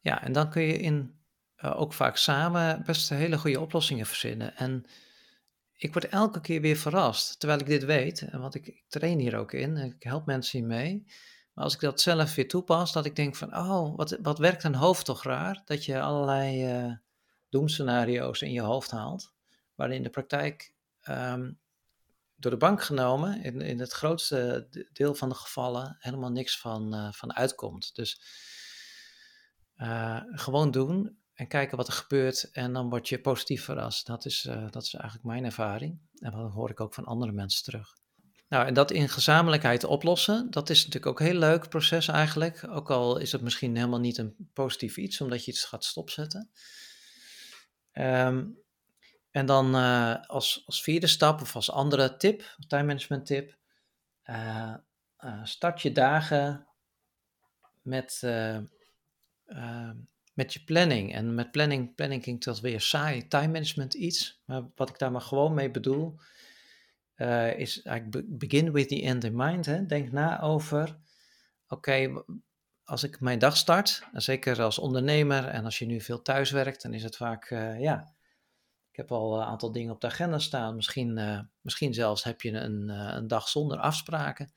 ja 0.00 0.22
en 0.22 0.32
dan 0.32 0.50
kun 0.50 0.62
je 0.62 0.78
in, 0.78 1.18
uh, 1.64 1.80
ook 1.80 1.92
vaak 1.92 2.16
samen 2.16 2.82
best 2.86 3.08
hele 3.08 3.38
goede 3.38 3.60
oplossingen 3.60 4.06
verzinnen. 4.06 4.56
En 4.56 4.84
ik 5.84 5.92
word 5.92 6.08
elke 6.08 6.40
keer 6.40 6.60
weer 6.60 6.76
verrast, 6.76 7.38
terwijl 7.38 7.60
ik 7.60 7.66
dit 7.66 7.84
weet, 7.84 8.30
want 8.30 8.54
ik, 8.54 8.66
ik 8.66 8.84
train 8.88 9.18
hier 9.18 9.36
ook 9.36 9.52
in, 9.52 9.76
ik 9.76 10.02
help 10.02 10.26
mensen 10.26 10.58
hier 10.58 10.68
mee. 10.68 11.04
Maar 11.52 11.64
als 11.64 11.74
ik 11.74 11.80
dat 11.80 12.00
zelf 12.00 12.34
weer 12.34 12.48
toepas, 12.48 12.92
dat 12.92 13.04
ik 13.04 13.16
denk 13.16 13.36
van, 13.36 13.56
oh, 13.56 13.96
wat, 13.96 14.18
wat 14.22 14.38
werkt 14.38 14.64
een 14.64 14.74
hoofd 14.74 15.04
toch 15.04 15.22
raar? 15.22 15.62
Dat 15.64 15.84
je 15.84 16.00
allerlei 16.00 16.76
uh, 16.84 16.92
doemscenario's 17.48 18.42
in 18.42 18.52
je 18.52 18.60
hoofd 18.60 18.90
haalt, 18.90 19.32
waarin 19.74 19.96
in 19.96 20.02
de 20.02 20.10
praktijk 20.10 20.74
um, 21.08 21.60
door 22.36 22.50
de 22.50 22.56
bank 22.56 22.82
genomen, 22.82 23.42
in, 23.42 23.60
in 23.60 23.80
het 23.80 23.92
grootste 23.92 24.68
deel 24.92 25.14
van 25.14 25.28
de 25.28 25.34
gevallen, 25.34 25.96
helemaal 25.98 26.30
niks 26.30 26.58
van, 26.58 26.94
uh, 26.94 27.12
van 27.12 27.34
uitkomt. 27.34 27.94
Dus 27.94 28.20
uh, 29.76 30.20
gewoon 30.26 30.70
doen 30.70 31.18
en 31.34 31.48
kijken 31.48 31.76
wat 31.76 31.86
er 31.86 31.92
gebeurt 31.92 32.50
en 32.50 32.72
dan 32.72 32.88
word 32.88 33.08
je 33.08 33.20
positief 33.20 33.64
verrast. 33.64 34.06
Dat 34.06 34.24
is, 34.24 34.48
dat 34.70 34.82
is 34.82 34.94
eigenlijk 34.94 35.24
mijn 35.24 35.44
ervaring 35.44 36.00
en 36.18 36.30
dat 36.30 36.52
hoor 36.52 36.70
ik 36.70 36.80
ook 36.80 36.94
van 36.94 37.04
andere 37.04 37.32
mensen 37.32 37.64
terug. 37.64 37.96
Nou, 38.48 38.66
en 38.66 38.74
dat 38.74 38.90
in 38.90 39.08
gezamenlijkheid 39.08 39.84
oplossen, 39.84 40.50
dat 40.50 40.70
is 40.70 40.78
natuurlijk 40.78 41.06
ook 41.06 41.20
een 41.20 41.26
heel 41.26 41.38
leuk 41.38 41.68
proces 41.68 42.08
eigenlijk. 42.08 42.68
Ook 42.68 42.90
al 42.90 43.16
is 43.16 43.32
het 43.32 43.40
misschien 43.40 43.76
helemaal 43.76 44.00
niet 44.00 44.18
een 44.18 44.50
positief 44.52 44.96
iets, 44.96 45.20
omdat 45.20 45.44
je 45.44 45.50
iets 45.50 45.64
gaat 45.64 45.84
stopzetten. 45.84 46.50
Um, 47.92 48.62
en 49.30 49.46
dan 49.46 49.76
uh, 49.76 50.26
als, 50.26 50.62
als 50.66 50.82
vierde 50.82 51.06
stap 51.06 51.40
of 51.40 51.54
als 51.54 51.70
andere 51.70 52.16
tip, 52.16 52.56
time 52.66 52.84
management 52.84 53.26
tip, 53.26 53.58
uh, 54.24 54.74
start 55.42 55.82
je 55.82 55.92
dagen 55.92 56.68
met, 57.82 58.20
met 60.34 60.52
je 60.52 60.64
planning. 60.64 61.14
En 61.14 61.34
met 61.34 61.50
planning, 61.50 61.94
planning 61.94 62.22
klinkt 62.22 62.44
dat 62.44 62.60
weer 62.60 62.80
saai, 62.80 63.28
time 63.28 63.52
management 63.52 63.94
iets. 63.94 64.42
Maar 64.44 64.62
wat 64.74 64.88
ik 64.88 64.98
daar 64.98 65.12
maar 65.12 65.20
gewoon 65.20 65.54
mee 65.54 65.70
bedoel, 65.70 66.18
uh, 67.16 67.58
is 67.58 67.82
eigenlijk 67.82 68.38
begin 68.38 68.72
with 68.72 68.88
the 68.88 69.02
end 69.02 69.24
in 69.24 69.36
mind. 69.36 69.66
Hè? 69.66 69.86
Denk 69.86 70.12
na 70.12 70.40
over, 70.40 70.98
oké, 71.68 72.24
als 72.84 73.02
ik 73.02 73.20
mijn 73.20 73.38
dag 73.38 73.56
start, 73.56 74.08
en 74.12 74.22
zeker 74.22 74.62
als 74.62 74.78
ondernemer 74.78 75.44
en 75.44 75.64
als 75.64 75.78
je 75.78 75.86
nu 75.86 76.00
veel 76.00 76.22
thuis 76.22 76.50
werkt, 76.50 76.82
dan 76.82 76.92
is 76.92 77.02
het 77.02 77.16
vaak, 77.16 77.50
uh, 77.50 77.80
ja, 77.80 78.14
ik 78.90 78.96
heb 78.96 79.12
al 79.12 79.40
een 79.40 79.46
aantal 79.46 79.72
dingen 79.72 79.94
op 79.94 80.00
de 80.00 80.06
agenda 80.06 80.38
staan. 80.38 80.76
Misschien, 80.76 81.18
uh, 81.18 81.40
misschien 81.60 81.94
zelfs 81.94 82.24
heb 82.24 82.40
je 82.40 82.50
een, 82.50 82.88
een 82.88 83.28
dag 83.28 83.48
zonder 83.48 83.78
afspraken. 83.78 84.52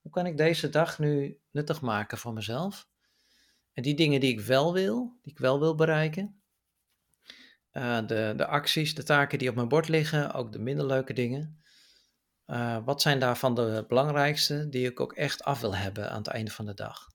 Hoe 0.00 0.10
kan 0.10 0.26
ik 0.26 0.36
deze 0.36 0.68
dag 0.68 0.98
nu 0.98 1.40
nuttig 1.50 1.80
maken 1.80 2.18
voor 2.18 2.32
mezelf? 2.32 2.89
En 3.72 3.82
die 3.82 3.94
dingen 3.94 4.20
die 4.20 4.32
ik 4.32 4.40
wel 4.40 4.72
wil, 4.72 5.18
die 5.22 5.32
ik 5.32 5.38
wel 5.38 5.60
wil 5.60 5.74
bereiken, 5.74 6.42
de, 7.72 8.32
de 8.36 8.46
acties, 8.46 8.94
de 8.94 9.02
taken 9.02 9.38
die 9.38 9.48
op 9.48 9.54
mijn 9.54 9.68
bord 9.68 9.88
liggen, 9.88 10.32
ook 10.32 10.52
de 10.52 10.58
minder 10.58 10.86
leuke 10.86 11.12
dingen, 11.12 11.60
uh, 12.46 12.84
wat 12.84 13.02
zijn 13.02 13.18
daarvan 13.18 13.54
de 13.54 13.84
belangrijkste 13.88 14.68
die 14.68 14.86
ik 14.86 15.00
ook 15.00 15.12
echt 15.12 15.44
af 15.44 15.60
wil 15.60 15.76
hebben 15.76 16.10
aan 16.10 16.18
het 16.18 16.26
einde 16.26 16.50
van 16.50 16.66
de 16.66 16.74
dag? 16.74 17.08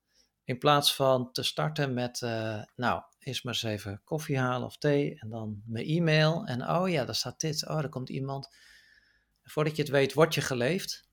In 0.44 0.58
plaats 0.58 0.96
van 0.96 1.32
te 1.32 1.44
starten 1.44 1.94
met, 1.94 2.22
uh, 2.22 2.64
nou, 2.76 3.02
eerst 3.20 3.44
maar 3.44 3.54
eens 3.54 3.64
even 3.64 4.02
koffie 4.04 4.40
halen 4.40 4.68
of 4.68 4.78
thee 4.78 5.20
en 5.20 5.30
dan 5.30 5.62
mijn 5.66 5.86
e-mail 5.86 6.46
en 6.46 6.70
oh 6.70 6.90
ja, 6.90 7.06
daar 7.06 7.16
staat 7.16 7.40
dit, 7.40 7.68
oh, 7.68 7.78
er 7.78 7.90
komt 7.90 8.10
iemand. 8.10 8.50
voordat 9.44 9.76
je 9.76 9.82
het 9.82 9.92
weet, 9.92 10.14
word 10.14 10.34
je 10.34 10.42
geleefd 10.42 11.10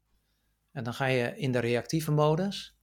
en 0.73 0.85
dan 0.85 0.95
ga 0.95 1.07
je 1.07 1.37
in 1.37 1.53
de 1.53 1.59
reactieve 1.59 2.11
modus. 2.11 2.77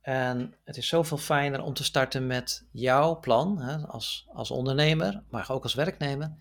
En 0.00 0.54
het 0.64 0.76
is 0.76 0.88
zoveel 0.88 1.16
fijner 1.16 1.62
om 1.62 1.74
te 1.74 1.84
starten 1.84 2.26
met 2.26 2.66
jouw 2.72 3.20
plan 3.20 3.60
hè, 3.60 3.86
als, 3.86 4.26
als 4.32 4.50
ondernemer, 4.50 5.22
maar 5.30 5.50
ook 5.50 5.62
als 5.62 5.74
werknemer 5.74 6.36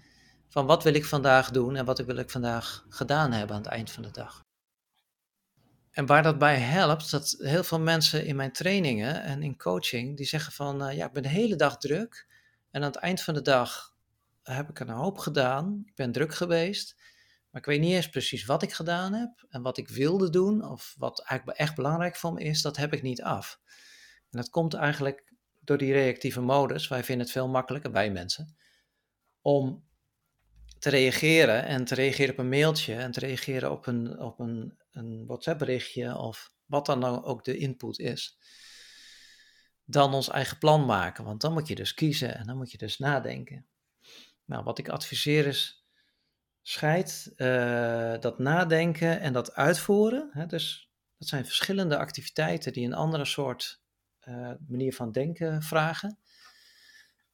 van 0.47 0.65
wat 0.65 0.83
wil 0.83 0.93
ik 0.93 1.05
vandaag 1.05 1.51
doen 1.51 1.75
en 1.75 1.85
wat 1.85 1.99
wil 1.99 2.15
ik 2.15 2.29
vandaag 2.29 2.85
gedaan 2.89 3.31
hebben 3.31 3.55
aan 3.55 3.61
het 3.61 3.71
eind 3.71 3.91
van 3.91 4.03
de 4.03 4.11
dag. 4.11 4.43
En 5.91 6.05
waar 6.05 6.23
dat 6.23 6.37
bij 6.37 6.59
helpt, 6.59 7.11
dat 7.11 7.35
heel 7.37 7.63
veel 7.63 7.79
mensen 7.79 8.25
in 8.25 8.35
mijn 8.35 8.51
trainingen 8.51 9.23
en 9.23 9.43
in 9.43 9.57
coaching, 9.57 10.17
die 10.17 10.25
zeggen 10.25 10.53
van, 10.53 10.87
uh, 10.87 10.95
ja, 10.95 11.05
ik 11.05 11.13
ben 11.13 11.23
de 11.23 11.29
hele 11.29 11.55
dag 11.55 11.77
druk 11.77 12.27
en 12.71 12.81
aan 12.81 12.87
het 12.87 12.95
eind 12.95 13.21
van 13.21 13.33
de 13.33 13.41
dag 13.41 13.93
heb 14.43 14.69
ik 14.69 14.79
een 14.79 14.89
hoop 14.89 15.17
gedaan, 15.17 15.83
ik 15.85 15.95
ben 15.95 16.11
druk 16.11 16.35
geweest, 16.35 16.98
maar 17.49 17.61
ik 17.61 17.67
weet 17.67 17.79
niet 17.79 17.93
eens 17.93 18.09
precies 18.09 18.45
wat 18.45 18.63
ik 18.63 18.73
gedaan 18.73 19.13
heb 19.13 19.45
en 19.49 19.61
wat 19.61 19.77
ik 19.77 19.89
wilde 19.89 20.29
doen 20.29 20.69
of 20.69 20.95
wat 20.97 21.21
eigenlijk 21.21 21.59
echt 21.59 21.75
belangrijk 21.75 22.15
voor 22.15 22.33
me 22.33 22.43
is, 22.43 22.61
dat 22.61 22.77
heb 22.77 22.93
ik 22.93 23.01
niet 23.01 23.21
af. 23.21 23.59
En 24.29 24.37
dat 24.37 24.49
komt 24.49 24.73
eigenlijk 24.73 25.33
door 25.59 25.77
die 25.77 25.93
reactieve 25.93 26.41
modus. 26.41 26.87
Wij 26.87 27.03
vinden 27.03 27.25
het 27.25 27.33
veel 27.33 27.47
makkelijker, 27.47 27.91
wij 27.91 28.11
mensen, 28.11 28.57
om 29.41 29.87
te 30.79 30.89
reageren 30.89 31.65
en 31.65 31.85
te 31.85 31.95
reageren 31.95 32.33
op 32.33 32.39
een 32.39 32.49
mailtje 32.49 32.95
en 32.95 33.11
te 33.11 33.19
reageren 33.19 33.71
op 33.71 33.87
een, 33.87 34.19
op 34.19 34.39
een, 34.39 34.77
een 34.91 35.25
WhatsApp 35.25 35.59
berichtje 35.59 36.17
of 36.17 36.53
wat 36.65 36.85
dan 36.85 37.23
ook 37.23 37.43
de 37.43 37.57
input 37.57 37.99
is, 37.99 38.37
dan 39.85 40.13
ons 40.13 40.29
eigen 40.29 40.57
plan 40.57 40.85
maken. 40.85 41.23
Want 41.23 41.41
dan 41.41 41.53
moet 41.53 41.67
je 41.67 41.75
dus 41.75 41.93
kiezen 41.93 42.35
en 42.35 42.45
dan 42.45 42.57
moet 42.57 42.71
je 42.71 42.77
dus 42.77 42.97
nadenken. 42.97 43.67
Nou, 44.45 44.63
wat 44.63 44.77
ik 44.77 44.89
adviseer 44.89 45.45
is, 45.45 45.78
scheid 46.69 47.33
uh, 47.35 48.19
dat 48.19 48.39
nadenken 48.39 49.19
en 49.19 49.33
dat 49.33 49.55
uitvoeren. 49.55 50.29
Hè, 50.33 50.45
dus 50.45 50.91
dat 51.17 51.27
zijn 51.27 51.45
verschillende 51.45 51.97
activiteiten 51.97 52.73
die 52.73 52.85
een 52.85 52.93
andere 52.93 53.25
soort 53.25 53.81
uh, 54.27 54.51
manier 54.67 54.93
van 54.93 55.11
denken 55.11 55.61
vragen. 55.61 56.17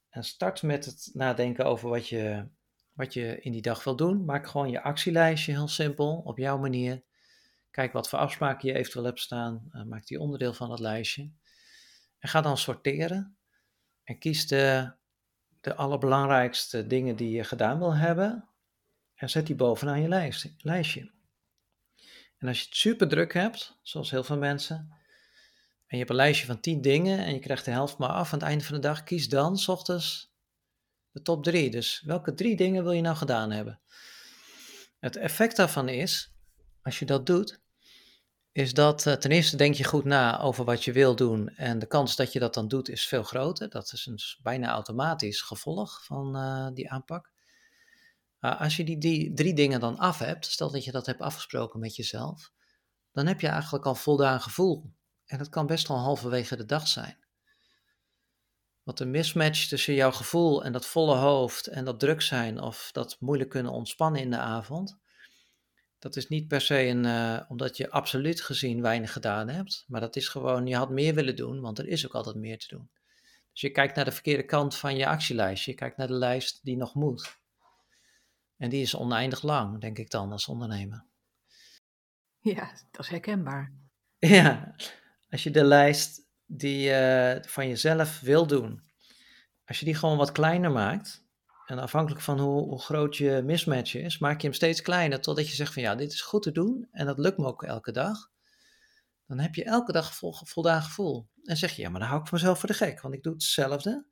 En 0.10 0.24
start 0.24 0.62
met 0.62 0.86
het 0.86 1.10
nadenken 1.14 1.66
over 1.66 1.90
wat 1.90 2.08
je 2.10 2.48
wat 2.94 3.14
je 3.14 3.42
in 3.42 3.52
die 3.52 3.62
dag 3.62 3.84
wil 3.84 3.96
doen. 3.96 4.26
Maak 4.26 4.48
gewoon 4.48 4.70
je 4.70 4.82
actielijstje 4.82 5.52
heel 5.52 5.68
simpel, 5.68 6.22
op 6.26 6.38
jouw 6.38 6.58
manier. 6.58 7.04
Kijk 7.72 7.94
wat 7.94 8.10
voor 8.10 8.20
afspraken 8.20 8.68
je 8.68 8.76
eventueel 8.76 9.06
hebt 9.06 9.20
staan. 9.20 9.70
Uh, 9.72 9.84
maak 9.84 10.06
die 10.06 10.20
onderdeel 10.20 10.54
van 10.54 10.72
het 10.72 10.80
lijstje. 10.80 11.32
En 12.20 12.30
ga 12.30 12.42
dan 12.42 12.58
sorteren. 12.58 13.38
En 14.04 14.20
kies 14.20 14.48
de, 14.48 14.92
de 15.62 15.76
allerbelangrijkste 15.76 16.88
dingen 16.88 17.16
die 17.16 17.30
je 17.30 17.44
gedaan 17.44 17.80
wil 17.80 17.96
hebben. 17.96 18.50
En 19.26 19.32
zet 19.32 19.48
die 19.48 19.56
bovenaan 19.56 20.02
je 20.02 20.08
lijst, 20.08 20.48
lijstje. 20.58 21.12
En 22.38 22.48
als 22.48 22.60
je 22.60 22.66
het 22.66 22.76
super 22.76 23.08
druk 23.08 23.34
hebt, 23.34 23.78
zoals 23.82 24.12
heel 24.12 24.24
veel 24.24 24.38
mensen, 24.38 24.76
en 24.76 25.88
je 25.88 25.98
hebt 25.98 26.10
een 26.10 26.16
lijstje 26.16 26.46
van 26.46 26.60
10 26.60 26.82
dingen 26.82 27.20
en 27.20 27.34
je 27.34 27.40
krijgt 27.40 27.66
de 27.66 27.72
helft 27.72 27.98
maar 27.98 28.10
af 28.10 28.34
aan 28.34 28.40
het 28.40 28.48
einde 28.48 28.64
van 28.64 28.76
de 28.76 28.82
dag, 28.82 29.04
kies 29.04 29.30
dan 29.30 29.58
s 29.58 29.68
ochtends 29.68 30.34
de 31.12 31.22
top 31.22 31.44
drie. 31.44 31.70
Dus 31.72 32.02
welke 32.06 32.34
drie 32.34 32.56
dingen 32.56 32.84
wil 32.84 32.92
je 32.92 33.02
nou 33.02 33.16
gedaan 33.16 33.52
hebben? 33.52 33.80
Het 35.00 35.16
effect 35.16 35.56
daarvan 35.56 35.90
is, 35.90 36.34
als 36.82 37.00
je 37.00 37.06
dat 37.06 37.26
doet, 37.26 37.62
is 38.52 38.74
dat 38.74 39.06
uh, 39.06 39.14
ten 39.14 39.32
eerste 39.32 39.58
denk 39.58 39.76
je 39.76 39.84
goed 39.84 40.06
na 40.06 40.40
over 40.40 40.66
wat 40.66 40.84
je 40.84 40.92
wil 40.92 41.16
doen 41.16 41.50
en 41.50 41.80
de 41.80 41.88
kans 41.88 42.16
dat 42.16 42.34
je 42.34 42.40
dat 42.40 42.54
dan 42.54 42.68
doet 42.68 42.90
is 42.90 43.08
veel 43.08 43.24
groter. 43.24 43.70
Dat 43.70 43.92
is 43.94 44.06
een 44.06 44.20
bijna 44.44 44.70
automatisch 44.70 45.42
gevolg 45.42 46.06
van 46.06 46.38
uh, 46.38 46.68
die 46.74 46.90
aanpak. 46.90 47.34
Uh, 48.46 48.62
als 48.62 48.76
je 48.76 48.84
die, 48.84 48.98
die 48.98 49.34
drie 49.34 49.54
dingen 49.54 49.80
dan 49.80 49.98
af 49.98 50.20
hebt, 50.20 50.46
stel 50.46 50.72
dat 50.72 50.84
je 50.84 50.92
dat 50.92 51.06
hebt 51.06 51.22
afgesproken 51.22 51.80
met 51.80 51.96
jezelf, 51.96 52.52
dan 53.12 53.28
heb 53.28 53.42
je 53.42 53.48
eigenlijk 53.48 53.86
al 53.86 53.96
voldaan 53.96 54.42
gevoel. 54.42 54.94
En 55.26 55.38
dat 55.38 55.50
kan 55.50 55.66
best 55.66 55.88
wel 55.88 55.98
halverwege 55.98 56.56
de 56.56 56.66
dag 56.66 56.88
zijn. 56.88 57.18
Want 58.84 59.00
een 59.00 59.12
mismatch 59.12 59.68
tussen 59.68 59.94
jouw 59.94 60.12
gevoel 60.12 60.64
en 60.64 60.72
dat 60.72 60.86
volle 60.86 61.16
hoofd 61.16 61.68
en 61.68 61.86
dat 61.86 62.00
druk 62.00 62.22
zijn 62.22 62.62
of 62.62 62.90
dat 62.92 63.18
moeilijk 63.20 63.50
kunnen 63.50 63.72
ontspannen 63.72 64.22
in 64.22 64.30
de 64.30 64.38
avond, 64.38 64.98
dat 66.00 66.16
is 66.16 66.28
niet 66.28 66.48
per 66.48 66.62
se 66.62 66.88
een, 66.88 67.04
uh, 67.04 67.42
omdat 67.48 67.78
je 67.78 67.92
absoluut 67.92 68.42
gezien 68.42 68.82
weinig 68.82 69.14
gedaan 69.14 69.50
hebt, 69.50 69.86
maar 69.88 70.02
dat 70.02 70.16
is 70.16 70.28
gewoon, 70.28 70.68
je 70.68 70.76
had 70.76 70.90
meer 70.90 71.14
willen 71.14 71.36
doen, 71.36 71.62
want 71.62 71.80
er 71.80 71.88
is 71.88 72.06
ook 72.06 72.16
altijd 72.16 72.36
meer 72.36 72.60
te 72.60 72.68
doen. 72.68 72.90
Dus 73.52 73.62
je 73.62 73.70
kijkt 73.70 73.96
naar 73.96 74.06
de 74.06 74.12
verkeerde 74.12 74.46
kant 74.46 74.76
van 74.76 74.96
je 74.96 75.08
actielijst, 75.08 75.66
je 75.66 75.74
kijkt 75.74 75.98
naar 75.98 76.08
de 76.08 76.14
lijst 76.14 76.60
die 76.64 76.78
nog 76.78 76.94
moet. 76.94 77.44
En 78.58 78.70
die 78.70 78.82
is 78.82 78.96
oneindig 78.96 79.42
lang, 79.42 79.82
denk 79.82 79.98
ik 79.98 80.10
dan, 80.10 80.32
als 80.32 80.48
ondernemer. 80.48 81.06
Ja, 82.40 82.72
dat 82.92 83.06
is 83.06 83.10
herkenbaar. 83.10 83.74
Ja, 84.18 84.76
als 85.30 85.44
je 85.44 85.52
de 85.52 85.64
lijst 85.64 86.26
die 86.46 86.80
je 86.80 87.44
van 87.48 87.68
jezelf 87.68 88.20
wil 88.20 88.48
doen, 88.48 88.84
als 89.66 89.80
je 89.80 89.86
die 89.86 89.96
gewoon 89.96 90.18
wat 90.18 90.32
kleiner 90.32 90.72
maakt, 90.72 91.26
en 91.66 91.80
afhankelijk 91.80 92.22
van 92.22 92.40
hoe, 92.40 92.64
hoe, 92.64 92.82
groot 92.82 93.18
je 93.18 93.42
mismatch 93.46 93.96
is, 93.96 94.18
maak 94.18 94.42
je 94.42 94.48
hem 94.48 94.56
steeds 94.56 94.82
kleiner 94.82 95.22
totdat 95.22 95.50
je 95.50 95.56
zegt 95.56 95.74
van 95.74 95.82
ja, 95.82 95.96
dit 95.96 96.14
is 96.14 96.22
goed 96.22 96.44
te 96.44 96.52
doen 96.52 96.88
en 96.92 97.06
dat 97.06 97.18
lukt 97.18 97.38
me 97.38 97.46
ook 97.46 97.64
elke 97.64 97.92
dag. 97.92 98.32
Dan 99.28 99.40
heb 99.40 99.56
je 99.56 99.64
elke 99.64 99.92
dag 99.92 100.16
vol, 100.16 100.34
voldaan 100.34 100.82
gevoel. 100.82 101.30
En 101.44 101.58
zeg 101.58 101.72
je 101.76 101.82
ja, 101.82 101.90
maar 101.90 102.00
dan 102.00 102.10
hou 102.10 102.22
ik 102.22 102.32
mezelf 102.32 102.60
voor 102.60 102.70
de 102.70 102.76
gek, 102.76 103.02
want 103.02 103.14
ik 103.14 103.24
doe 103.24 103.34
hetzelfde. 103.34 104.06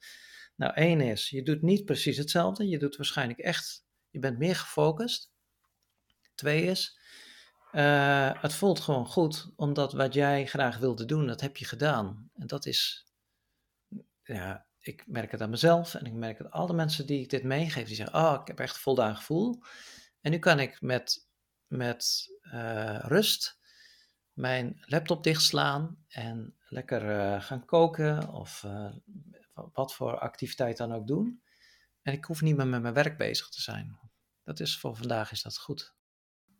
Nou, 0.56 0.74
één 0.74 1.02
is, 1.02 1.30
je 1.30 1.44
doet 1.44 1.62
niet 1.62 1.86
precies 1.86 2.18
hetzelfde. 2.18 2.68
Je 2.68 2.80
doet 2.80 2.96
waarschijnlijk 2.96 3.40
echt, 3.40 3.83
je 4.14 4.20
bent 4.20 4.38
meer 4.38 4.56
gefocust. 4.56 5.32
Twee 6.36 6.64
is, 6.64 7.00
uh, 7.72 8.42
het 8.42 8.54
voelt 8.54 8.80
gewoon 8.80 9.06
goed, 9.06 9.52
omdat 9.56 9.94
wat 9.94 10.14
jij 10.14 10.46
graag 10.46 10.78
wilde 10.78 11.06
doen, 11.06 11.28
dat 11.28 11.42
heb 11.42 11.58
je 11.58 11.66
gedaan. 11.66 12.30
En 12.34 12.48
dat 12.48 12.66
is, 12.66 13.06
ja, 14.24 14.66
ik 14.80 15.04
merk 15.08 15.32
het 15.32 15.42
aan 15.42 15.50
mezelf 15.50 15.96
en 15.96 16.06
ik 16.06 16.14
merk 16.14 16.38
het 16.38 16.52
alle 16.52 16.74
mensen 16.74 17.06
die 17.06 17.20
ik 17.20 17.30
dit 17.30 17.44
meegeef, 17.44 17.88
die 17.88 17.96
zeggen, 17.96 18.16
oh, 18.16 18.38
ik 18.42 18.48
heb 18.48 18.60
echt 18.60 18.78
voldaan 18.78 19.16
gevoel. 19.16 19.62
En 20.22 20.32
nu 20.32 20.40
kan 20.40 20.60
ik 20.60 20.82
met, 20.82 21.28
met 21.68 22.32
uh, 22.44 23.00
rust 23.00 23.60
mijn 24.34 24.84
laptop 24.86 25.24
dichtslaan 25.24 26.04
en 26.08 26.56
lekker 26.68 27.04
uh, 27.20 27.42
gaan 27.42 27.66
koken 27.66 28.34
of 28.34 28.66
wat 29.54 29.94
voor 29.94 30.20
activiteit 30.20 30.78
dan 30.78 30.94
ook 30.94 31.08
doen. 31.08 31.43
En 32.04 32.14
ik 32.14 32.26
hoef 32.26 32.42
niet 32.42 32.56
meer 32.56 32.68
met 32.68 32.82
mijn 32.82 32.94
werk 32.94 33.18
bezig 33.18 33.50
te 33.50 33.62
zijn. 33.62 34.00
Dat 34.44 34.60
is 34.60 34.80
voor 34.80 34.96
vandaag 34.96 35.32
is 35.32 35.42
dat 35.42 35.58
goed. 35.58 35.96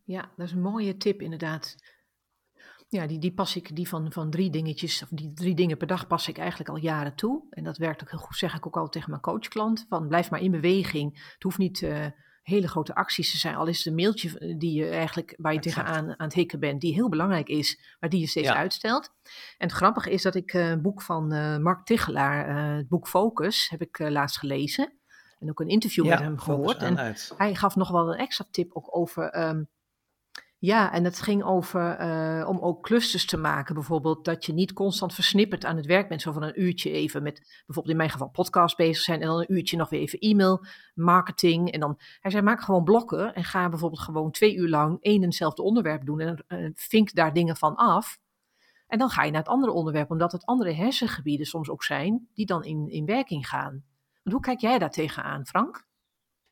Ja, 0.04 0.32
dat 0.36 0.46
is 0.46 0.52
een 0.52 0.62
mooie 0.62 0.98
tip 0.98 1.22
inderdaad. 1.22 1.76
Ja, 2.88 3.08
die, 3.08 3.20
die 3.20 3.34
pas 3.34 3.56
ik, 3.56 3.76
die 3.76 3.88
van, 3.88 4.12
van 4.12 4.30
drie 4.30 4.50
dingetjes, 4.50 5.04
of 5.04 5.10
die 5.12 5.34
drie 5.34 5.56
dingen 5.56 5.78
per 5.78 5.88
dag 5.88 6.08
pas 6.08 6.28
ik 6.28 6.38
eigenlijk 6.38 6.70
al 6.70 6.78
jaren 6.78 7.16
toe. 7.16 7.48
En 7.50 7.64
dat 7.64 7.78
werkt 7.78 8.02
ook 8.02 8.10
heel 8.10 8.20
goed, 8.20 8.38
zeg 8.38 8.56
ik 8.56 8.66
ook 8.68 8.78
al 8.78 8.90
tegen 8.90 9.10
mijn 9.10 9.22
coachklant. 9.22 9.86
Van 9.90 10.08
blijf 10.08 10.30
maar 10.30 10.42
in 10.42 10.52
beweging. 10.52 11.32
Het 11.34 11.44
hoeft 11.44 11.58
niet 11.58 11.82
uh, 11.82 12.06
hele 12.44 12.68
grote 12.68 12.96
acties 12.96 13.32
te 13.32 13.38
zijn. 13.38 13.56
Al 13.56 13.68
is 13.68 13.78
het 13.78 13.86
een 13.86 13.96
mailtje 13.96 14.40
eh, 14.40 14.58
die 14.58 14.74
je 14.74 14.90
eigenlijk, 14.90 15.34
waar 15.38 15.54
je 15.54 15.60
exact. 15.60 15.88
tegenaan 15.88 16.10
aan 16.10 16.26
het 16.26 16.34
hikken 16.34 16.60
bent, 16.60 16.82
die 16.82 16.94
heel 16.94 17.10
belangrijk 17.10 17.48
is, 17.48 17.96
maar 18.00 18.10
die 18.10 18.20
je 18.20 18.28
steeds 18.28 18.48
ja. 18.48 18.56
uitstelt. 18.56 19.10
En 19.58 19.68
het 19.68 19.72
grappige 19.72 20.12
is 20.12 20.22
dat 20.22 20.36
ik 20.36 20.54
uh, 20.54 20.70
een 20.70 20.82
boek 20.82 21.02
van 21.02 21.34
uh, 21.34 21.58
Mark 21.58 21.86
Tichelaar, 21.86 22.76
het 22.76 22.88
boek 22.88 23.08
Focus, 23.08 23.70
heb 23.70 23.82
ik 23.82 24.00
laatst 24.00 24.38
gelezen. 24.38 24.94
En 25.44 25.50
ook 25.50 25.60
een 25.60 25.68
interview 25.68 26.06
ja, 26.06 26.10
met 26.10 26.20
hem 26.20 26.38
gehoord. 26.38 26.78
En 26.78 26.98
uit. 26.98 27.34
hij 27.38 27.56
gaf 27.56 27.76
nog 27.76 27.90
wel 27.90 28.14
een 28.14 28.20
extra 28.20 28.46
tip 28.52 28.70
ook 28.74 28.98
over 28.98 29.48
um, 29.48 29.70
ja, 30.66 30.92
en 30.92 31.04
het 31.04 31.22
ging 31.22 31.44
over 31.44 32.02
uh, 32.02 32.48
om 32.50 32.60
ook 32.60 32.84
clusters 32.84 33.26
te 33.26 33.38
maken. 33.38 33.74
Bijvoorbeeld 33.74 34.26
dat 34.26 34.46
je 34.46 34.54
niet 34.54 34.74
constant 34.74 35.14
versnipperd 35.14 35.66
aan 35.66 35.78
het 35.78 35.86
werk 35.86 36.08
bent. 36.08 36.22
Zo 36.22 36.32
van 36.32 36.44
een 36.44 36.62
uurtje 36.62 36.92
even 36.92 37.24
met 37.24 37.40
bijvoorbeeld 37.66 37.90
in 37.90 37.98
mijn 37.98 38.10
geval 38.10 38.30
podcast 38.30 38.78
bezig 38.78 39.04
zijn. 39.04 39.22
En 39.22 39.28
dan 39.28 39.40
een 39.40 39.54
uurtje 39.54 39.78
nog 39.78 39.90
weer 39.90 40.00
even 40.00 40.20
e-mail, 40.20 40.66
marketing. 40.94 41.72
En 41.72 41.80
dan, 41.80 42.00
hij 42.20 42.32
zei 42.32 42.44
maak 42.44 42.62
gewoon 42.62 42.84
blokken 42.84 43.34
en 43.34 43.44
ga 43.44 43.70
bijvoorbeeld 43.70 44.02
gewoon 44.02 44.32
twee 44.32 44.56
uur 44.56 44.70
lang 44.70 44.98
één 45.02 45.22
en 45.22 45.28
hetzelfde 45.28 45.62
onderwerp 45.62 46.06
doen. 46.06 46.20
En 46.20 46.46
uh, 46.48 46.70
vink 46.74 47.14
daar 47.14 47.34
dingen 47.34 47.56
van 47.56 47.76
af. 47.76 48.18
En 48.88 48.98
dan 48.98 49.10
ga 49.10 49.24
je 49.24 49.32
naar 49.32 49.42
het 49.42 49.50
andere 49.50 49.72
onderwerp. 49.72 50.12
Omdat 50.12 50.32
het 50.32 50.46
andere 50.46 50.74
hersengebieden 50.74 51.46
soms 51.46 51.70
ook 51.70 51.84
zijn 51.84 52.28
die 52.34 52.46
dan 52.46 52.64
in, 52.64 52.90
in 52.90 53.06
werking 53.06 53.48
gaan. 53.48 53.84
Hoe 54.24 54.40
kijk 54.40 54.60
jij 54.60 54.80
daar 54.80 54.92
tegenaan, 54.92 55.46
Frank? 55.46 55.88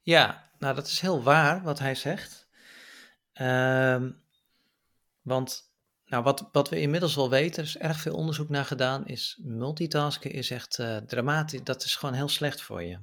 Ja, 0.01 0.51
nou 0.59 0.75
dat 0.75 0.87
is 0.87 0.99
heel 0.99 1.23
waar 1.23 1.63
wat 1.63 1.79
hij 1.79 1.95
zegt. 1.95 2.47
Um, 3.41 4.23
want 5.21 5.73
nou, 6.05 6.23
wat, 6.23 6.49
wat 6.51 6.69
we 6.69 6.79
inmiddels 6.79 7.15
wel 7.15 7.29
weten, 7.29 7.57
er 7.57 7.69
is 7.69 7.77
erg 7.77 7.99
veel 7.99 8.15
onderzoek 8.15 8.49
naar 8.49 8.65
gedaan, 8.65 9.05
is 9.05 9.39
multitasken 9.43 10.31
is 10.31 10.51
echt 10.51 10.77
uh, 10.77 10.97
dramatisch. 10.97 11.63
Dat 11.63 11.83
is 11.83 11.95
gewoon 11.95 12.15
heel 12.15 12.27
slecht 12.27 12.61
voor 12.61 12.83
je. 12.83 12.99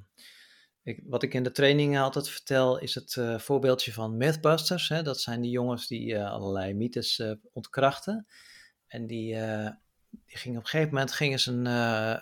Ik, 0.83 1.03
wat 1.07 1.23
ik 1.23 1.35
in 1.35 1.43
de 1.43 1.53
trainingen 1.53 2.03
altijd 2.03 2.29
vertel, 2.29 2.79
is 2.79 2.95
het 2.95 3.17
uh, 3.17 3.39
voorbeeldje 3.39 3.93
van 3.93 4.17
Mythbusters. 4.17 4.89
Hè? 4.89 5.03
Dat 5.03 5.21
zijn 5.21 5.41
die 5.41 5.51
jongens 5.51 5.87
die 5.87 6.13
uh, 6.13 6.31
allerlei 6.31 6.75
mythes 6.75 7.23
ontkrachten. 7.53 8.27
En 8.87 9.07
die, 9.07 9.37
die 10.11 10.37
gingen 10.37 10.59
op 10.59 10.65
een 10.65 10.71
gegeven 10.71 10.93
moment 10.93 11.13
gingen 11.13 11.41
ze 11.41 11.53
een, 11.53 11.67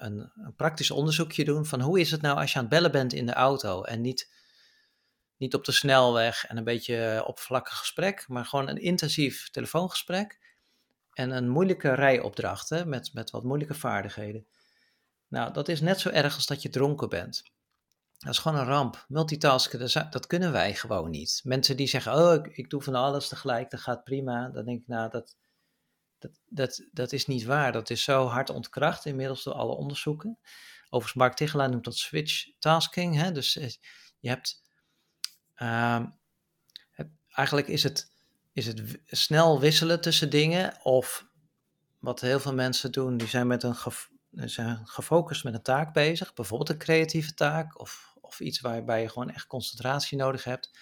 een, 0.05 0.31
een 0.35 0.55
praktisch 0.57 0.91
onderzoekje 0.91 1.45
doen 1.45 1.67
van 1.67 1.81
hoe 1.81 2.01
is 2.01 2.11
het 2.11 2.23
nou 2.23 2.39
als 2.39 2.53
je 2.53 2.59
aan 2.59 2.65
het 2.65 2.75
bellen 2.75 2.93
bent 2.93 3.13
in 3.13 3.27
de 3.27 3.33
auto 3.33 3.83
en 3.83 4.01
niet 4.01 4.35
niet 5.37 5.55
op 5.55 5.65
de 5.65 5.73
snelweg 5.73 6.47
en 6.47 6.57
een 6.57 6.65
beetje 6.65 7.23
oppervlakkig 7.27 7.79
gesprek, 7.79 8.25
maar 8.29 8.45
gewoon 8.45 8.69
een 8.69 8.81
intensief 8.81 9.51
telefoongesprek 9.51 10.39
en 11.13 11.31
een 11.31 11.49
moeilijke 11.49 11.95
rijopdracht 11.95 12.85
met, 12.85 13.11
met 13.15 13.31
wat 13.31 13.45
moeilijke 13.45 13.75
vaardigheden. 13.75 14.47
Nou, 15.29 15.53
dat 15.53 15.69
is 15.69 15.81
net 15.81 16.01
zo 16.01 16.09
erg 16.09 16.35
als 16.35 16.47
dat 16.47 16.63
je 16.63 16.69
dronken 16.69 17.09
bent. 17.09 17.43
Dat 18.19 18.33
is 18.33 18.39
gewoon 18.39 18.59
een 18.59 18.67
ramp. 18.67 19.05
Multitasken, 19.09 19.79
dat, 19.79 20.13
dat 20.13 20.27
kunnen 20.27 20.53
wij 20.53 20.75
gewoon 20.75 21.11
niet. 21.11 21.41
Mensen 21.45 21.77
die 21.77 21.87
zeggen, 21.87 22.15
oh, 22.15 22.35
ik, 22.35 22.57
ik 22.57 22.71
doe 22.71 22.83
van 22.83 22.95
alles 22.95 23.29
tegelijk, 23.29 23.71
dat 23.71 23.81
gaat 23.81 24.05
prima. 24.05 24.49
Dan 24.49 24.65
denk 24.65 24.81
ik, 24.81 24.87
nou, 24.87 25.11
dat, 25.11 25.37
dat, 26.47 26.83
dat, 26.93 27.13
is 27.13 27.27
niet 27.27 27.45
waar. 27.45 27.73
Dat 27.73 27.91
is 27.91 28.03
zo 28.03 28.27
hard 28.27 28.51
ontkracht 28.51 29.05
inmiddels 29.05 29.43
door 29.43 29.55
alle 29.55 29.75
onderzoeken. 29.75 30.39
Overigens, 30.85 31.15
Mark 31.15 31.35
Tichelaar 31.35 31.71
noemt 31.71 31.85
dat 31.85 31.97
switch 31.97 32.59
tasking. 32.59 33.15
Hè? 33.15 33.33
Dus 33.33 33.57
eh, 33.57 33.71
je 34.19 34.29
hebt 34.29 34.63
het, 36.91 37.09
eigenlijk 37.29 37.69
is 37.69 37.83
het, 37.83 38.11
is 38.53 38.67
het 38.67 39.01
snel 39.07 39.61
wisselen 39.61 40.01
tussen 40.01 40.31
dingen 40.31 40.79
of 40.83 41.27
wat 41.99 42.21
heel 42.21 42.41
veel 42.41 42.55
mensen 42.55 42.93
doen, 42.93 43.17
die 43.17 43.29
zijn 43.29 43.47
met 43.47 43.63
een 43.63 43.77
zijn 44.31 44.87
gefocust 44.87 45.45
met 45.45 45.55
een 45.55 45.63
taak 45.63 45.93
bezig, 45.93 46.35
bijvoorbeeld 46.35 46.69
een 46.69 46.79
creatieve 46.79 47.35
taak 47.35 47.81
of, 47.81 48.17
of 48.21 48.41
iets 48.41 48.61
waarbij 48.61 49.03
je 49.03 49.09
gewoon 49.09 49.31
echt 49.31 49.47
concentratie 49.47 50.19
nodig 50.19 50.45
hebt. 50.45 50.79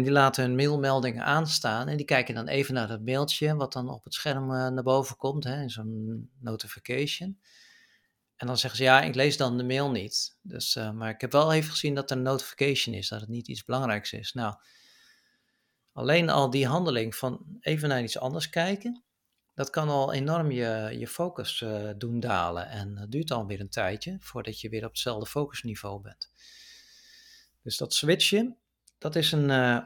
En 0.00 0.06
die 0.06 0.14
laten 0.14 0.44
hun 0.44 0.54
mailmeldingen 0.54 1.24
aanstaan 1.24 1.88
en 1.88 1.96
die 1.96 2.06
kijken 2.06 2.34
dan 2.34 2.48
even 2.48 2.74
naar 2.74 2.88
dat 2.88 3.00
mailtje 3.00 3.54
wat 3.54 3.72
dan 3.72 3.88
op 3.88 4.04
het 4.04 4.14
scherm 4.14 4.50
uh, 4.50 4.68
naar 4.68 4.82
boven 4.82 5.16
komt, 5.16 5.44
hè, 5.44 5.62
in 5.62 5.70
zo'n 5.70 6.30
notification. 6.38 7.40
En 8.36 8.46
dan 8.46 8.58
zeggen 8.58 8.78
ze, 8.78 8.84
ja, 8.84 9.02
ik 9.02 9.14
lees 9.14 9.36
dan 9.36 9.56
de 9.56 9.64
mail 9.64 9.90
niet. 9.90 10.36
Dus, 10.42 10.76
uh, 10.76 10.90
maar 10.90 11.10
ik 11.10 11.20
heb 11.20 11.32
wel 11.32 11.52
even 11.52 11.70
gezien 11.70 11.94
dat 11.94 12.10
er 12.10 12.16
een 12.16 12.22
notification 12.22 12.94
is, 12.94 13.08
dat 13.08 13.20
het 13.20 13.28
niet 13.28 13.48
iets 13.48 13.64
belangrijks 13.64 14.12
is. 14.12 14.32
Nou, 14.32 14.54
alleen 15.92 16.30
al 16.30 16.50
die 16.50 16.66
handeling 16.66 17.16
van 17.16 17.58
even 17.60 17.88
naar 17.88 18.02
iets 18.02 18.18
anders 18.18 18.50
kijken, 18.50 19.02
dat 19.54 19.70
kan 19.70 19.88
al 19.88 20.12
enorm 20.12 20.50
je, 20.50 20.96
je 20.98 21.08
focus 21.08 21.60
uh, 21.60 21.90
doen 21.96 22.20
dalen. 22.20 22.68
En 22.68 22.94
dat 22.94 23.10
duurt 23.10 23.28
dan 23.28 23.46
weer 23.46 23.60
een 23.60 23.68
tijdje 23.68 24.16
voordat 24.20 24.60
je 24.60 24.68
weer 24.68 24.84
op 24.84 24.90
hetzelfde 24.90 25.26
focusniveau 25.26 26.02
bent. 26.02 26.30
Dus 27.62 27.76
dat 27.76 27.94
switchen, 27.94 28.56
dat 29.00 29.16
is 29.16 29.32
een, 29.32 29.48
uh, 29.48 29.78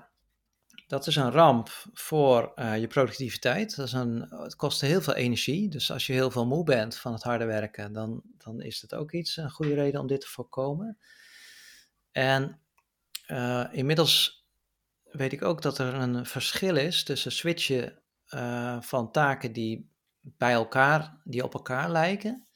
dat 0.86 1.06
is 1.06 1.16
een 1.16 1.30
ramp 1.30 1.68
voor 1.92 2.52
uh, 2.56 2.78
je 2.78 2.86
productiviteit. 2.86 3.76
Dat 3.76 3.86
is 3.86 3.92
een, 3.92 4.20
het 4.20 4.56
kost 4.56 4.80
heel 4.80 5.02
veel 5.02 5.14
energie. 5.14 5.68
Dus 5.68 5.90
als 5.90 6.06
je 6.06 6.12
heel 6.12 6.30
veel 6.30 6.46
moe 6.46 6.64
bent 6.64 6.96
van 6.96 7.12
het 7.12 7.22
harde 7.22 7.44
werken, 7.44 7.92
dan, 7.92 8.22
dan 8.38 8.60
is 8.60 8.80
dat 8.80 8.94
ook 8.94 9.12
iets, 9.12 9.36
een 9.36 9.50
goede 9.50 9.74
reden 9.74 10.00
om 10.00 10.06
dit 10.06 10.20
te 10.20 10.26
voorkomen. 10.26 10.98
En 12.12 12.60
uh, 13.26 13.64
inmiddels 13.72 14.46
weet 15.04 15.32
ik 15.32 15.42
ook 15.42 15.62
dat 15.62 15.78
er 15.78 15.94
een 15.94 16.26
verschil 16.26 16.76
is 16.76 17.04
tussen 17.04 17.32
switchen 17.32 17.98
van 18.80 19.10
taken 19.12 19.52
die 19.52 19.90
bij 20.20 20.52
elkaar, 20.52 21.20
die 21.24 21.44
op 21.44 21.54
elkaar 21.54 21.90
lijken. 21.90 22.46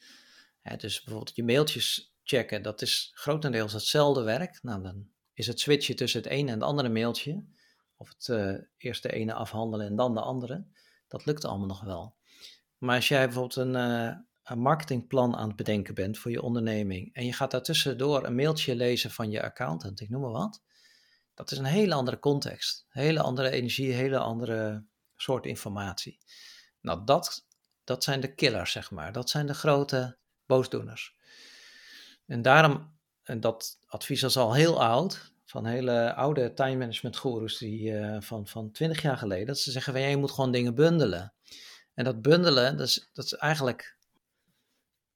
Ja, 0.62 0.76
dus 0.76 1.02
bijvoorbeeld 1.02 1.36
je 1.36 1.44
mailtjes 1.44 2.14
checken, 2.22 2.62
dat 2.62 2.82
is 2.82 3.10
grotendeels 3.14 3.72
hetzelfde 3.72 4.22
werk. 4.22 4.62
Nou, 4.62 4.82
dan 4.82 5.08
is 5.38 5.46
het 5.46 5.60
switchen 5.60 5.96
tussen 5.96 6.22
het 6.22 6.30
ene 6.30 6.48
en 6.48 6.54
het 6.54 6.62
andere 6.62 6.88
mailtje 6.88 7.44
of 7.96 8.08
het 8.08 8.28
uh, 8.28 8.54
eerst 8.76 9.02
de 9.02 9.12
ene 9.12 9.32
afhandelen 9.32 9.86
en 9.86 9.96
dan 9.96 10.14
de 10.14 10.20
andere. 10.20 10.66
Dat 11.08 11.26
lukt 11.26 11.44
allemaal 11.44 11.66
nog 11.66 11.80
wel. 11.80 12.16
Maar 12.78 12.96
als 12.96 13.08
jij 13.08 13.24
bijvoorbeeld 13.24 13.56
een, 13.56 13.74
uh, 13.74 14.16
een 14.42 14.58
marketingplan 14.58 15.36
aan 15.36 15.48
het 15.48 15.56
bedenken 15.56 15.94
bent 15.94 16.18
voor 16.18 16.30
je 16.30 16.42
onderneming 16.42 17.14
en 17.14 17.26
je 17.26 17.32
gaat 17.32 17.50
daartussendoor 17.50 18.24
een 18.24 18.34
mailtje 18.34 18.76
lezen 18.76 19.10
van 19.10 19.30
je 19.30 19.42
accountant, 19.42 20.00
ik 20.00 20.08
noem 20.08 20.20
maar 20.20 20.30
wat, 20.30 20.62
Dat 21.34 21.50
is 21.50 21.58
een 21.58 21.64
hele 21.64 21.94
andere 21.94 22.18
context, 22.18 22.86
hele 22.88 23.20
andere 23.20 23.50
energie, 23.50 23.92
hele 23.92 24.18
andere 24.18 24.84
soort 25.16 25.46
informatie. 25.46 26.18
Nou, 26.80 27.04
dat, 27.04 27.46
dat 27.84 28.04
zijn 28.04 28.20
de 28.20 28.34
killers, 28.34 28.72
zeg 28.72 28.90
maar. 28.90 29.12
Dat 29.12 29.30
zijn 29.30 29.46
de 29.46 29.54
grote 29.54 30.18
boosdoeners. 30.46 31.16
En 32.26 32.42
daarom, 32.42 32.97
en 33.28 33.40
dat 33.40 33.78
advies 33.86 34.22
is 34.22 34.36
al 34.36 34.54
heel 34.54 34.82
oud, 34.82 35.32
van 35.44 35.66
hele 35.66 36.14
oude 36.14 36.54
time 36.54 36.76
management 36.76 37.16
gurus 37.16 37.58
die, 37.58 37.90
uh, 37.90 38.20
van, 38.20 38.46
van 38.46 38.70
20 38.70 39.02
jaar 39.02 39.16
geleden, 39.16 39.46
dat 39.46 39.58
ze 39.58 39.70
zeggen 39.70 39.92
van 39.92 40.02
ja, 40.02 40.08
je 40.08 40.16
moet 40.16 40.30
gewoon 40.30 40.52
dingen 40.52 40.74
bundelen. 40.74 41.32
En 41.94 42.04
dat 42.04 42.22
bundelen, 42.22 42.76
dat 42.76 42.86
is, 42.86 43.10
dat 43.12 43.24
is 43.24 43.34
eigenlijk, 43.34 43.96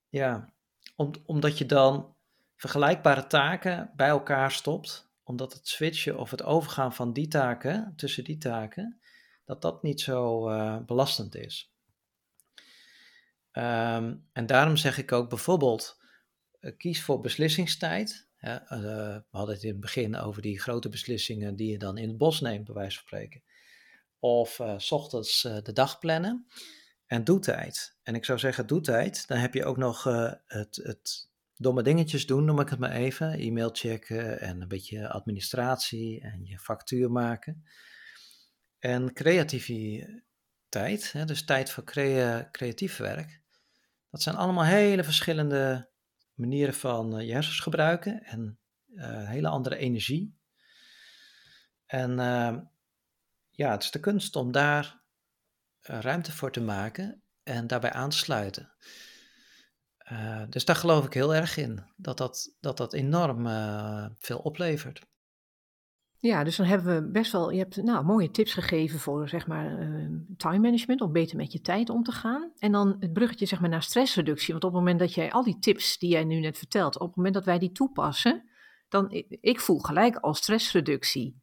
ja, 0.08 0.52
om, 0.96 1.10
omdat 1.26 1.58
je 1.58 1.66
dan 1.66 2.14
vergelijkbare 2.56 3.26
taken 3.26 3.90
bij 3.96 4.08
elkaar 4.08 4.52
stopt, 4.52 5.10
omdat 5.22 5.52
het 5.52 5.68
switchen 5.68 6.18
of 6.18 6.30
het 6.30 6.42
overgaan 6.42 6.94
van 6.94 7.12
die 7.12 7.28
taken, 7.28 7.92
tussen 7.96 8.24
die 8.24 8.38
taken, 8.38 9.00
dat 9.44 9.62
dat 9.62 9.82
niet 9.82 10.00
zo 10.00 10.50
uh, 10.50 10.78
belastend 10.78 11.34
is. 11.34 11.72
Um, 13.52 14.28
en 14.32 14.46
daarom 14.46 14.76
zeg 14.76 14.98
ik 14.98 15.12
ook 15.12 15.28
bijvoorbeeld, 15.28 16.01
kies 16.76 17.02
voor 17.02 17.20
beslissingstijd. 17.20 18.26
Ja, 18.38 18.62
uh, 18.62 18.80
we 18.80 19.24
hadden 19.30 19.54
het 19.54 19.64
in 19.64 19.70
het 19.70 19.80
begin 19.80 20.16
over 20.16 20.42
die 20.42 20.60
grote 20.60 20.88
beslissingen 20.88 21.56
die 21.56 21.70
je 21.70 21.78
dan 21.78 21.98
in 21.98 22.08
het 22.08 22.18
bos 22.18 22.40
neemt, 22.40 22.64
bij 22.64 22.74
wijze 22.74 22.96
van 22.96 23.06
spreken. 23.06 23.42
Of 24.18 24.60
s 24.76 24.92
ochtends 24.92 25.42
de 25.42 25.72
dag 25.72 25.98
plannen. 25.98 26.46
En 27.06 27.24
doetijd. 27.24 27.96
En 28.02 28.14
ik 28.14 28.24
zou 28.24 28.38
zeggen 28.38 28.66
doetijd, 28.66 29.26
dan 29.26 29.38
heb 29.38 29.54
je 29.54 29.64
ook 29.64 29.76
nog 29.76 30.04
het, 30.46 30.80
het 30.82 31.30
domme 31.56 31.82
dingetjes 31.82 32.26
doen, 32.26 32.44
noem 32.44 32.60
ik 32.60 32.68
het 32.68 32.78
maar 32.78 32.92
even. 32.92 33.32
E-mail 33.32 33.70
checken 33.72 34.40
en 34.40 34.60
een 34.60 34.68
beetje 34.68 35.08
administratie 35.08 36.20
en 36.20 36.44
je 36.44 36.58
factuur 36.58 37.10
maken. 37.10 37.64
En 38.78 39.12
creativiteit, 39.12 41.12
hè, 41.12 41.24
dus 41.24 41.44
tijd 41.44 41.70
voor 41.70 41.84
crea 41.84 42.48
creatief 42.52 42.96
werk. 42.96 43.40
Dat 44.10 44.22
zijn 44.22 44.36
allemaal 44.36 44.64
hele 44.64 45.04
verschillende 45.04 45.91
manieren 46.42 46.74
van 46.74 47.18
uh, 47.18 47.26
je 47.26 47.32
hersens 47.32 47.60
gebruiken 47.60 48.22
en 48.24 48.58
uh, 48.94 49.28
hele 49.28 49.48
andere 49.48 49.76
energie. 49.76 50.36
En 51.86 52.10
uh, 52.10 52.58
ja, 53.50 53.70
het 53.70 53.82
is 53.82 53.90
de 53.90 54.00
kunst 54.00 54.36
om 54.36 54.52
daar 54.52 55.00
ruimte 55.80 56.32
voor 56.32 56.52
te 56.52 56.60
maken 56.60 57.22
en 57.42 57.66
daarbij 57.66 57.92
aan 57.92 58.10
te 58.10 58.16
sluiten. 58.16 58.72
Uh, 60.12 60.42
dus 60.48 60.64
daar 60.64 60.76
geloof 60.76 61.04
ik 61.06 61.14
heel 61.14 61.34
erg 61.34 61.56
in, 61.56 61.84
dat 61.96 62.18
dat, 62.18 62.54
dat, 62.60 62.76
dat 62.76 62.92
enorm 62.92 63.46
veel 64.18 64.38
oplevert. 64.38 65.10
Ja, 66.22 66.44
dus 66.44 66.56
dan 66.56 66.66
hebben 66.66 66.94
we 66.94 67.10
best 67.10 67.32
wel, 67.32 67.50
je 67.50 67.58
hebt 67.58 67.76
nou, 67.76 68.04
mooie 68.04 68.30
tips 68.30 68.54
gegeven 68.54 68.98
voor 68.98 69.28
zeg 69.28 69.46
maar 69.46 69.82
uh, 69.82 70.08
time 70.36 70.58
management, 70.58 71.00
om 71.00 71.12
beter 71.12 71.36
met 71.36 71.52
je 71.52 71.60
tijd 71.60 71.90
om 71.90 72.02
te 72.02 72.12
gaan. 72.12 72.52
En 72.58 72.72
dan 72.72 72.96
het 73.00 73.12
bruggetje 73.12 73.46
zeg 73.46 73.60
maar 73.60 73.68
naar 73.68 73.82
stressreductie, 73.82 74.52
want 74.52 74.64
op 74.64 74.70
het 74.70 74.78
moment 74.78 74.98
dat 74.98 75.14
jij 75.14 75.32
al 75.32 75.42
die 75.42 75.58
tips 75.58 75.98
die 75.98 76.10
jij 76.10 76.24
nu 76.24 76.40
net 76.40 76.58
vertelt, 76.58 76.98
op 76.98 77.06
het 77.06 77.16
moment 77.16 77.34
dat 77.34 77.44
wij 77.44 77.58
die 77.58 77.72
toepassen, 77.72 78.48
dan 78.88 79.24
ik 79.40 79.60
voel 79.60 79.78
gelijk 79.78 80.16
al 80.16 80.34
stressreductie. 80.34 81.40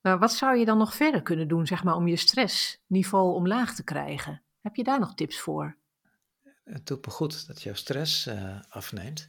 Maar 0.00 0.18
wat 0.18 0.32
zou 0.32 0.56
je 0.56 0.64
dan 0.64 0.78
nog 0.78 0.94
verder 0.94 1.22
kunnen 1.22 1.48
doen 1.48 1.66
zeg 1.66 1.84
maar 1.84 1.96
om 1.96 2.08
je 2.08 2.16
stressniveau 2.16 3.34
omlaag 3.34 3.74
te 3.74 3.84
krijgen? 3.84 4.42
Heb 4.60 4.74
je 4.74 4.84
daar 4.84 5.00
nog 5.00 5.14
tips 5.14 5.40
voor? 5.40 5.78
het 6.64 6.86
doet 6.86 7.06
me 7.06 7.12
goed 7.12 7.46
dat 7.46 7.62
jouw 7.62 7.74
stress 7.74 8.26
uh, 8.26 8.60
afneemt. 8.68 9.28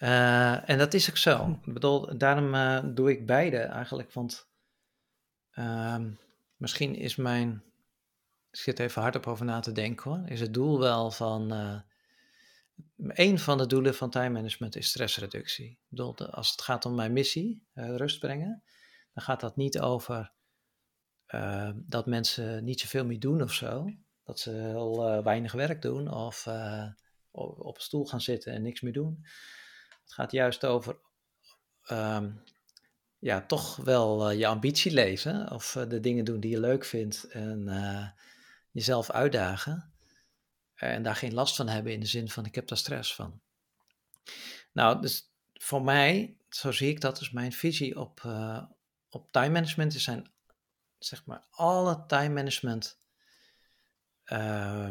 Uh, 0.00 0.68
en 0.68 0.78
dat 0.78 0.94
is 0.94 1.10
ook 1.10 1.16
zo. 1.16 1.58
Ik 1.64 1.72
bedoel, 1.72 2.18
daarom 2.18 2.54
uh, 2.54 2.80
doe 2.94 3.10
ik 3.10 3.26
beide 3.26 3.58
eigenlijk. 3.58 4.12
Want 4.12 4.48
ehm, 5.50 6.10
misschien 6.56 6.94
is 6.94 7.16
mijn. 7.16 7.62
Ik 8.50 8.58
zit 8.58 8.78
even 8.78 9.02
hard 9.02 9.16
op 9.16 9.26
over 9.26 9.44
na 9.44 9.60
te 9.60 9.72
denken 9.72 10.10
hoor. 10.10 10.28
Is 10.28 10.40
het 10.40 10.54
doel 10.54 10.78
wel 10.78 11.10
van. 11.10 11.50
een 12.96 13.38
van 13.38 13.58
de 13.58 13.66
doelen 13.66 13.94
van 13.94 14.10
time 14.10 14.28
management 14.28 14.76
is 14.76 14.88
stressreductie. 14.88 15.70
Ik 15.70 15.78
bedoel, 15.88 16.16
als 16.16 16.50
het 16.50 16.62
gaat 16.62 16.84
om 16.84 16.94
mijn 16.94 17.12
missie, 17.12 17.66
rust 17.74 18.18
brengen, 18.20 18.62
dan 19.14 19.24
gaat 19.24 19.40
dat 19.40 19.56
niet 19.56 19.80
over 19.80 20.32
dat 21.74 22.06
mensen 22.06 22.64
niet 22.64 22.80
zoveel 22.80 23.04
meer 23.04 23.20
doen 23.20 23.42
of 23.42 23.52
zo 23.52 23.90
dat 24.28 24.40
ze 24.40 24.50
heel 24.50 25.22
weinig 25.22 25.52
werk 25.52 25.82
doen 25.82 26.12
of 26.12 26.46
op, 27.30 27.60
op, 27.60 27.76
een 27.76 27.82
stoel 27.82 28.06
gaan 28.06 28.20
zitten 28.20 28.52
en 28.52 28.62
niks 28.62 28.80
meer 28.80 28.92
doen. 28.92 29.24
Het 30.08 30.16
gaat 30.16 30.32
juist 30.32 30.64
over 30.64 30.96
um, 31.90 32.42
ja, 33.18 33.46
toch 33.46 33.76
wel 33.76 34.30
uh, 34.30 34.38
je 34.38 34.46
ambitie 34.46 34.92
leven 34.92 35.50
of 35.50 35.76
de 35.88 36.00
dingen 36.00 36.24
doen 36.24 36.40
die 36.40 36.50
je 36.50 36.60
leuk 36.60 36.84
vindt 36.84 37.24
en 37.24 37.68
jezelf 38.70 39.10
uitdagen. 39.10 39.92
En 40.74 41.02
daar 41.02 41.16
geen 41.16 41.34
last 41.34 41.56
van 41.56 41.68
hebben 41.68 41.92
in 41.92 42.00
de 42.00 42.06
zin 42.06 42.28
van 42.28 42.44
ik 42.44 42.54
heb 42.54 42.68
daar 42.68 42.78
stress 42.78 43.14
van. 43.14 43.40
Nou, 44.72 45.00
dus 45.00 45.32
voor 45.52 45.82
mij, 45.82 46.36
zo 46.48 46.72
zie 46.72 46.88
ik 46.88 47.00
dat, 47.00 47.20
is 47.20 47.30
mijn 47.30 47.52
visie 47.52 47.98
op, 47.98 48.22
op 49.10 49.32
time 49.32 49.50
management. 49.50 49.94
Er 49.94 50.00
zijn 50.00 50.30
zeg 50.98 51.24
maar 51.24 51.44
alle 51.50 52.04
time 52.06 52.34
management 52.34 52.98
uh, 54.26 54.90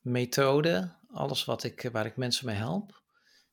methode, 0.00 0.94
alles 1.10 1.44
wat 1.44 1.64
ik, 1.64 1.88
waar 1.92 2.06
ik 2.06 2.16
mensen 2.16 2.46
mee 2.46 2.56
help, 2.56 2.99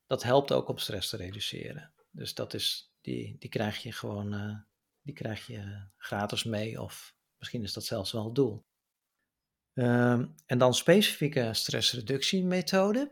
dat 0.07 0.23
helpt 0.23 0.51
ook 0.51 0.67
om 0.69 0.77
stress 0.77 1.09
te 1.09 1.17
reduceren. 1.17 1.91
Dus 2.11 2.33
dat 2.33 2.53
is, 2.53 2.93
die, 3.01 3.35
die 3.39 3.49
krijg 3.49 3.77
je 3.77 3.91
gewoon, 3.91 4.33
uh, 4.33 4.55
die 5.01 5.13
krijg 5.13 5.47
je 5.47 5.87
gratis 5.97 6.43
mee 6.43 6.81
of 6.81 7.15
misschien 7.37 7.63
is 7.63 7.73
dat 7.73 7.85
zelfs 7.85 8.11
wel 8.11 8.25
het 8.25 8.35
doel. 8.35 8.65
Um, 9.73 10.35
en 10.45 10.57
dan 10.57 10.73
specifieke 10.73 11.53
stressreductiemethoden. 11.53 13.11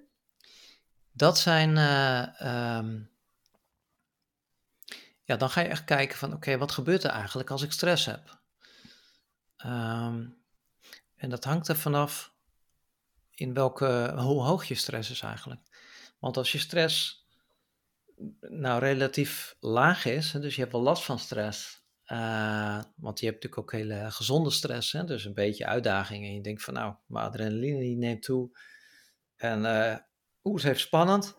Dat 1.12 1.39
zijn, 1.39 1.69
uh, 1.75 2.77
um, 2.77 3.12
ja, 5.23 5.36
dan 5.36 5.49
ga 5.49 5.62
je 5.62 5.67
echt 5.67 5.84
kijken 5.84 6.17
van, 6.17 6.34
oké, 6.34 6.58
wat 6.58 6.71
gebeurt 6.71 7.03
er 7.03 7.10
eigenlijk 7.10 7.49
als 7.49 7.62
ik 7.62 7.71
stress 7.71 8.05
heb? 8.05 8.41
Um, 9.65 10.43
en 11.15 11.29
dat 11.29 11.43
hangt 11.43 11.67
er 11.67 11.77
vanaf 11.77 12.34
in 13.31 13.53
welke, 13.53 14.13
hoe 14.17 14.43
hoog 14.43 14.65
je 14.65 14.75
stress 14.75 15.10
is 15.10 15.21
eigenlijk. 15.21 15.62
Want 16.19 16.38
als 16.38 16.51
je 16.51 16.58
stress 16.58 17.25
nou 18.39 18.80
relatief 18.80 19.56
laag 19.60 20.06
is, 20.06 20.32
dus 20.32 20.56
je 20.56 20.62
hebt 20.62 20.73
wel 20.73 20.82
last 20.82 21.04
van 21.04 21.19
stress, 21.19 21.84
uh, 22.08 22.84
want 22.95 23.19
je 23.19 23.25
hebt 23.25 23.43
natuurlijk 23.43 23.58
ook 23.58 23.71
hele 23.71 24.12
gezonde 24.12 24.51
stress, 24.51 24.91
hè, 24.91 25.04
dus 25.04 25.25
een 25.25 25.34
beetje 25.34 25.65
uitdaging 25.65 26.25
en 26.25 26.34
je 26.34 26.41
denkt 26.41 26.63
van 26.63 26.73
nou, 26.73 26.95
mijn 27.08 27.25
adrenaline 27.25 27.80
die 27.80 27.97
neemt 27.97 28.23
toe 28.23 28.58
en 29.36 29.63
uh, 29.63 29.95
oeh, 30.43 30.58
is 30.58 30.63
even 30.63 30.80
spannend. 30.80 31.36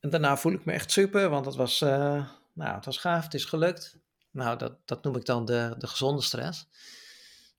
En 0.00 0.10
daarna 0.10 0.36
voel 0.36 0.52
ik 0.52 0.64
me 0.64 0.72
echt 0.72 0.90
super, 0.90 1.28
want 1.28 1.46
het 1.46 1.54
was, 1.54 1.80
uh, 1.80 2.28
nou, 2.52 2.74
het 2.74 2.84
was 2.84 2.98
gaaf, 2.98 3.24
het 3.24 3.34
is 3.34 3.44
gelukt. 3.44 3.98
Nou, 4.30 4.58
dat, 4.58 4.78
dat 4.84 5.04
noem 5.04 5.16
ik 5.16 5.24
dan 5.24 5.44
de, 5.44 5.74
de 5.78 5.86
gezonde 5.86 6.22
stress. 6.22 6.66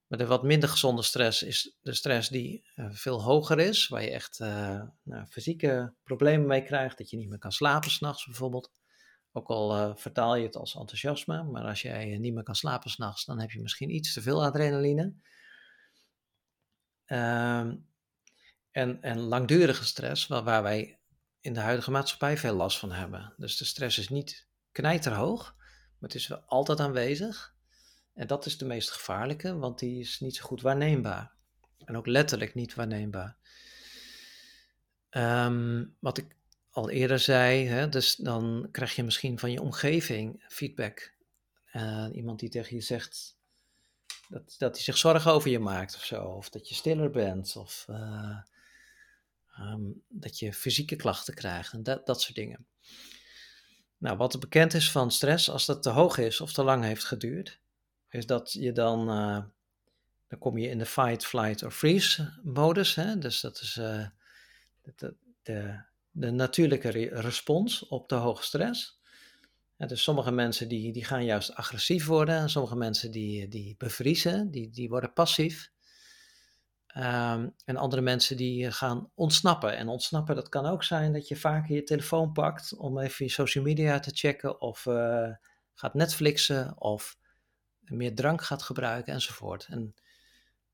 Maar 0.09 0.17
de 0.19 0.25
wat 0.25 0.43
minder 0.43 0.69
gezonde 0.69 1.01
stress 1.01 1.43
is 1.43 1.77
de 1.81 1.93
stress 1.93 2.29
die 2.29 2.69
uh, 2.75 2.85
veel 2.91 3.21
hoger 3.21 3.59
is, 3.59 3.87
waar 3.87 4.03
je 4.03 4.11
echt 4.11 4.39
uh, 4.39 4.81
nou, 5.03 5.25
fysieke 5.29 5.93
problemen 6.03 6.47
mee 6.47 6.63
krijgt, 6.63 6.97
dat 6.97 7.09
je 7.09 7.17
niet 7.17 7.29
meer 7.29 7.37
kan 7.37 7.51
slapen 7.51 7.91
s'nachts 7.91 8.25
bijvoorbeeld. 8.25 8.71
Ook 9.31 9.47
al 9.47 9.77
uh, 9.77 9.95
vertaal 9.95 10.35
je 10.35 10.45
het 10.45 10.55
als 10.55 10.75
enthousiasme, 10.75 11.43
maar 11.43 11.63
als 11.63 11.81
jij 11.81 12.17
niet 12.17 12.33
meer 12.33 12.43
kan 12.43 12.55
slapen 12.55 12.89
s'nachts, 12.89 13.25
dan 13.25 13.39
heb 13.39 13.51
je 13.51 13.61
misschien 13.61 13.95
iets 13.95 14.13
te 14.13 14.21
veel 14.21 14.43
adrenaline. 14.43 15.13
Ehm, 17.05 17.75
en, 18.71 19.01
en 19.01 19.19
langdurige 19.19 19.85
stress, 19.85 20.27
waar, 20.27 20.43
waar 20.43 20.63
wij 20.63 20.99
in 21.41 21.53
de 21.53 21.59
huidige 21.59 21.91
maatschappij 21.91 22.37
veel 22.37 22.55
last 22.55 22.79
van 22.79 22.91
hebben. 22.91 23.33
Dus 23.37 23.57
de 23.57 23.65
stress 23.65 23.97
is 23.97 24.09
niet 24.09 24.47
knijterhoog, 24.71 25.55
maar 25.57 26.09
het 26.09 26.15
is 26.15 26.27
wel 26.27 26.39
altijd 26.45 26.79
aanwezig. 26.79 27.57
En 28.19 28.27
dat 28.27 28.45
is 28.45 28.57
de 28.57 28.65
meest 28.65 28.91
gevaarlijke, 28.91 29.57
want 29.57 29.79
die 29.79 29.99
is 29.99 30.19
niet 30.19 30.35
zo 30.35 30.43
goed 30.43 30.61
waarneembaar. 30.61 31.31
En 31.85 31.97
ook 31.97 32.07
letterlijk 32.07 32.53
niet 32.53 32.75
waarneembaar. 32.75 33.37
Um, 35.09 35.95
wat 35.99 36.17
ik 36.17 36.35
al 36.69 36.89
eerder 36.89 37.19
zei, 37.19 37.67
hè, 37.67 37.89
dus 37.89 38.15
dan 38.15 38.67
krijg 38.71 38.95
je 38.95 39.03
misschien 39.03 39.39
van 39.39 39.51
je 39.51 39.61
omgeving 39.61 40.45
feedback. 40.47 41.13
Uh, 41.73 42.07
iemand 42.13 42.39
die 42.39 42.49
tegen 42.49 42.75
je 42.75 42.81
zegt 42.81 43.37
dat, 44.29 44.55
dat 44.57 44.75
hij 44.75 44.83
zich 44.83 44.97
zorgen 44.97 45.31
over 45.31 45.49
je 45.49 45.59
maakt 45.59 45.95
of 45.95 46.05
zo. 46.05 46.23
Of 46.23 46.49
dat 46.49 46.69
je 46.69 46.75
stiller 46.75 47.09
bent. 47.09 47.55
Of 47.55 47.85
uh, 47.89 48.37
um, 49.59 50.03
dat 50.07 50.39
je 50.39 50.53
fysieke 50.53 50.95
klachten 50.95 51.33
krijgt. 51.33 51.73
En 51.73 51.83
dat, 51.83 52.05
dat 52.05 52.21
soort 52.21 52.35
dingen. 52.35 52.65
Nou, 53.97 54.17
wat 54.17 54.39
bekend 54.39 54.73
is 54.73 54.91
van 54.91 55.11
stress, 55.11 55.49
als 55.49 55.65
dat 55.65 55.83
te 55.83 55.89
hoog 55.89 56.17
is 56.17 56.41
of 56.41 56.53
te 56.53 56.63
lang 56.63 56.83
heeft 56.83 57.05
geduurd, 57.05 57.59
is 58.09 58.25
dat 58.25 58.53
je 58.53 58.71
dan, 58.71 59.09
uh, 59.09 59.43
dan 60.27 60.39
kom 60.39 60.57
je 60.57 60.69
in 60.69 60.77
de 60.77 60.85
fight, 60.85 61.25
flight 61.25 61.63
or 61.63 61.71
freeze 61.71 62.39
modus. 62.43 62.95
Hè? 62.95 63.17
Dus 63.17 63.41
dat 63.41 63.61
is 63.61 63.77
uh, 63.77 64.05
de, 64.81 65.15
de, 65.43 65.81
de, 66.11 66.31
natuurlijke 66.31 66.89
re 66.89 67.09
respons 67.09 67.87
op 67.87 68.09
de 68.09 68.15
hoge 68.15 68.43
stress. 68.43 68.99
dus 69.77 70.03
sommige 70.03 70.31
mensen 70.31 70.67
die, 70.67 70.93
die 70.93 71.05
gaan 71.05 71.25
juist 71.25 71.53
agressief 71.53 72.05
worden, 72.05 72.49
sommige 72.49 72.75
mensen 72.75 73.11
die, 73.11 73.47
die 73.47 73.75
bevriezen, 73.77 74.51
die, 74.51 74.69
die 74.69 74.89
worden 74.89 75.13
passief. 75.13 75.71
Um, 76.97 77.53
en 77.65 77.77
andere 77.77 78.01
mensen 78.01 78.37
die 78.37 78.71
gaan 78.71 79.11
ontsnappen. 79.15 79.77
En 79.77 79.87
ontsnappen, 79.87 80.35
dat 80.35 80.49
kan 80.49 80.65
ook 80.65 80.83
zijn 80.83 81.13
dat 81.13 81.27
je 81.27 81.35
vaker 81.35 81.75
je 81.75 81.83
telefoon 81.83 82.31
pakt 82.31 82.77
om 82.77 82.99
even 82.99 83.25
je 83.25 83.31
social 83.31 83.63
media 83.63 83.99
te 83.99 84.11
checken 84.13 84.61
of 84.61 84.81
gaat 85.73 85.93
Netflixen 85.93 86.81
of 86.81 87.17
meer 87.89 88.15
drank 88.15 88.41
gaat 88.43 88.63
gebruiken 88.63 89.13
enzovoort. 89.13 89.65
En 89.69 89.95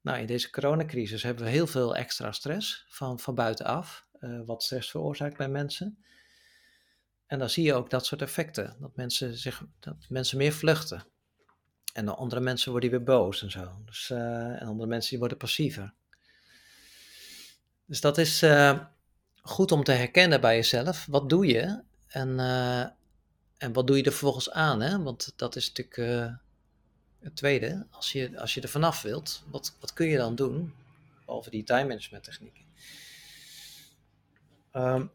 nou, 0.06 0.20
in 0.20 0.26
deze 0.26 0.50
coronacrisis 0.50 1.24
hebben 1.24 1.44
we 1.44 1.50
heel 1.50 1.68
veel 1.68 1.96
extra 1.96 2.32
stress 2.32 2.86
van, 2.88 3.20
van 3.20 3.36
buitenaf, 3.36 4.08
uh, 4.20 4.42
wat 4.46 4.64
stress 4.64 4.92
veroorzaakt 4.92 5.38
bij 5.38 5.50
mensen. 5.50 6.04
En 7.26 7.40
dan 7.40 7.50
zie 7.50 7.64
je 7.64 7.74
ook 7.74 7.90
dat 7.90 8.06
soort 8.06 8.22
effecten, 8.22 8.76
dat 8.80 8.96
mensen, 8.96 9.38
zich, 9.38 9.64
dat 9.80 9.96
mensen 10.10 10.38
meer 10.38 10.54
vluchten. 10.54 11.04
En 11.94 12.16
andere 12.16 12.42
mensen 12.42 12.72
worden 12.72 12.90
weer 12.90 13.04
boos 13.04 13.42
en 13.42 13.52
zo. 13.52 13.82
Dus, 13.86 14.10
uh, 14.10 14.62
en 14.62 14.68
andere 14.68 14.90
mensen 14.90 15.10
die 15.10 15.20
worden 15.20 15.38
passiever. 15.38 15.94
Dus 17.86 18.02
dat 18.02 18.18
is 18.18 18.44
uh, 18.44 18.80
goed 19.42 19.72
om 19.72 19.84
te 19.84 19.92
herkennen 19.92 20.42
bij 20.42 20.56
jezelf. 20.56 21.06
Wat 21.06 21.30
doe 21.30 21.46
je? 21.46 21.84
En, 22.08 22.40
en 23.58 23.74
wat 23.74 23.88
doe 23.88 23.98
je 23.98 24.04
er 24.04 24.12
vervolgens 24.12 24.52
aan? 24.52 24.82
Hè? 24.82 25.04
Want 25.04 25.34
dat 25.36 25.56
is 25.56 25.68
natuurlijk 25.68 26.38
het 27.26 27.36
tweede. 27.36 27.88
Als 27.92 28.12
je, 28.12 28.40
als 28.40 28.54
je 28.54 28.62
er 28.62 28.70
vanaf 28.70 29.02
wilt, 29.02 29.44
wat, 29.50 29.76
wat 29.80 29.94
kun 29.94 30.08
je 30.08 30.18
dan 30.18 30.36
doen? 30.36 30.74
Behalve 31.26 31.50
die 31.50 31.64
time 31.64 31.88
management 31.88 32.24
technieken. 32.24 32.64
Um, 34.74 35.12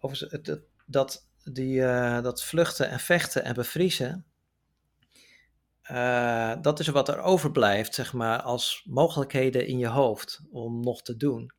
over 0.00 0.40
dat, 0.86 1.26
die, 1.44 1.80
dat 2.22 2.44
vluchten 2.44 2.88
en 2.88 3.00
vechten 3.00 3.44
en 3.44 3.54
bevriezen. 3.54 4.24
Uh, 5.90 6.56
dat 6.62 6.80
is 6.80 6.88
wat 6.88 7.08
er 7.08 7.18
overblijft, 7.18 7.94
zeg 7.94 8.12
maar, 8.12 8.42
als 8.42 8.82
mogelijkheden 8.84 9.66
in 9.66 9.78
je 9.78 9.86
hoofd 9.86 10.40
om 10.50 10.80
nog 10.80 11.02
te 11.02 11.16
doen. 11.16 11.52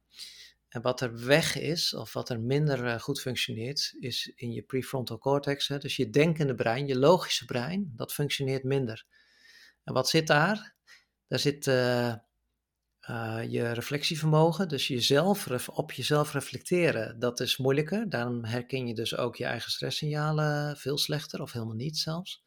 En 0.69 0.81
wat 0.81 1.01
er 1.01 1.25
weg 1.25 1.55
is, 1.55 1.93
of 1.93 2.13
wat 2.13 2.29
er 2.29 2.39
minder 2.39 2.85
uh, 2.85 2.99
goed 2.99 3.21
functioneert, 3.21 3.95
is 3.99 4.31
in 4.35 4.51
je 4.51 4.61
prefrontal 4.61 5.17
cortex. 5.17 5.67
Hè, 5.67 5.77
dus 5.77 5.95
je 5.95 6.09
denkende 6.09 6.55
brein, 6.55 6.87
je 6.87 6.97
logische 6.97 7.45
brein, 7.45 7.93
dat 7.95 8.13
functioneert 8.13 8.63
minder. 8.63 9.05
En 9.83 9.93
wat 9.93 10.09
zit 10.09 10.27
daar? 10.27 10.75
Daar 11.27 11.39
zit 11.39 11.67
uh, 11.67 12.15
je 13.49 13.71
reflectievermogen, 13.71 14.67
dus 14.67 14.87
jezelf, 14.87 15.69
op 15.69 15.91
jezelf 15.91 16.33
reflecteren, 16.33 17.19
dat 17.19 17.39
is 17.39 17.57
moeilijker. 17.57 18.09
Daarom 18.09 18.43
herken 18.43 18.87
je 18.87 18.93
dus 18.93 19.17
ook 19.17 19.35
je 19.35 19.45
eigen 19.45 19.71
stresssignalen 19.71 20.77
veel 20.77 20.97
slechter, 20.97 21.41
of 21.41 21.51
helemaal 21.51 21.75
niet 21.75 21.97
zelfs. 21.97 22.43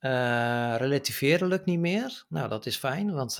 Uh, 0.00 0.74
relativeren 0.76 1.48
lukt 1.48 1.64
niet 1.64 1.78
meer. 1.78 2.24
Nou, 2.28 2.48
dat 2.48 2.66
is 2.66 2.76
fijn, 2.76 3.12
want 3.12 3.38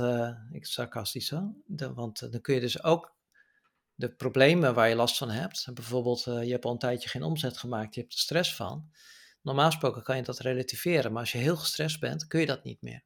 ik 0.53 0.67
sarcastisch 0.67 1.27
zo. 1.27 1.55
Want 1.95 2.33
dan 2.33 2.41
kun 2.41 2.55
je 2.55 2.61
dus 2.61 2.83
ook 2.83 3.17
de 3.95 4.11
problemen 4.11 4.75
waar 4.75 4.89
je 4.89 4.95
last 4.95 5.17
van 5.17 5.31
hebt. 5.31 5.69
Bijvoorbeeld, 5.75 6.25
je 6.25 6.51
hebt 6.51 6.65
al 6.65 6.73
een 6.73 6.79
tijdje 6.79 7.09
geen 7.09 7.23
omzet 7.23 7.59
gemaakt, 7.59 7.95
je 7.95 8.01
hebt 8.01 8.13
er 8.13 8.19
stress 8.19 8.55
van. 8.55 8.91
Normaal 9.49 9.71
gesproken 9.71 10.03
kan 10.03 10.17
je 10.17 10.23
dat 10.23 10.39
relativeren, 10.39 11.13
maar 11.13 11.21
als 11.21 11.33
je 11.33 11.39
heel 11.39 11.57
gestrest 11.57 12.01
bent, 12.01 12.27
kun 12.27 12.41
je 12.41 12.47
dat 12.47 12.65
niet 12.65 12.83
meer. 12.83 13.03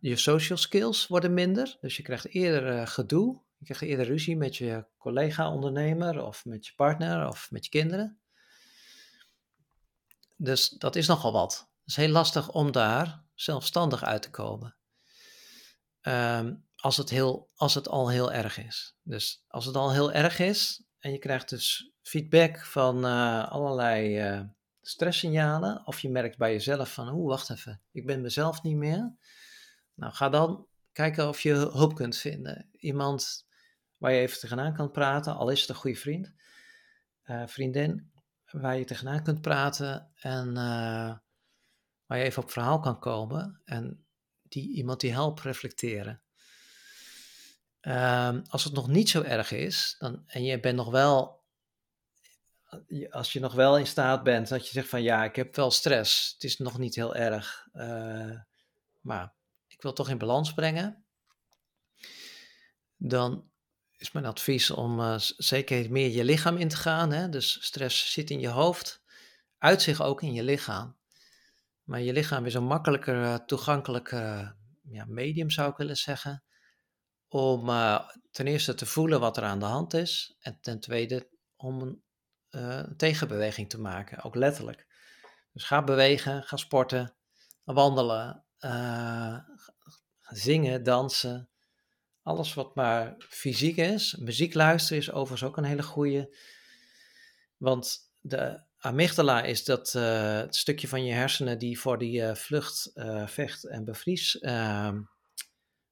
je 0.00 0.16
social 0.16 0.58
skills 0.58 1.06
worden 1.06 1.34
minder, 1.34 1.76
dus 1.80 1.96
je 1.96 2.02
krijgt 2.02 2.28
eerder 2.28 2.86
gedoe. 2.86 3.40
Je 3.58 3.64
krijgt 3.64 3.82
eerder 3.82 4.06
ruzie 4.06 4.36
met 4.36 4.56
je 4.56 4.84
collega-ondernemer 4.98 6.22
of 6.24 6.44
met 6.44 6.66
je 6.66 6.72
partner 6.76 7.28
of 7.28 7.50
met 7.50 7.64
je 7.64 7.70
kinderen. 7.70 8.20
Dus 10.36 10.68
dat 10.68 10.96
is 10.96 11.06
nogal 11.06 11.32
wat. 11.32 11.52
Het 11.58 11.88
is 11.88 11.96
heel 11.96 12.08
lastig 12.08 12.48
om 12.48 12.72
daar 12.72 13.22
zelfstandig 13.34 14.04
uit 14.04 14.22
te 14.22 14.30
komen. 14.30 14.76
Um, 16.02 16.64
als, 16.76 16.96
het 16.96 17.10
heel, 17.10 17.50
als 17.54 17.74
het 17.74 17.88
al 17.88 18.10
heel 18.10 18.32
erg 18.32 18.58
is. 18.58 18.96
Dus 19.02 19.44
als 19.48 19.64
het 19.66 19.76
al 19.76 19.92
heel 19.92 20.12
erg 20.12 20.38
is 20.38 20.82
en 20.98 21.12
je 21.12 21.18
krijgt 21.18 21.48
dus 21.48 21.92
feedback 22.10 22.58
van 22.58 23.04
uh, 23.04 23.48
allerlei 23.48 24.30
uh, 24.30 24.40
stresssignalen, 24.80 25.86
of 25.86 26.00
je 26.00 26.10
merkt 26.10 26.38
bij 26.38 26.52
jezelf 26.52 26.94
van, 26.94 27.08
oeh, 27.08 27.28
wacht 27.28 27.50
even, 27.50 27.80
ik 27.92 28.06
ben 28.06 28.20
mezelf 28.20 28.62
niet 28.62 28.76
meer. 28.76 29.16
Nou, 29.94 30.12
ga 30.12 30.28
dan 30.28 30.66
kijken 30.92 31.28
of 31.28 31.40
je 31.40 31.52
hulp 31.52 31.94
kunt 31.94 32.16
vinden. 32.16 32.68
Iemand 32.72 33.46
waar 33.96 34.12
je 34.12 34.20
even 34.20 34.38
tegenaan 34.38 34.74
kan 34.74 34.90
praten, 34.90 35.36
al 35.36 35.48
is 35.50 35.60
het 35.60 35.68
een 35.68 35.74
goede 35.74 35.96
vriend, 35.96 36.32
uh, 37.24 37.46
vriendin, 37.46 38.10
waar 38.50 38.76
je 38.76 38.84
tegenaan 38.84 39.22
kunt 39.22 39.40
praten 39.40 40.10
en 40.14 40.54
waar 42.06 42.18
je 42.18 42.24
even 42.24 42.42
op 42.42 42.50
verhaal 42.50 42.80
kan 42.80 42.98
komen 42.98 43.60
en 43.64 44.04
die, 44.42 44.74
iemand 44.74 45.00
die 45.00 45.12
helpt 45.12 45.40
reflecteren. 45.40 46.22
Um, 47.80 48.42
als 48.48 48.64
het 48.64 48.72
nog 48.72 48.88
niet 48.88 49.08
zo 49.08 49.22
erg 49.22 49.50
is 49.50 49.96
dan, 49.98 50.22
en 50.26 50.44
je 50.44 50.60
bent 50.60 50.76
nog 50.76 50.90
wel, 50.90 51.39
als 53.10 53.32
je 53.32 53.40
nog 53.40 53.54
wel 53.54 53.78
in 53.78 53.86
staat 53.86 54.22
bent 54.22 54.48
dat 54.48 54.66
je 54.66 54.72
zegt 54.72 54.88
van 54.88 55.02
ja, 55.02 55.24
ik 55.24 55.36
heb 55.36 55.56
wel 55.56 55.70
stress, 55.70 56.32
het 56.32 56.44
is 56.44 56.58
nog 56.58 56.78
niet 56.78 56.94
heel 56.94 57.14
erg, 57.14 57.68
uh, 57.72 58.40
maar 59.00 59.34
ik 59.66 59.82
wil 59.82 59.92
toch 59.92 60.08
in 60.08 60.18
balans 60.18 60.54
brengen, 60.54 61.04
dan 62.96 63.50
is 63.96 64.12
mijn 64.12 64.26
advies 64.26 64.70
om 64.70 65.00
uh, 65.00 65.14
zeker 65.18 65.90
meer 65.90 66.10
je 66.10 66.24
lichaam 66.24 66.56
in 66.56 66.68
te 66.68 66.76
gaan. 66.76 67.12
Hè? 67.12 67.28
Dus 67.28 67.64
stress 67.64 68.12
zit 68.12 68.30
in 68.30 68.40
je 68.40 68.48
hoofd, 68.48 69.02
uit 69.58 69.82
zich 69.82 70.02
ook 70.02 70.22
in 70.22 70.32
je 70.32 70.42
lichaam. 70.42 70.98
Maar 71.82 72.00
je 72.00 72.12
lichaam 72.12 72.46
is 72.46 72.54
een 72.54 72.64
makkelijker 72.64 73.14
uh, 73.14 73.34
toegankelijk 73.34 74.10
uh, 74.10 74.50
ja, 74.82 75.04
medium, 75.08 75.50
zou 75.50 75.70
ik 75.70 75.76
willen 75.76 75.96
zeggen. 75.96 76.44
Om 77.28 77.66
ten 78.30 78.46
eerste 78.46 78.74
te 78.74 78.86
voelen 78.86 79.20
wat 79.20 79.36
er 79.36 79.42
aan 79.42 79.58
de 79.58 79.64
hand 79.64 79.94
is. 79.94 80.36
En 80.40 80.58
ten 80.60 80.80
tweede 80.80 81.28
om 81.56 82.02
een 82.50 82.96
tegenbeweging 82.96 83.68
te 83.68 83.80
maken, 83.80 84.22
ook 84.22 84.34
letterlijk. 84.34 84.86
Dus 85.52 85.64
ga 85.64 85.84
bewegen, 85.84 86.42
ga 86.42 86.56
sporten, 86.56 87.14
wandelen, 87.64 88.44
zingen, 90.20 90.82
dansen, 90.82 91.48
alles 92.22 92.54
wat 92.54 92.74
maar 92.74 93.14
fysiek 93.18 93.76
is. 93.76 94.16
Muziek 94.16 94.54
luisteren 94.54 94.98
is 94.98 95.10
overigens 95.10 95.50
ook 95.50 95.56
een 95.56 95.64
hele 95.64 95.82
goede. 95.82 96.36
Want 97.56 98.12
de 98.20 98.62
amygdala 98.78 99.42
is 99.42 99.64
dat 99.64 99.94
uh, 99.94 100.42
stukje 100.48 100.88
van 100.88 101.04
je 101.04 101.12
hersenen 101.12 101.58
die 101.58 101.80
voor 101.80 101.98
die 101.98 102.34
vlucht, 102.34 102.90
vecht 103.26 103.64
en 103.64 103.84
bevries 103.84 104.38
ehm, 104.38 105.00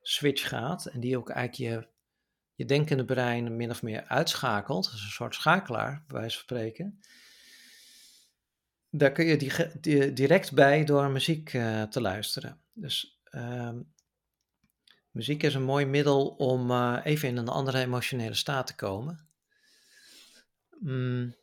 switch 0.00 0.48
gaat. 0.48 0.86
En 0.86 1.00
die 1.00 1.18
ook 1.18 1.30
eigenlijk 1.30 1.72
je, 1.72 1.88
je 2.58 2.64
denkende 2.64 3.04
brein 3.04 3.56
min 3.56 3.70
of 3.70 3.82
meer 3.82 4.04
uitschakelt. 4.04 4.84
Dat 4.84 4.92
een 4.92 4.98
soort 4.98 5.34
schakelaar, 5.34 6.04
bij 6.06 6.20
wijze 6.20 6.36
van 6.36 6.44
spreken. 6.44 7.00
Daar 8.90 9.12
kun 9.12 9.26
je 9.26 9.36
die, 9.80 10.12
direct 10.12 10.52
bij 10.52 10.84
door 10.84 11.10
muziek 11.10 11.48
te 11.90 12.00
luisteren. 12.00 12.60
Dus 12.72 13.20
ehm, 13.24 13.78
Muziek 15.18 15.42
is 15.42 15.54
een 15.54 15.62
mooi 15.62 15.86
middel 15.86 16.28
om 16.28 16.70
uh, 16.70 16.98
even 17.04 17.28
in 17.28 17.36
een 17.36 17.48
andere 17.48 17.78
emotionele 17.78 18.34
staat 18.34 18.66
te 18.66 18.74
komen. 18.74 19.28
Mm, 20.80 21.34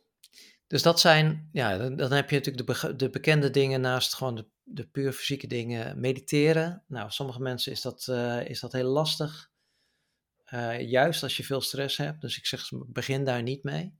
dus 0.66 0.82
dat 0.82 1.00
zijn, 1.00 1.48
ja, 1.52 1.88
dan, 1.88 2.12
heb 2.12 2.30
je 2.30 2.36
natuurlijk 2.36 2.66
de, 2.66 2.96
de, 2.96 3.10
bekende 3.10 3.50
dingen 3.50 3.80
naast 3.80 4.14
gewoon 4.14 4.34
de, 4.34 4.46
de 4.62 4.86
puur 4.86 5.12
fysieke 5.12 5.46
dingen. 5.46 6.00
Mediteren. 6.00 6.82
Nou, 6.86 7.10
sommige 7.10 7.40
mensen 7.40 7.72
is 7.72 7.80
dat, 7.80 8.06
uh, 8.10 8.48
is 8.48 8.60
dat 8.60 8.72
heel 8.72 8.88
lastig. 8.88 9.50
Uh, 10.52 10.80
juist 10.80 11.22
als 11.22 11.36
je 11.36 11.44
veel 11.44 11.60
stress 11.60 11.96
hebt. 11.96 12.20
Dus 12.20 12.38
ik 12.38 12.46
zeg, 12.46 12.68
begin 12.70 13.24
daar 13.24 13.42
niet 13.42 13.62
mee. 13.62 13.94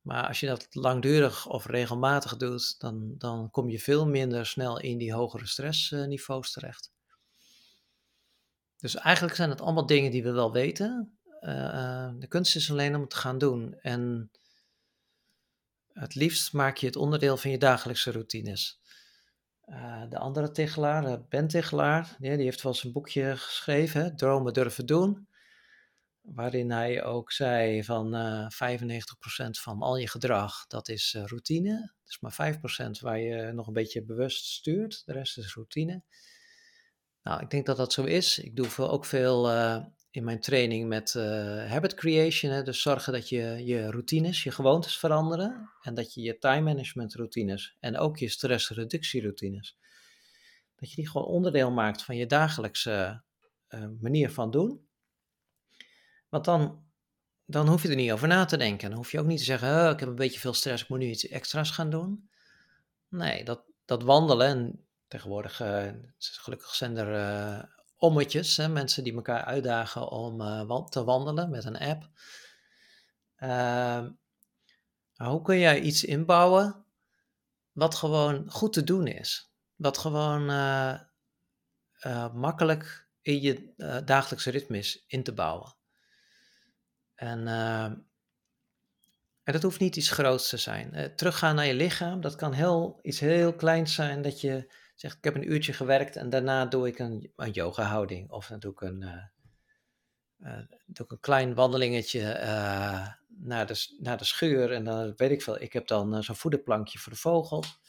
Maar 0.00 0.26
als 0.26 0.40
je 0.40 0.46
dat 0.46 0.66
langdurig 0.70 1.46
of 1.46 1.66
regelmatig 1.66 2.36
doet, 2.36 2.80
dan, 2.80 3.14
dan 3.18 3.50
kom 3.50 3.68
je 3.68 3.78
veel 3.78 4.06
minder 4.06 4.46
snel 4.46 4.80
in 4.80 4.98
die 4.98 5.12
hogere 5.12 5.46
stressniveaus 5.46 6.52
terecht. 6.52 6.92
Dus 8.76 8.94
eigenlijk 8.94 9.36
zijn 9.36 9.50
het 9.50 9.60
allemaal 9.60 9.86
dingen 9.86 10.10
die 10.10 10.22
we 10.22 10.30
wel 10.30 10.52
weten. 10.52 11.18
Uh, 11.40 12.10
de 12.18 12.26
kunst 12.28 12.56
is 12.56 12.70
alleen 12.70 12.94
om 12.94 13.00
het 13.00 13.10
te 13.10 13.16
gaan 13.16 13.38
doen. 13.38 13.74
En 13.74 14.30
het 15.92 16.14
liefst 16.14 16.52
maak 16.52 16.76
je 16.76 16.86
het 16.86 16.96
onderdeel 16.96 17.36
van 17.36 17.50
je 17.50 17.58
dagelijkse 17.58 18.10
routines. 18.10 18.80
Uh, 19.66 20.02
de 20.08 20.18
andere 20.18 20.50
Tegelaar, 20.50 21.26
Ben 21.28 21.46
die, 21.46 21.62
die 22.18 22.28
heeft 22.28 22.62
wel 22.62 22.72
eens 22.72 22.84
een 22.84 22.92
boekje 22.92 23.36
geschreven, 23.36 24.16
Dromen 24.16 24.52
durven 24.52 24.86
doen. 24.86 25.28
Waarin 26.24 26.70
hij 26.70 27.04
ook 27.04 27.32
zei 27.32 27.84
van 27.84 28.14
uh, 28.14 28.46
95% 28.50 29.50
van 29.50 29.82
al 29.82 29.96
je 29.96 30.08
gedrag, 30.08 30.66
dat 30.66 30.88
is 30.88 31.16
routine. 31.24 31.92
Dus 32.04 32.20
maar 32.20 32.54
5% 32.56 32.90
waar 33.00 33.18
je 33.18 33.52
nog 33.52 33.66
een 33.66 33.72
beetje 33.72 34.04
bewust 34.04 34.44
stuurt. 34.44 35.02
De 35.04 35.12
rest 35.12 35.38
is 35.38 35.54
routine. 35.54 36.02
Nou, 37.22 37.42
ik 37.42 37.50
denk 37.50 37.66
dat 37.66 37.76
dat 37.76 37.92
zo 37.92 38.04
is. 38.04 38.38
Ik 38.38 38.56
doe 38.56 38.66
veel, 38.66 38.90
ook 38.90 39.04
veel 39.04 39.50
uh, 39.50 39.84
in 40.10 40.24
mijn 40.24 40.40
training 40.40 40.88
met 40.88 41.12
habit 41.68 41.94
creation. 41.94 42.52
Hè, 42.52 42.62
dus 42.62 42.82
zorgen 42.82 43.12
dat 43.12 43.28
je 43.28 43.64
je 43.64 43.90
routines, 43.90 44.42
je 44.42 44.50
gewoontes 44.50 44.98
veranderen. 44.98 45.70
En 45.82 45.94
dat 45.94 46.14
je 46.14 46.20
je 46.20 46.38
time 46.38 46.60
management 46.60 47.14
routines 47.14 47.76
en 47.80 47.98
ook 47.98 48.18
je 48.18 48.28
stressreductieroutines. 48.28 49.78
Dat 50.76 50.90
je 50.90 50.96
die 50.96 51.08
gewoon 51.08 51.26
onderdeel 51.26 51.70
maakt 51.70 52.02
van 52.02 52.16
je 52.16 52.26
dagelijkse 52.26 53.22
manier 54.00 54.30
van 54.30 54.50
doen. 54.50 54.88
Want 56.34 56.46
dan, 56.46 56.84
dan 57.44 57.68
hoef 57.68 57.82
je 57.82 57.88
er 57.88 57.94
niet 57.94 58.12
over 58.12 58.28
na 58.28 58.44
te 58.44 58.56
denken. 58.56 58.88
Dan 58.88 58.98
hoef 58.98 59.10
je 59.10 59.20
ook 59.20 59.26
niet 59.26 59.38
te 59.38 59.44
zeggen, 59.44 59.90
ik 59.90 60.00
heb 60.00 60.08
een 60.08 60.14
beetje 60.14 60.40
veel 60.40 60.52
stress, 60.54 60.82
ik 60.82 60.88
moet 60.88 60.98
nu 60.98 61.06
iets 61.06 61.28
extra's 61.28 61.70
gaan 61.70 61.90
doen. 61.90 62.30
Nee, 63.08 63.44
dat, 63.44 63.62
dat 63.84 64.02
wandelen, 64.02 64.46
en 64.46 64.86
tegenwoordig, 65.08 65.60
uh, 65.60 65.90
gelukkig 66.18 66.74
zijn 66.74 66.96
er 66.96 67.14
uh, 67.58 67.62
ommetjes, 67.96 68.56
hè, 68.56 68.68
mensen 68.68 69.04
die 69.04 69.14
elkaar 69.14 69.44
uitdagen 69.44 70.08
om 70.08 70.40
uh, 70.40 70.84
te 70.84 71.04
wandelen 71.04 71.50
met 71.50 71.64
een 71.64 71.78
app. 71.78 72.08
Ehm, 73.36 74.10
hoe 75.16 75.42
kun 75.42 75.58
jij 75.58 75.80
iets 75.80 76.04
inbouwen 76.04 76.84
wat 77.72 77.94
gewoon 77.94 78.50
goed 78.50 78.72
te 78.72 78.84
doen 78.84 79.06
is? 79.06 79.52
Wat 79.74 79.98
gewoon 79.98 80.44
makkelijk 82.32 83.08
in 83.20 83.40
je 83.40 83.72
dagelijkse 84.04 84.50
ritme 84.50 84.78
is 84.78 85.04
in 85.06 85.22
te 85.22 85.32
bouwen. 85.32 85.82
En, 87.24 87.48
ehm, 87.48 87.94
en 89.42 89.52
dat 89.52 89.62
hoeft 89.62 89.80
niet 89.80 89.96
iets 89.96 90.10
groots 90.10 90.48
te 90.48 90.56
zijn. 90.56 90.90
Uh, 90.94 91.04
teruggaan 91.04 91.54
naar 91.54 91.66
je 91.66 91.74
lichaam, 91.74 92.20
dat 92.20 92.36
kan 92.36 92.52
heel, 92.52 92.98
iets 93.02 93.20
heel 93.20 93.54
kleins 93.54 93.94
zijn. 93.94 94.22
Dat 94.22 94.40
je 94.40 94.72
zegt, 94.94 95.16
ik 95.16 95.24
heb 95.24 95.34
een 95.34 95.52
uurtje 95.52 95.72
gewerkt 95.72 96.16
en 96.16 96.30
daarna 96.30 96.66
doe 96.66 96.86
ik 96.86 96.98
een, 96.98 97.32
een 97.36 97.50
yoga 97.50 97.82
houding. 97.82 98.30
Of 98.30 98.46
dan 98.46 98.58
doe 98.58 98.72
ik 98.72 98.80
een, 98.80 99.02
uh, 100.40 100.58
doe 100.86 101.06
ik 101.06 101.12
een 101.12 101.20
klein 101.20 101.54
wandelingetje 101.54 102.22
naar, 103.28 103.66
de, 103.66 103.96
naar 103.98 104.18
de 104.18 104.24
schuur. 104.24 104.72
En 104.72 104.84
dan 104.84 105.12
weet 105.16 105.30
ik 105.30 105.42
veel, 105.42 105.60
ik 105.60 105.72
heb 105.72 105.86
dan 105.86 106.22
zo'n 106.24 106.36
voederplankje 106.36 106.98
voor 106.98 107.12
de 107.12 107.18
vogels. 107.18 107.80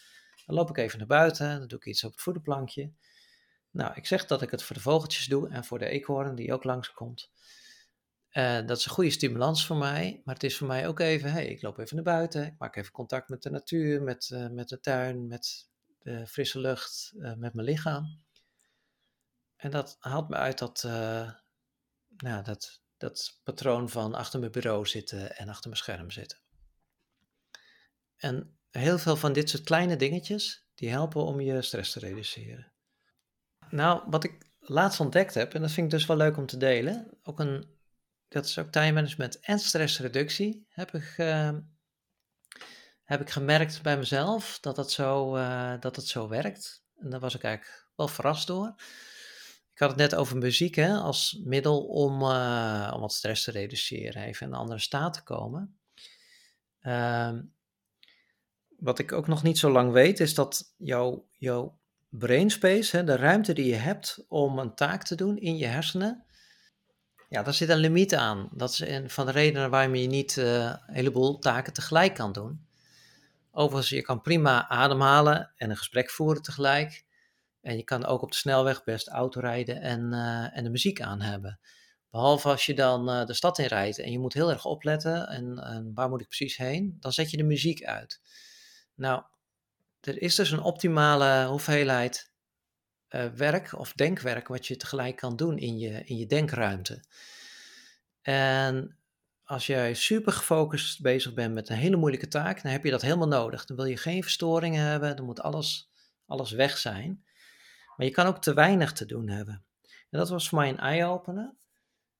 Dan 0.45 0.55
loop 0.55 0.69
ik 0.69 0.77
even 0.77 0.97
naar 0.97 1.07
buiten, 1.07 1.59
dan 1.59 1.67
doe 1.67 1.79
ik 1.79 1.85
iets 1.85 2.03
op 2.03 2.11
het 2.11 2.21
voederplankje. 2.21 2.91
Nou, 3.71 3.93
ik 3.95 4.05
zeg 4.05 4.25
dat 4.25 4.41
ik 4.41 4.51
het 4.51 4.63
voor 4.63 4.75
de 4.75 4.81
vogeltjes 4.81 5.25
doe 5.25 5.49
en 5.49 5.63
voor 5.63 5.79
de 5.79 5.85
eekhoorn 5.85 6.35
die 6.35 6.53
ook 6.53 6.63
langskomt. 6.63 7.31
Uh, 8.37 8.65
dat 8.65 8.77
is 8.77 8.85
een 8.85 8.91
goede 8.91 9.09
stimulans 9.09 9.65
voor 9.65 9.77
mij, 9.77 10.21
maar 10.25 10.33
het 10.33 10.43
is 10.43 10.57
voor 10.57 10.67
mij 10.67 10.87
ook 10.87 10.99
even, 10.99 11.31
hey, 11.31 11.47
ik 11.47 11.61
loop 11.61 11.77
even 11.77 11.95
naar 11.95 12.05
buiten, 12.05 12.45
ik 12.45 12.55
maak 12.57 12.75
even 12.75 12.91
contact 12.91 13.29
met 13.29 13.41
de 13.41 13.49
natuur, 13.49 14.01
met, 14.01 14.29
uh, 14.33 14.49
met 14.49 14.69
de 14.69 14.79
tuin, 14.79 15.27
met 15.27 15.69
de 15.99 16.27
frisse 16.27 16.59
lucht, 16.59 17.13
uh, 17.15 17.33
met 17.33 17.53
mijn 17.53 17.67
lichaam. 17.67 18.23
En 19.55 19.71
dat 19.71 19.97
haalt 19.99 20.29
me 20.29 20.35
uit 20.35 20.57
dat, 20.57 20.83
nou, 22.17 22.43
dat, 22.43 22.81
dat 22.97 23.39
patroon 23.43 23.89
van 23.89 24.13
achter 24.13 24.39
mijn 24.39 24.51
bureau 24.51 24.85
zitten 24.85 25.37
en 25.37 25.49
achter 25.49 25.69
mijn 25.69 25.81
scherm 25.81 26.11
zitten. 26.11 26.39
En 28.15 28.57
heel 28.71 28.97
veel 28.97 29.15
van 29.15 29.33
dit 29.33 29.49
soort 29.49 29.63
kleine 29.63 29.95
dingetjes, 29.95 30.67
die 30.73 30.89
helpen 30.89 31.25
om 31.25 31.39
je 31.39 31.61
stress 31.61 31.91
te 31.91 31.99
reduceren. 31.99 32.71
Nou, 33.69 34.03
wat 34.09 34.23
ik 34.23 34.45
laatst 34.59 34.99
ontdekt 34.99 35.33
heb, 35.33 35.53
en 35.53 35.61
dat 35.61 35.71
vind 35.71 35.85
ik 35.85 35.97
dus 35.97 36.05
wel 36.05 36.17
leuk 36.17 36.37
om 36.37 36.45
te 36.45 36.57
delen, 36.57 37.17
ook 37.23 37.39
een 37.39 37.74
dat 38.35 38.45
is 38.45 38.57
ook 38.57 38.71
time 38.71 38.91
management 38.91 39.39
en 39.39 39.59
stressreductie, 39.59 40.65
heb 40.69 40.93
ik, 40.93 41.13
uh, 41.17 41.57
heb 43.03 43.21
ik 43.21 43.29
gemerkt 43.29 43.81
bij 43.81 43.97
mezelf 43.97 44.57
dat 44.61 44.77
het, 44.77 44.91
zo, 44.91 45.35
uh, 45.35 45.73
dat 45.79 45.95
het 45.95 46.07
zo 46.07 46.27
werkt. 46.27 46.83
En 46.95 47.09
daar 47.09 47.19
was 47.19 47.35
ik 47.35 47.43
eigenlijk 47.43 47.87
wel 47.95 48.07
verrast 48.07 48.47
door. 48.47 48.73
Ik 49.73 49.79
had 49.79 49.89
het 49.89 49.99
net 49.99 50.15
over 50.15 50.37
muziek 50.37 50.75
hè, 50.75 50.93
als 50.93 51.41
middel 51.43 51.85
om, 51.85 52.21
uh, 52.21 52.91
om 52.93 53.01
wat 53.01 53.13
stress 53.13 53.43
te 53.43 53.51
reduceren, 53.51 54.23
even 54.23 54.47
in 54.47 54.53
een 54.53 54.59
andere 54.59 54.79
staat 54.79 55.13
te 55.13 55.23
komen. 55.23 55.79
Ehm, 56.79 57.41
wat 58.77 58.99
ik 58.99 59.11
ook 59.11 59.27
nog 59.27 59.43
niet 59.43 59.57
zo 59.57 59.71
lang 59.71 59.91
weet, 59.91 60.19
is 60.19 60.33
dat 60.33 60.73
jouw, 60.77 61.27
jouw 61.37 61.79
brainspace, 62.09 62.97
hè, 62.97 63.03
de 63.03 63.15
ruimte 63.15 63.53
die 63.53 63.65
je 63.65 63.75
hebt 63.75 64.25
om 64.27 64.59
een 64.59 64.75
taak 64.75 65.03
te 65.03 65.15
doen 65.15 65.37
in 65.37 65.57
je 65.57 65.65
hersenen, 65.65 66.24
ja, 67.35 67.43
daar 67.43 67.53
zit 67.53 67.69
een 67.69 67.77
limiet 67.77 68.15
aan. 68.15 68.49
Dat 68.51 68.71
is 68.71 68.79
een 68.79 69.09
van 69.09 69.25
de 69.25 69.31
redenen 69.31 69.69
waarom 69.69 69.95
je 69.95 70.07
niet 70.07 70.35
uh, 70.35 70.63
een 70.63 70.93
heleboel 70.93 71.39
taken 71.39 71.73
tegelijk 71.73 72.13
kan 72.13 72.31
doen. 72.31 72.65
Overigens, 73.51 73.89
je 73.89 74.01
kan 74.01 74.21
prima 74.21 74.69
ademhalen 74.69 75.51
en 75.55 75.69
een 75.69 75.77
gesprek 75.77 76.09
voeren 76.09 76.41
tegelijk. 76.41 77.05
En 77.61 77.77
je 77.77 77.83
kan 77.83 78.05
ook 78.05 78.21
op 78.21 78.31
de 78.31 78.37
snelweg 78.37 78.83
best 78.83 79.07
autorijden 79.07 79.81
en, 79.81 80.13
uh, 80.13 80.57
en 80.57 80.63
de 80.63 80.69
muziek 80.69 81.01
aan 81.01 81.21
hebben. 81.21 81.59
Behalve 82.09 82.49
als 82.49 82.65
je 82.65 82.73
dan 82.73 83.09
uh, 83.09 83.25
de 83.25 83.33
stad 83.33 83.57
in 83.59 83.65
rijdt 83.65 83.99
en 83.99 84.11
je 84.11 84.19
moet 84.19 84.33
heel 84.33 84.49
erg 84.49 84.65
opletten 84.65 85.27
en, 85.27 85.59
en, 85.59 85.91
waar 85.93 86.09
moet 86.09 86.21
ik 86.21 86.27
precies 86.27 86.57
heen, 86.57 86.97
dan 86.99 87.11
zet 87.11 87.31
je 87.31 87.37
de 87.37 87.43
muziek 87.43 87.83
uit. 87.83 88.21
Nou, 88.95 89.23
er 90.01 90.21
is 90.21 90.35
dus 90.35 90.51
een 90.51 90.61
optimale 90.61 91.45
hoeveelheid 91.45 92.31
uh, 93.09 93.25
werk 93.25 93.77
of 93.77 93.93
denkwerk 93.93 94.47
wat 94.47 94.67
je 94.67 94.77
tegelijk 94.77 95.15
kan 95.15 95.35
doen 95.35 95.57
in 95.57 95.77
je, 95.77 96.03
in 96.05 96.17
je 96.17 96.25
denkruimte. 96.25 97.03
En 98.21 98.97
als 99.43 99.67
jij 99.67 99.93
super 99.93 100.33
gefocust 100.33 101.01
bezig 101.01 101.33
bent 101.33 101.53
met 101.53 101.69
een 101.69 101.75
hele 101.75 101.95
moeilijke 101.95 102.27
taak, 102.27 102.63
dan 102.63 102.71
heb 102.71 102.83
je 102.83 102.91
dat 102.91 103.01
helemaal 103.01 103.27
nodig. 103.27 103.65
Dan 103.65 103.77
wil 103.77 103.85
je 103.85 103.97
geen 103.97 104.23
verstoringen 104.23 104.83
hebben, 104.83 105.15
dan 105.15 105.25
moet 105.25 105.41
alles, 105.41 105.91
alles 106.25 106.51
weg 106.51 106.77
zijn. 106.77 107.23
Maar 107.95 108.05
je 108.05 108.11
kan 108.11 108.25
ook 108.25 108.41
te 108.41 108.53
weinig 108.53 108.93
te 108.93 109.05
doen 109.05 109.29
hebben. 109.29 109.65
En 110.09 110.19
dat 110.19 110.29
was 110.29 110.49
voor 110.49 110.59
mij 110.59 110.69
een 110.69 110.79
eye-opener. 110.79 111.55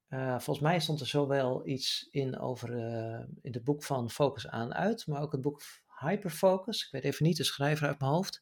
Uh, 0.10 0.30
volgens 0.30 0.60
mij 0.60 0.80
stond 0.80 1.00
er 1.00 1.08
zowel 1.08 1.68
iets 1.68 2.08
in 2.12 2.40
over 2.40 2.70
uh, 2.70 3.26
in 3.42 3.54
het 3.54 3.64
boek 3.64 3.84
van 3.84 4.10
Focus 4.10 4.48
aan 4.48 4.74
uit, 4.74 5.08
maar 5.08 5.22
ook 5.22 5.32
het 5.32 5.42
boek 5.42 5.62
Hyperfocus. 6.00 6.86
Ik 6.86 6.92
weet 6.92 7.04
even 7.04 7.26
niet 7.26 7.38
de 7.38 7.44
schrijver 7.44 7.88
uit 7.88 8.00
mijn 8.00 8.12
hoofd 8.12 8.42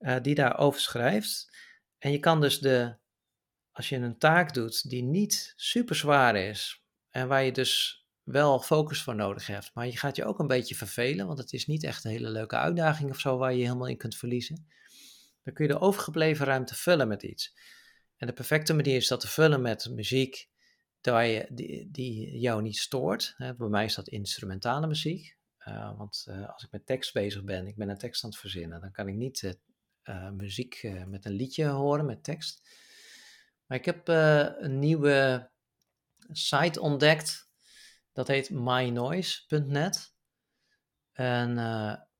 uh, 0.00 0.16
die 0.22 0.34
daarover 0.34 0.80
schrijft. 0.80 1.58
En 1.98 2.12
je 2.12 2.18
kan 2.18 2.40
dus 2.40 2.58
de, 2.58 2.96
als 3.72 3.88
je 3.88 3.96
een 3.96 4.18
taak 4.18 4.54
doet 4.54 4.90
die 4.90 5.02
niet 5.02 5.52
super 5.56 5.96
zwaar 5.96 6.36
is 6.36 6.84
en 7.08 7.28
waar 7.28 7.42
je 7.42 7.52
dus 7.52 8.04
wel 8.22 8.60
focus 8.60 9.02
voor 9.02 9.14
nodig 9.14 9.46
hebt, 9.46 9.70
maar 9.74 9.86
je 9.86 9.96
gaat 9.96 10.16
je 10.16 10.24
ook 10.24 10.38
een 10.38 10.46
beetje 10.46 10.74
vervelen, 10.74 11.26
want 11.26 11.38
het 11.38 11.52
is 11.52 11.66
niet 11.66 11.84
echt 11.84 12.04
een 12.04 12.10
hele 12.10 12.30
leuke 12.30 12.56
uitdaging 12.56 13.10
of 13.10 13.20
zo 13.20 13.36
waar 13.36 13.54
je 13.54 13.62
helemaal 13.62 13.88
in 13.88 13.96
kunt 13.96 14.16
verliezen. 14.16 14.66
Dan 15.42 15.54
kun 15.54 15.66
je 15.66 15.72
de 15.72 15.80
overgebleven 15.80 16.46
ruimte 16.46 16.74
vullen 16.74 17.08
met 17.08 17.22
iets. 17.22 17.56
En 18.16 18.26
de 18.26 18.32
perfecte 18.32 18.74
manier 18.74 18.96
is 18.96 19.08
dat 19.08 19.20
te 19.20 19.28
vullen 19.28 19.62
met 19.62 19.88
muziek 19.90 20.48
die, 21.48 21.88
die 21.90 22.38
jou 22.38 22.62
niet 22.62 22.76
stoort. 22.76 23.34
Bij 23.38 23.68
mij 23.68 23.84
is 23.84 23.94
dat 23.94 24.08
instrumentale 24.08 24.86
muziek. 24.86 25.38
Uh, 25.68 25.98
want 25.98 26.26
uh, 26.28 26.48
als 26.48 26.64
ik 26.64 26.70
met 26.70 26.86
tekst 26.86 27.12
bezig 27.12 27.44
ben, 27.44 27.66
ik 27.66 27.76
ben 27.76 27.88
een 27.88 27.98
tekst 27.98 28.24
aan 28.24 28.30
het 28.30 28.38
verzinnen, 28.38 28.80
dan 28.80 28.92
kan 28.92 29.08
ik 29.08 29.14
niet 29.14 29.58
muziek 30.32 30.82
uh, 30.82 31.04
met 31.04 31.24
een 31.24 31.32
liedje 31.32 31.66
horen 31.66 32.06
met 32.06 32.24
tekst. 32.24 32.68
Maar 33.66 33.78
ik 33.78 33.84
heb 33.84 34.08
uh, 34.08 34.46
een 34.58 34.78
nieuwe 34.78 35.50
site 36.30 36.80
ontdekt. 36.80 37.48
Dat 38.12 38.28
heet 38.28 38.50
mynoise.net. 38.50 40.14
En 41.12 41.54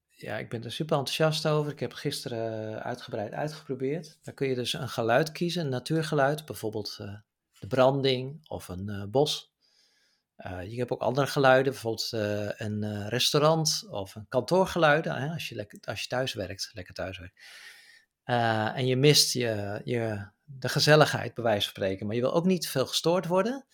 ja, 0.09 0.39
ik 0.39 0.49
ben 0.49 0.65
er 0.65 0.73
super 0.73 0.97
enthousiast 0.97 1.47
over. 1.47 1.73
Ik 1.73 1.81
heb 1.81 1.93
gisteren 1.93 2.83
uitgebreid 2.83 3.33
uitgeprobeerd. 3.33 4.19
Daar 4.23 4.35
kun 4.35 4.49
je 4.49 4.55
dus 4.55 4.73
een 4.73 4.89
geluid 4.89 5.33
kiezen, 5.33 5.65
een 5.65 5.71
natuurgeluid. 5.71 6.45
Bijvoorbeeld 6.45 6.97
de 7.59 7.67
branding 7.67 8.49
of 8.49 8.69
een 8.69 9.11
bos. 9.11 9.55
Je 10.43 10.75
hebt 10.77 10.91
ook 10.91 11.01
andere 11.01 11.27
geluiden, 11.27 11.73
bijvoorbeeld 11.73 12.13
een 12.61 13.09
restaurant 13.09 13.87
of 13.91 14.15
een 14.15 14.29
kantoorgeluiden. 14.29 15.15
Hè, 15.15 15.33
als, 15.33 15.49
je 15.49 15.55
lekker, 15.55 15.79
als 15.85 16.01
je 16.01 16.07
thuis 16.07 16.35
werkt, 16.35 16.71
lekker 16.73 16.95
thuis 16.95 17.19
werkt. 17.19 17.41
En 18.77 18.87
je 18.87 18.97
mist 18.97 19.33
je, 19.33 19.81
je, 19.85 20.29
de 20.45 20.69
gezelligheid, 20.69 21.35
bij 21.35 21.45
wijze 21.45 21.63
van 21.63 21.71
spreken. 21.71 22.07
Maar 22.07 22.15
je 22.15 22.21
wil 22.21 22.35
ook 22.35 22.45
niet 22.45 22.69
veel 22.69 22.87
gestoord 22.87 23.27
worden. 23.27 23.67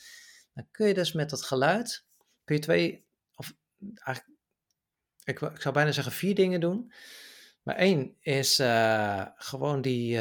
Dan 0.54 0.68
kun 0.70 0.86
je 0.86 0.94
dus 0.94 1.12
met 1.12 1.30
dat 1.30 1.42
geluid, 1.42 2.06
kun 2.44 2.54
je 2.54 2.60
twee, 2.60 3.06
of 3.34 3.54
eigenlijk, 3.94 4.38
ik, 5.24 5.40
ik 5.40 5.60
zou 5.60 5.74
bijna 5.74 5.92
zeggen 5.92 6.12
vier 6.12 6.34
dingen 6.34 6.60
doen. 6.60 6.92
Maar 7.62 7.76
één 7.76 8.16
is 8.20 8.54
gewoon 9.36 9.80
die, 9.82 10.18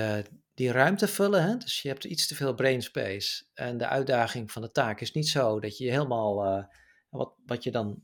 die 0.55 0.71
ruimte 0.71 1.07
vullen. 1.07 1.43
Hè? 1.43 1.57
Dus 1.57 1.81
je 1.81 1.87
hebt 1.87 2.03
iets 2.03 2.27
te 2.27 2.35
veel 2.35 2.53
brain 2.53 2.81
space. 2.81 3.45
En 3.53 3.77
de 3.77 3.87
uitdaging 3.87 4.51
van 4.51 4.61
de 4.61 4.71
taak 4.71 5.01
is 5.01 5.11
niet 5.11 5.27
zo 5.27 5.59
dat 5.59 5.77
je 5.77 5.89
helemaal, 5.89 6.67
wat, 7.09 7.33
wat 7.45 7.63
je 7.63 7.71
dan, 7.71 8.03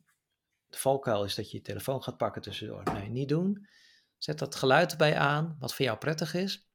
de 0.68 0.78
valkuil 0.78 1.24
is 1.24 1.36
dat 1.36 1.52
je 1.52 1.58
je 1.58 1.64
telefoon 1.64 2.04
gaat 2.04 2.18
pakken 2.18 2.42
tussendoor. 2.42 2.84
Nee, 2.84 3.10
niet 3.10 3.30
doen. 3.30 3.68
Zet 4.18 4.40
dat 4.40 4.56
geluid 4.56 4.92
erbij 4.92 5.18
aan, 5.18 5.56
wat 5.60 5.74
voor 5.74 5.86
jou 5.86 5.98
prettig 5.98 6.34
is. 6.34 6.70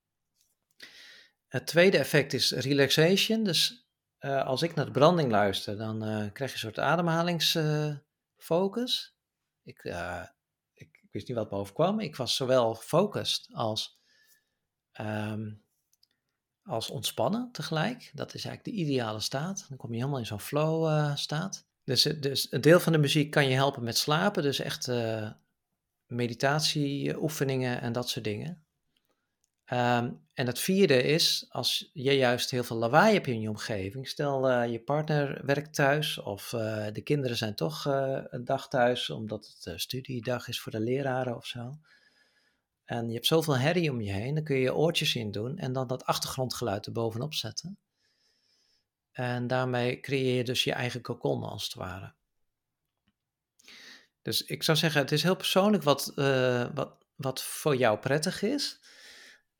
Het 1.46 1.66
tweede 1.66 1.98
effect 1.98 2.32
is 2.32 2.50
relaxation. 2.50 3.44
Dus 3.44 3.88
uh, 4.20 4.44
als 4.44 4.62
ik 4.62 4.74
naar 4.74 4.84
de 4.84 4.90
branding 4.90 5.30
luister, 5.30 5.76
dan 5.76 6.04
uh, 6.04 6.32
krijg 6.32 6.50
je 6.50 6.56
een 6.56 6.72
soort 6.72 6.78
ademhalingsfocus. 6.78 9.16
Ik, 9.62 9.84
ik, 10.72 10.72
ik, 10.72 11.08
wist 11.10 11.28
niet 11.28 11.36
wat 11.36 11.50
me 11.50 11.56
overkwam. 11.56 12.00
Ik 12.00 12.16
was 12.16 12.36
zowel 12.36 12.74
focused 12.74 13.48
als, 13.52 14.00
um, 15.00 15.64
als 16.66 16.90
ontspannen 16.90 17.48
tegelijk. 17.52 18.10
Dat 18.14 18.34
is 18.34 18.44
eigenlijk 18.44 18.76
de 18.76 18.82
ideale 18.82 19.20
staat. 19.20 19.66
Dan 19.68 19.76
kom 19.76 19.90
je 19.90 19.96
helemaal 19.96 20.18
in 20.18 20.26
zo'n 20.26 20.40
flow 20.40 20.88
uh, 20.88 21.16
staat. 21.16 21.66
Dus, 21.84 22.02
dus 22.02 22.52
een 22.52 22.60
deel 22.60 22.80
van 22.80 22.92
de 22.92 22.98
muziek 22.98 23.30
kan 23.30 23.48
je 23.48 23.54
helpen 23.54 23.82
met 23.82 23.98
slapen. 23.98 24.42
Dus 24.42 24.58
echt 24.58 24.88
uh, 24.88 25.30
meditatieoefeningen 26.06 27.80
en 27.80 27.92
dat 27.92 28.08
soort 28.08 28.24
dingen. 28.24 28.64
Um, 29.72 30.24
en 30.34 30.46
het 30.46 30.58
vierde 30.58 31.02
is, 31.02 31.46
als 31.48 31.90
je 31.92 32.16
juist 32.16 32.50
heel 32.50 32.64
veel 32.64 32.76
lawaai 32.76 33.14
hebt 33.14 33.26
in 33.26 33.40
je 33.40 33.48
omgeving, 33.48 34.08
stel 34.08 34.62
je 34.62 34.80
partner 34.80 35.46
werkt 35.46 35.74
thuis 35.74 36.18
of 36.18 36.48
de 36.92 37.00
kinderen 37.04 37.36
zijn 37.36 37.54
toch 37.54 37.84
een 38.30 38.44
dag 38.44 38.68
thuis 38.68 39.10
omdat 39.10 39.56
het 39.60 39.80
studiedag 39.80 40.48
is 40.48 40.60
voor 40.60 40.72
de 40.72 40.80
leraren 40.80 41.36
of 41.36 41.46
zo. 41.46 41.78
En 42.86 43.06
je 43.06 43.14
hebt 43.14 43.26
zoveel 43.26 43.58
herrie 43.58 43.90
om 43.90 44.00
je 44.00 44.12
heen, 44.12 44.34
dan 44.34 44.44
kun 44.44 44.56
je 44.56 44.62
je 44.62 44.74
oortjes 44.74 45.14
in 45.14 45.30
doen 45.30 45.58
en 45.58 45.72
dan 45.72 45.86
dat 45.86 46.04
achtergrondgeluid 46.04 46.86
er 46.86 46.92
bovenop 46.92 47.34
zetten. 47.34 47.78
En 49.12 49.46
daarmee 49.46 50.00
creëer 50.00 50.36
je 50.36 50.44
dus 50.44 50.64
je 50.64 50.72
eigen 50.72 51.00
cocon 51.00 51.42
als 51.42 51.64
het 51.64 51.74
ware. 51.74 52.14
Dus 54.22 54.44
ik 54.44 54.62
zou 54.62 54.78
zeggen, 54.78 55.00
het 55.00 55.12
is 55.12 55.22
heel 55.22 55.36
persoonlijk 55.36 55.82
wat, 55.82 56.12
wat, 56.74 56.96
wat 57.14 57.42
voor 57.42 57.76
jou 57.76 57.98
prettig 57.98 58.42
is. 58.42 58.80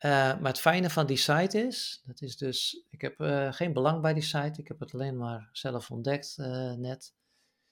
Uh, 0.01 0.11
maar 0.13 0.51
het 0.51 0.61
fijne 0.61 0.91
van 0.91 1.07
die 1.07 1.17
site 1.17 1.67
is, 1.67 2.03
dat 2.05 2.21
is 2.21 2.37
dus, 2.37 2.85
ik 2.91 3.01
heb 3.01 3.21
uh, 3.21 3.53
geen 3.53 3.73
belang 3.73 4.03
bij 4.03 4.15
die 4.15 4.23
site, 4.23 4.61
ik 4.61 4.69
heb 4.69 4.81
het 4.81 4.95
alleen 4.95 5.17
maar 5.17 5.49
zelf 5.53 5.91
ontdekt 5.91 6.37
net. 6.77 7.15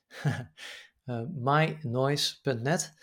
mynoise.net. 1.45 2.95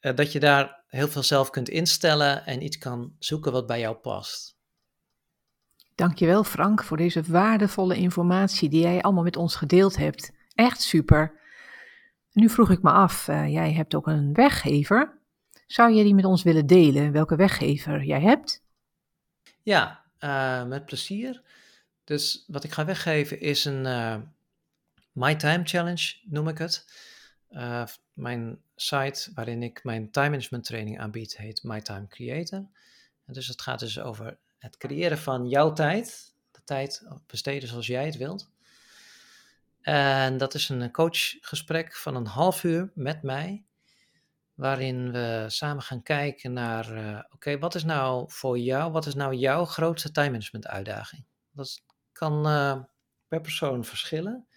dat 0.00 0.32
je 0.32 0.40
daar 0.40 0.84
heel 0.86 1.08
veel 1.08 1.22
zelf 1.22 1.50
kunt 1.50 1.68
instellen 1.68 2.46
en 2.46 2.62
iets 2.62 2.78
kan 2.78 3.14
zoeken 3.18 3.52
wat 3.52 3.66
bij 3.66 3.80
jou 3.80 3.96
past. 3.96 4.56
Dankjewel 5.94 6.44
Frank 6.44 6.84
voor 6.84 6.96
deze 6.96 7.22
waardevolle 7.22 7.96
informatie 7.96 8.68
die 8.68 8.80
jij 8.80 9.02
allemaal 9.02 9.22
met 9.22 9.36
ons 9.36 9.56
gedeeld 9.56 9.96
hebt. 9.96 10.32
Echt 10.54 10.80
super. 10.80 11.40
Nu 12.32 12.48
vroeg 12.48 12.70
ik 12.70 12.82
me 12.82 12.90
af, 12.90 13.26
jij 13.26 13.72
hebt 13.72 13.94
ook 13.94 14.06
een 14.06 14.32
weggever. 14.32 15.18
Zou 15.66 15.92
je 15.92 16.02
die 16.02 16.14
met 16.14 16.24
ons 16.24 16.42
willen 16.42 16.66
delen, 16.66 17.12
welke 17.12 17.36
weggever 17.36 18.04
jij 18.04 18.20
hebt? 18.20 18.62
Ja, 19.62 20.04
uh, 20.20 20.64
met 20.64 20.86
plezier. 20.86 21.42
Dus 22.04 22.44
wat 22.46 22.64
ik 22.64 22.72
ga 22.72 22.84
weggeven 22.84 23.40
is 23.40 23.64
een 23.64 23.84
uh, 23.84 24.16
My 25.12 25.34
Time 25.34 25.64
Challenge, 25.64 26.14
noem 26.22 26.48
ik 26.48 26.58
het. 26.58 26.86
Mijn 28.12 28.60
site 28.80 29.30
waarin 29.34 29.62
ik 29.62 29.84
mijn 29.84 30.10
time 30.10 30.28
management 30.28 30.64
training 30.64 31.00
aanbied 31.00 31.36
heet 31.36 31.62
My 31.62 31.80
Time 31.80 32.06
Creator. 32.06 32.58
En 33.24 33.32
dus 33.32 33.46
het 33.46 33.62
gaat 33.62 33.78
dus 33.78 34.00
over 34.00 34.38
het 34.58 34.76
creëren 34.76 35.18
van 35.18 35.48
jouw 35.48 35.72
tijd. 35.72 36.34
De 36.50 36.60
tijd 36.64 37.06
besteden 37.26 37.68
zoals 37.68 37.86
jij 37.86 38.06
het 38.06 38.16
wilt. 38.16 38.50
En 39.80 40.36
dat 40.36 40.54
is 40.54 40.68
een 40.68 40.92
coachgesprek 40.92 41.96
van 41.96 42.14
een 42.14 42.26
half 42.26 42.64
uur 42.64 42.90
met 42.94 43.22
mij 43.22 43.64
waarin 44.54 45.12
we 45.12 45.44
samen 45.48 45.82
gaan 45.82 46.02
kijken 46.02 46.52
naar, 46.52 46.92
uh, 46.92 47.20
oké, 47.30 47.58
wat 47.58 47.74
is 47.74 47.84
nou 47.84 48.24
voor 48.30 48.58
jou, 48.58 48.92
wat 48.92 49.06
is 49.06 49.14
nou 49.14 49.34
jouw 49.34 49.64
grootste 49.64 50.10
time 50.10 50.30
management 50.30 50.66
uitdaging? 50.66 51.24
Dat 51.50 51.82
kan 52.12 52.46
uh, 52.46 52.82
per 53.28 53.40
persoon 53.40 53.84
verschillen. 53.84 54.47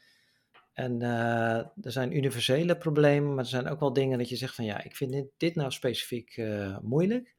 En 0.74 1.02
uh, 1.02 1.58
er 1.58 1.92
zijn 1.92 2.16
universele 2.16 2.78
problemen, 2.78 3.30
maar 3.30 3.44
er 3.44 3.50
zijn 3.50 3.68
ook 3.68 3.80
wel 3.80 3.94
dingen 3.94 4.18
dat 4.18 4.30
je 4.30 4.36
zegt 4.36 4.56
van 4.56 4.66
ja, 4.66 4.84
ik 4.84 4.96
vind 4.96 5.26
dit, 5.38 5.56
nou 5.56 5.72
specifiek 5.72 6.44
moeilijk. 6.82 7.36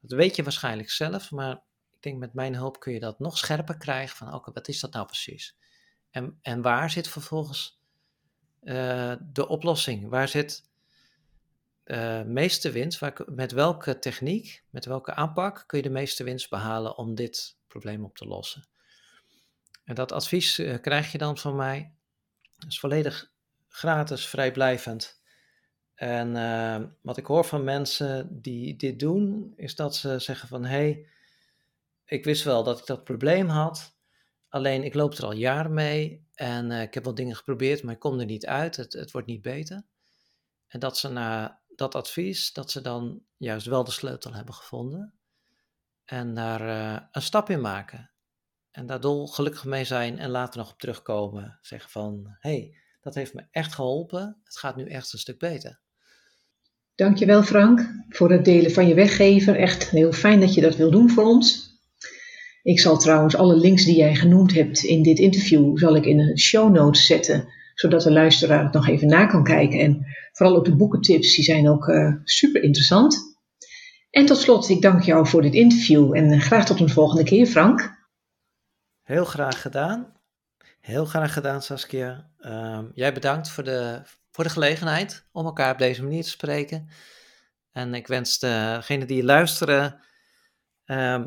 Dat 0.00 0.18
weet 0.18 0.36
je 0.36 0.42
waarschijnlijk 0.42 0.90
zelf, 0.90 1.30
maar 1.30 1.54
ik 1.92 2.02
denk 2.02 2.18
met 2.18 2.34
mijn 2.34 2.54
hulp 2.54 2.80
kun 2.80 2.92
je 2.92 3.00
dat 3.00 3.18
nog 3.18 3.38
scherper 3.38 3.76
krijgen 3.76 4.16
van 4.16 4.34
oké, 4.34 4.52
wat 4.52 4.68
is 4.68 4.80
dat 4.80 4.92
nou 4.92 5.06
precies? 5.06 5.56
En, 6.10 6.38
en 6.42 6.62
waar 6.62 6.90
zit 6.90 7.08
vervolgens 7.08 7.80
de 9.20 9.46
oplossing? 9.48 10.08
Waar 10.08 10.28
zit 10.28 10.68
uh, 11.84 12.22
meeste 12.22 12.70
winst, 12.70 13.00
met 13.26 13.52
welke 13.52 13.98
techniek, 13.98 14.64
met 14.70 14.84
welke 14.84 15.14
aanpak 15.14 15.64
kun 15.66 15.78
je 15.78 15.84
de 15.84 15.90
meeste 15.90 16.24
winst 16.24 16.50
behalen 16.50 16.98
om 16.98 17.14
dit 17.14 17.56
probleem 17.66 18.04
op 18.04 18.16
te 18.16 18.26
lossen? 18.26 18.68
En 19.84 19.94
dat 19.94 20.12
advies 20.12 20.54
krijg 20.80 21.12
je 21.12 21.18
dan 21.18 21.38
van 21.38 21.56
mij. 21.56 21.93
Dat 22.64 22.72
is 22.72 22.80
volledig 22.80 23.32
gratis, 23.68 24.26
vrijblijvend. 24.26 25.22
En 25.94 26.36
uh, 26.36 26.90
wat 27.02 27.16
ik 27.16 27.26
hoor 27.26 27.44
van 27.44 27.64
mensen 27.64 28.42
die 28.42 28.76
dit 28.76 28.98
doen, 28.98 29.52
is 29.56 29.74
dat 29.74 29.96
ze 29.96 30.18
zeggen 30.18 30.48
van 30.48 30.64
hé, 30.64 30.70
hey, 30.70 31.08
ik 32.04 32.24
wist 32.24 32.44
wel 32.44 32.62
dat 32.64 32.78
ik 32.78 32.86
dat 32.86 33.04
probleem 33.04 33.48
had, 33.48 33.96
alleen 34.48 34.84
ik 34.84 34.94
loop 34.94 35.12
er 35.12 35.24
al 35.24 35.32
jaren 35.32 35.74
mee 35.74 36.28
en 36.34 36.70
ik 36.70 36.94
heb 36.94 37.04
wel 37.04 37.14
dingen 37.14 37.36
geprobeerd, 37.36 37.82
maar 37.82 37.94
ik 37.94 38.00
kom 38.00 38.20
er 38.20 38.26
niet 38.26 38.46
uit, 38.46 38.76
het, 38.76 38.92
het 38.92 39.10
wordt 39.10 39.26
niet 39.26 39.42
beter. 39.42 39.84
En 40.66 40.80
dat 40.80 40.98
ze 40.98 41.08
na 41.08 41.60
dat 41.68 41.94
advies, 41.94 42.52
dat 42.52 42.70
ze 42.70 42.80
dan 42.80 43.22
juist 43.36 43.66
wel 43.66 43.84
de 43.84 43.90
sleutel 43.90 44.34
hebben 44.34 44.54
gevonden 44.54 45.14
en 46.04 46.34
daar 46.34 46.60
uh, 46.60 47.06
een 47.10 47.22
stap 47.22 47.50
in 47.50 47.60
maken. 47.60 48.13
En 48.74 48.86
daar 48.86 49.00
dol 49.00 49.26
gelukkig 49.26 49.64
mee 49.64 49.84
zijn 49.84 50.18
en 50.18 50.30
later 50.30 50.58
nog 50.58 50.72
op 50.72 50.78
terugkomen. 50.78 51.58
Zeggen 51.62 51.90
van, 51.90 52.36
hé, 52.40 52.50
hey, 52.50 52.74
dat 53.00 53.14
heeft 53.14 53.34
me 53.34 53.46
echt 53.50 53.74
geholpen. 53.74 54.36
Het 54.44 54.56
gaat 54.56 54.76
nu 54.76 54.88
echt 54.88 55.12
een 55.12 55.18
stuk 55.18 55.38
beter. 55.38 55.80
Dankjewel 56.94 57.42
Frank 57.42 58.04
voor 58.08 58.30
het 58.30 58.44
delen 58.44 58.72
van 58.72 58.88
je 58.88 58.94
weggever. 58.94 59.56
Echt 59.56 59.90
heel 59.90 60.12
fijn 60.12 60.40
dat 60.40 60.54
je 60.54 60.60
dat 60.60 60.76
wil 60.76 60.90
doen 60.90 61.10
voor 61.10 61.24
ons. 61.24 61.72
Ik 62.62 62.80
zal 62.80 62.98
trouwens 62.98 63.36
alle 63.36 63.56
links 63.56 63.84
die 63.84 63.96
jij 63.96 64.14
genoemd 64.14 64.54
hebt 64.54 64.82
in 64.82 65.02
dit 65.02 65.18
interview, 65.18 65.78
zal 65.78 65.96
ik 65.96 66.04
in 66.04 66.16
de 66.16 66.38
show 66.38 66.72
notes 66.72 67.06
zetten 67.06 67.48
zodat 67.74 68.02
de 68.02 68.12
luisteraar 68.12 68.62
het 68.62 68.72
nog 68.72 68.88
even 68.88 69.08
na 69.08 69.26
kan 69.26 69.44
kijken. 69.44 69.78
En 69.78 70.06
vooral 70.32 70.56
ook 70.56 70.64
de 70.64 70.76
boekentips, 70.76 71.34
die 71.34 71.44
zijn 71.44 71.68
ook 71.68 71.88
uh, 71.88 72.14
super 72.24 72.62
interessant. 72.62 73.36
En 74.10 74.26
tot 74.26 74.38
slot, 74.38 74.68
ik 74.68 74.82
dank 74.82 75.02
jou 75.02 75.26
voor 75.26 75.42
dit 75.42 75.54
interview 75.54 76.16
en 76.16 76.32
uh, 76.32 76.40
graag 76.40 76.66
tot 76.66 76.80
een 76.80 76.88
volgende 76.90 77.24
keer, 77.24 77.46
Frank. 77.46 78.03
Heel 79.04 79.24
graag 79.24 79.60
gedaan. 79.60 80.12
Heel 80.80 81.04
graag 81.04 81.32
gedaan, 81.32 81.62
Saskia. 81.62 82.30
Uh, 82.40 82.82
jij 82.94 83.14
bedankt 83.14 83.50
voor 83.50 83.64
de, 83.64 84.02
voor 84.30 84.44
de 84.44 84.50
gelegenheid 84.50 85.26
om 85.32 85.44
elkaar 85.44 85.72
op 85.72 85.78
deze 85.78 86.02
manier 86.02 86.22
te 86.22 86.28
spreken. 86.28 86.88
En 87.70 87.94
ik 87.94 88.06
wens 88.06 88.38
degenen 88.38 89.06
die 89.06 89.24
luisteren 89.24 90.00
ehm, 90.84 91.26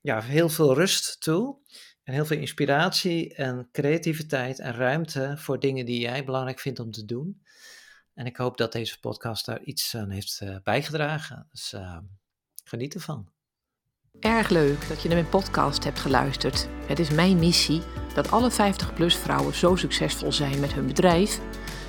ja, 0.00 0.22
heel 0.22 0.48
veel 0.48 0.74
rust 0.74 1.20
toe. 1.20 1.58
En 2.02 2.14
heel 2.14 2.26
veel 2.26 2.38
inspiratie 2.38 3.34
en 3.34 3.68
creativiteit 3.72 4.58
en 4.58 4.74
ruimte 4.74 5.34
voor 5.38 5.60
dingen 5.60 5.86
die 5.86 6.00
jij 6.00 6.24
belangrijk 6.24 6.60
vindt 6.60 6.80
om 6.80 6.90
te 6.90 7.04
doen. 7.04 7.42
En 8.14 8.26
ik 8.26 8.36
hoop 8.36 8.56
dat 8.56 8.72
deze 8.72 9.00
podcast 9.00 9.46
daar 9.46 9.62
iets 9.62 9.94
aan 9.96 10.10
heeft 10.10 10.40
uh, 10.42 10.56
bijgedragen. 10.62 11.48
Dus 11.50 11.72
uh, 11.72 11.98
geniet 12.64 12.94
ervan. 12.94 13.31
Erg 14.22 14.48
leuk 14.48 14.88
dat 14.88 15.02
je 15.02 15.08
naar 15.08 15.16
mijn 15.16 15.28
podcast 15.28 15.84
hebt 15.84 16.00
geluisterd. 16.00 16.68
Het 16.86 16.98
is 16.98 17.10
mijn 17.10 17.38
missie 17.38 17.82
dat 18.14 18.30
alle 18.30 18.50
50-plus 18.50 19.16
vrouwen 19.16 19.54
zo 19.54 19.76
succesvol 19.76 20.32
zijn 20.32 20.60
met 20.60 20.72
hun 20.72 20.86
bedrijf 20.86 21.40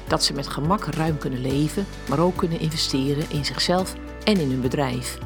dat 0.08 0.24
ze 0.24 0.34
met 0.34 0.48
gemak 0.48 0.86
ruim 0.86 1.18
kunnen 1.18 1.42
leven, 1.42 1.86
maar 2.10 2.20
ook 2.20 2.36
kunnen 2.36 2.60
investeren 2.60 3.30
in 3.30 3.46
zichzelf 3.46 3.94
en 4.24 4.40
in 4.40 4.50
hun 4.50 4.62
bedrijf. 4.62 5.18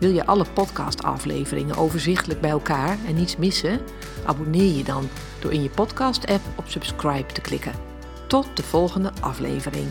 Wil 0.00 0.10
je 0.10 0.26
alle 0.26 0.44
podcastafleveringen 0.52 1.76
overzichtelijk 1.76 2.40
bij 2.40 2.50
elkaar 2.50 2.98
en 3.06 3.14
niets 3.14 3.36
missen? 3.36 3.80
Abonneer 4.24 4.76
je 4.76 4.84
dan 4.84 5.08
door 5.40 5.52
in 5.52 5.62
je 5.62 5.70
podcast-app 5.70 6.42
op 6.56 6.64
subscribe 6.68 7.32
te 7.32 7.40
klikken. 7.40 7.74
Tot 8.26 8.46
de 8.54 8.62
volgende 8.62 9.12
aflevering. 9.20 9.88